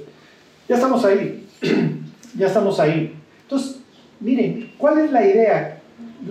Ya 0.68 0.76
estamos 0.76 1.04
ahí. 1.04 1.46
ya 2.38 2.46
estamos 2.46 2.80
ahí. 2.80 3.14
Entonces, 3.42 3.80
miren, 4.20 4.72
¿cuál 4.78 4.98
es 4.98 5.12
la 5.12 5.26
idea? 5.26 5.80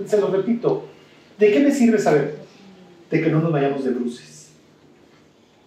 Se 0.05 0.19
lo 0.19 0.27
repito. 0.27 0.87
¿De 1.37 1.51
qué 1.51 1.59
me 1.59 1.71
sirve 1.71 1.99
saber? 1.99 2.42
De 3.13 3.21
que 3.21 3.29
no 3.29 3.41
nos 3.41 3.51
vayamos 3.51 3.83
de 3.83 3.91
bruces. 3.91 4.49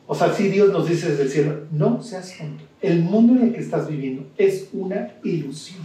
O 0.08 0.14
sea, 0.14 0.32
si 0.32 0.48
Dios 0.48 0.72
nos 0.72 0.88
dice 0.88 1.10
desde 1.10 1.22
el 1.22 1.30
cielo, 1.30 1.60
no 1.70 2.02
seas 2.02 2.36
tonto. 2.36 2.64
El 2.80 3.02
mundo 3.02 3.34
en 3.40 3.48
el 3.48 3.54
que 3.54 3.60
estás 3.60 3.88
viviendo 3.88 4.26
es 4.36 4.68
una 4.72 5.12
ilusión. 5.22 5.80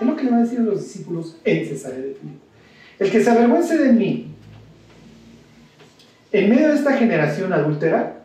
Es 0.00 0.06
lo 0.06 0.16
que 0.16 0.24
le 0.24 0.30
va 0.32 0.38
a 0.38 0.40
decir 0.40 0.58
a 0.58 0.62
los 0.62 0.82
discípulos 0.82 1.36
en 1.44 1.64
Cesarea 1.66 1.98
de 1.98 2.14
Filipo. 2.14 2.40
El 2.98 3.10
que 3.10 3.22
se 3.22 3.30
avergüence 3.30 3.78
de 3.78 3.92
mí 3.92 4.26
en 6.32 6.50
medio 6.50 6.68
de 6.68 6.74
esta 6.74 6.94
generación 6.94 7.52
adúltera, 7.52 8.24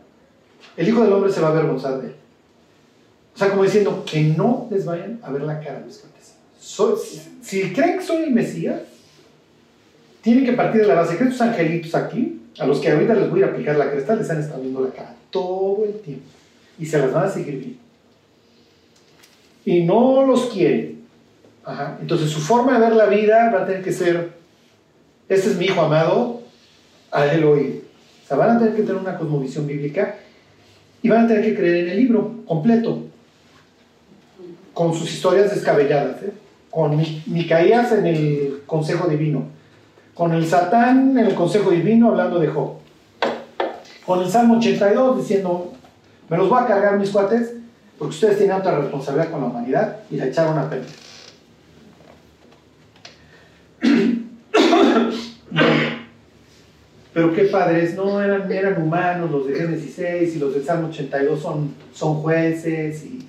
el 0.76 0.88
Hijo 0.88 1.04
del 1.04 1.12
Hombre 1.12 1.30
se 1.30 1.40
va 1.40 1.48
a 1.48 1.50
avergonzar 1.52 2.00
de 2.00 2.08
él. 2.08 2.14
O 3.34 3.38
sea, 3.38 3.50
como 3.50 3.62
diciendo 3.62 4.04
que 4.04 4.24
no 4.24 4.66
les 4.70 4.84
vayan 4.84 5.20
a 5.22 5.30
ver 5.30 5.42
la 5.42 5.60
cara 5.60 5.78
a 5.78 5.86
los 5.86 6.04
si 7.42 7.72
creen 7.72 7.98
que 7.98 8.04
soy 8.04 8.24
el 8.24 8.32
Mesías, 8.32 8.82
tienen 10.28 10.44
que 10.44 10.52
partir 10.52 10.82
de 10.82 10.86
la 10.88 10.94
base 10.94 11.16
que 11.16 11.24
estos 11.24 11.40
angelitos 11.40 11.94
aquí, 11.94 12.38
a 12.58 12.66
los 12.66 12.80
que 12.80 12.90
ahorita 12.90 13.14
les 13.14 13.30
voy 13.30 13.42
a 13.42 13.46
aplicar 13.46 13.76
la 13.78 13.90
cresta, 13.90 14.14
les 14.14 14.28
han 14.28 14.40
estado 14.40 14.60
viendo 14.60 14.82
la 14.82 14.90
cara 14.90 15.14
todo 15.30 15.86
el 15.86 15.94
tiempo. 16.00 16.26
Y 16.78 16.84
se 16.84 16.98
las 16.98 17.10
van 17.14 17.24
a 17.24 17.30
seguir 17.30 17.56
viendo. 17.58 17.78
Y 19.64 19.84
no 19.84 20.26
los 20.26 20.46
quieren. 20.46 20.98
Ajá. 21.64 21.96
Entonces 22.00 22.28
su 22.28 22.40
forma 22.40 22.74
de 22.74 22.80
ver 22.80 22.92
la 22.96 23.06
vida 23.06 23.50
va 23.54 23.62
a 23.62 23.66
tener 23.66 23.82
que 23.82 23.92
ser, 23.92 24.32
este 25.30 25.48
es 25.48 25.56
mi 25.56 25.64
hijo 25.64 25.80
amado, 25.80 26.42
a 27.10 27.24
él 27.26 27.44
oír. 27.44 27.84
O 28.24 28.28
sea, 28.28 28.36
van 28.36 28.56
a 28.56 28.58
tener 28.58 28.74
que 28.74 28.82
tener 28.82 28.96
una 28.96 29.16
cosmovisión 29.16 29.66
bíblica 29.66 30.16
y 31.02 31.08
van 31.08 31.24
a 31.24 31.28
tener 31.28 31.42
que 31.44 31.54
creer 31.54 31.84
en 31.84 31.88
el 31.92 31.96
libro 31.96 32.34
completo, 32.46 33.04
con 34.74 34.92
sus 34.94 35.10
historias 35.10 35.54
descabelladas, 35.54 36.22
¿eh? 36.22 36.32
con 36.70 36.96
Mi- 36.96 37.22
Micaías 37.26 37.90
en 37.92 38.06
el 38.06 38.62
consejo 38.66 39.08
divino, 39.08 39.46
con 40.18 40.34
el 40.34 40.44
Satán 40.44 41.16
en 41.16 41.26
el 41.26 41.34
consejo 41.36 41.70
divino 41.70 42.08
hablando 42.08 42.40
de 42.40 42.48
Job, 42.48 42.72
con 44.04 44.20
el 44.20 44.28
Salmo 44.28 44.56
82 44.56 45.18
diciendo, 45.18 45.72
me 46.28 46.36
los 46.36 46.48
voy 46.48 46.60
a 46.60 46.66
cargar 46.66 46.98
mis 46.98 47.10
cuates 47.10 47.54
porque 47.96 48.14
ustedes 48.14 48.38
tienen 48.38 48.56
otra 48.56 48.80
responsabilidad 48.80 49.30
con 49.30 49.42
la 49.42 49.46
humanidad 49.46 49.98
y 50.10 50.16
la 50.16 50.26
echaron 50.26 50.58
a 50.58 50.68
perder. 50.68 50.88
Pero 57.14 57.32
qué 57.32 57.44
padres, 57.44 57.94
no 57.94 58.20
eran, 58.20 58.50
eran 58.50 58.82
humanos 58.82 59.30
los 59.30 59.46
de 59.46 59.54
Génesis 59.54 59.94
6 59.94 60.34
y 60.34 60.40
los 60.40 60.52
del 60.52 60.64
Salmo 60.64 60.88
82 60.88 61.40
son, 61.40 61.76
son 61.92 62.14
jueces 62.14 63.04
y 63.04 63.24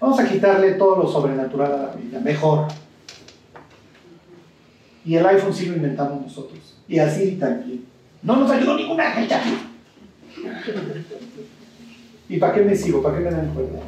vamos 0.00 0.18
a 0.18 0.28
quitarle 0.28 0.72
todo 0.72 1.04
lo 1.04 1.08
sobrenatural 1.08 1.72
a 1.72 1.76
la 1.76 1.92
Biblia, 1.94 2.18
mejor. 2.18 2.66
Y 5.04 5.16
el 5.16 5.26
iPhone 5.26 5.52
sí 5.52 5.66
lo 5.66 5.76
inventamos 5.76 6.22
nosotros. 6.22 6.58
Y 6.88 6.98
así 6.98 7.32
también. 7.32 7.84
No 8.22 8.36
nos 8.36 8.50
ayudó 8.50 8.76
ángel, 9.00 9.28
Charlie. 9.28 9.58
¿Y 12.28 12.38
para 12.38 12.54
qué 12.54 12.62
me 12.62 12.76
sigo? 12.76 13.02
¿Para 13.02 13.18
qué 13.18 13.24
me 13.24 13.30
dan 13.30 13.52
cuerda? 13.52 13.80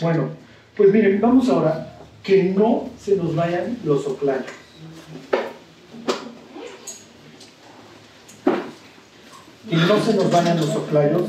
Bueno, 0.00 0.28
pues 0.76 0.92
miren, 0.92 1.20
vamos 1.20 1.48
ahora 1.48 1.98
que 2.22 2.44
no 2.44 2.88
se 2.98 3.16
nos 3.16 3.34
vayan 3.34 3.78
los 3.84 4.04
soplayos. 4.04 4.44
Que 9.68 9.76
no 9.76 10.00
se 10.00 10.14
nos 10.14 10.30
vayan 10.30 10.56
los 10.56 10.70
soplayos 10.70 11.22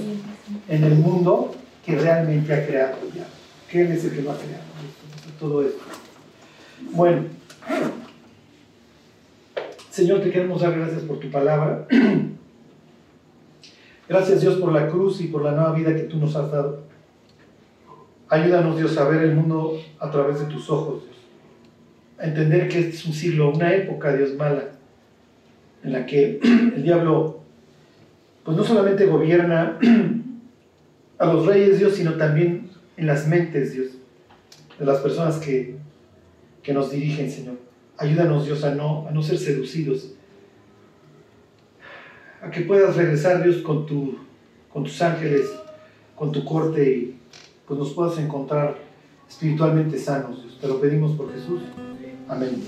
en 0.70 0.84
el 0.84 0.96
mundo 0.96 1.56
que 1.86 1.96
realmente 1.96 2.54
ha 2.54 2.66
creado 2.66 2.98
ya. 3.16 3.26
Que 3.70 3.82
Él 3.82 3.92
es 3.92 4.06
el 4.06 4.12
que 4.12 4.22
lo 4.22 4.32
ha 4.32 4.38
creado. 4.38 4.64
Todo 5.40 5.64
esto. 5.64 5.82
Bueno, 6.92 7.24
Señor, 9.96 10.20
te 10.20 10.30
queremos 10.30 10.60
dar 10.60 10.78
gracias 10.78 11.04
por 11.04 11.22
tu 11.22 11.32
palabra. 11.32 11.88
Gracias 14.10 14.42
Dios 14.42 14.56
por 14.56 14.74
la 14.74 14.90
cruz 14.90 15.22
y 15.22 15.28
por 15.28 15.42
la 15.42 15.52
nueva 15.52 15.72
vida 15.72 15.96
que 15.96 16.02
tú 16.02 16.18
nos 16.18 16.36
has 16.36 16.52
dado. 16.52 16.84
Ayúdanos 18.28 18.76
Dios 18.76 18.98
a 18.98 19.08
ver 19.08 19.24
el 19.24 19.36
mundo 19.36 19.80
a 20.00 20.12
través 20.12 20.42
de 20.42 20.48
tus 20.48 20.70
ojos, 20.70 21.06
Dios. 21.06 21.16
A 22.20 22.26
entender 22.26 22.68
que 22.68 22.80
este 22.80 22.92
es 22.92 23.06
un 23.06 23.14
siglo, 23.14 23.52
una 23.52 23.74
época, 23.74 24.14
Dios, 24.14 24.36
mala, 24.36 24.72
en 25.82 25.94
la 25.94 26.06
que 26.06 26.42
el 26.44 26.84
diablo, 26.84 27.40
pues 28.44 28.58
no 28.58 28.66
solamente 28.66 29.06
gobierna 29.06 29.80
a 31.20 31.26
los 31.26 31.46
reyes, 31.46 31.80
Dios, 31.80 31.94
sino 31.94 32.16
también 32.16 32.70
en 32.98 33.08
las 33.08 33.30
mentes, 33.30 33.72
Dios, 33.72 33.92
de 34.78 34.86
las 34.86 35.00
personas 35.00 35.38
que, 35.38 35.78
que 36.64 36.74
nos 36.74 36.92
dirigen, 36.92 37.32
Señor. 37.32 37.56
Ayúdanos, 37.98 38.46
Dios, 38.46 38.64
a 38.64 38.76
no, 38.76 39.08
a 39.08 39.12
no 39.12 39.22
ser 39.22 39.38
seducidos, 39.38 40.14
a 42.42 42.52
que 42.52 42.62
puedas 42.62 42.96
regresar, 42.96 43.44
Dios, 43.44 43.58
con, 43.58 43.86
tu, 43.86 44.18
con 44.72 44.84
tus 44.84 45.02
ángeles, 45.02 45.48
con 46.16 46.32
tu 46.32 46.44
corte 46.44 46.90
y 46.90 47.20
pues 47.68 47.80
nos 47.80 47.94
puedas 47.94 48.18
encontrar 48.20 48.78
espiritualmente 49.28 49.98
sanos, 49.98 50.42
Dios. 50.42 50.60
Te 50.60 50.68
lo 50.68 50.80
pedimos 50.80 51.14
por 51.14 51.34
Jesús. 51.34 51.62
Amén. 52.28 52.62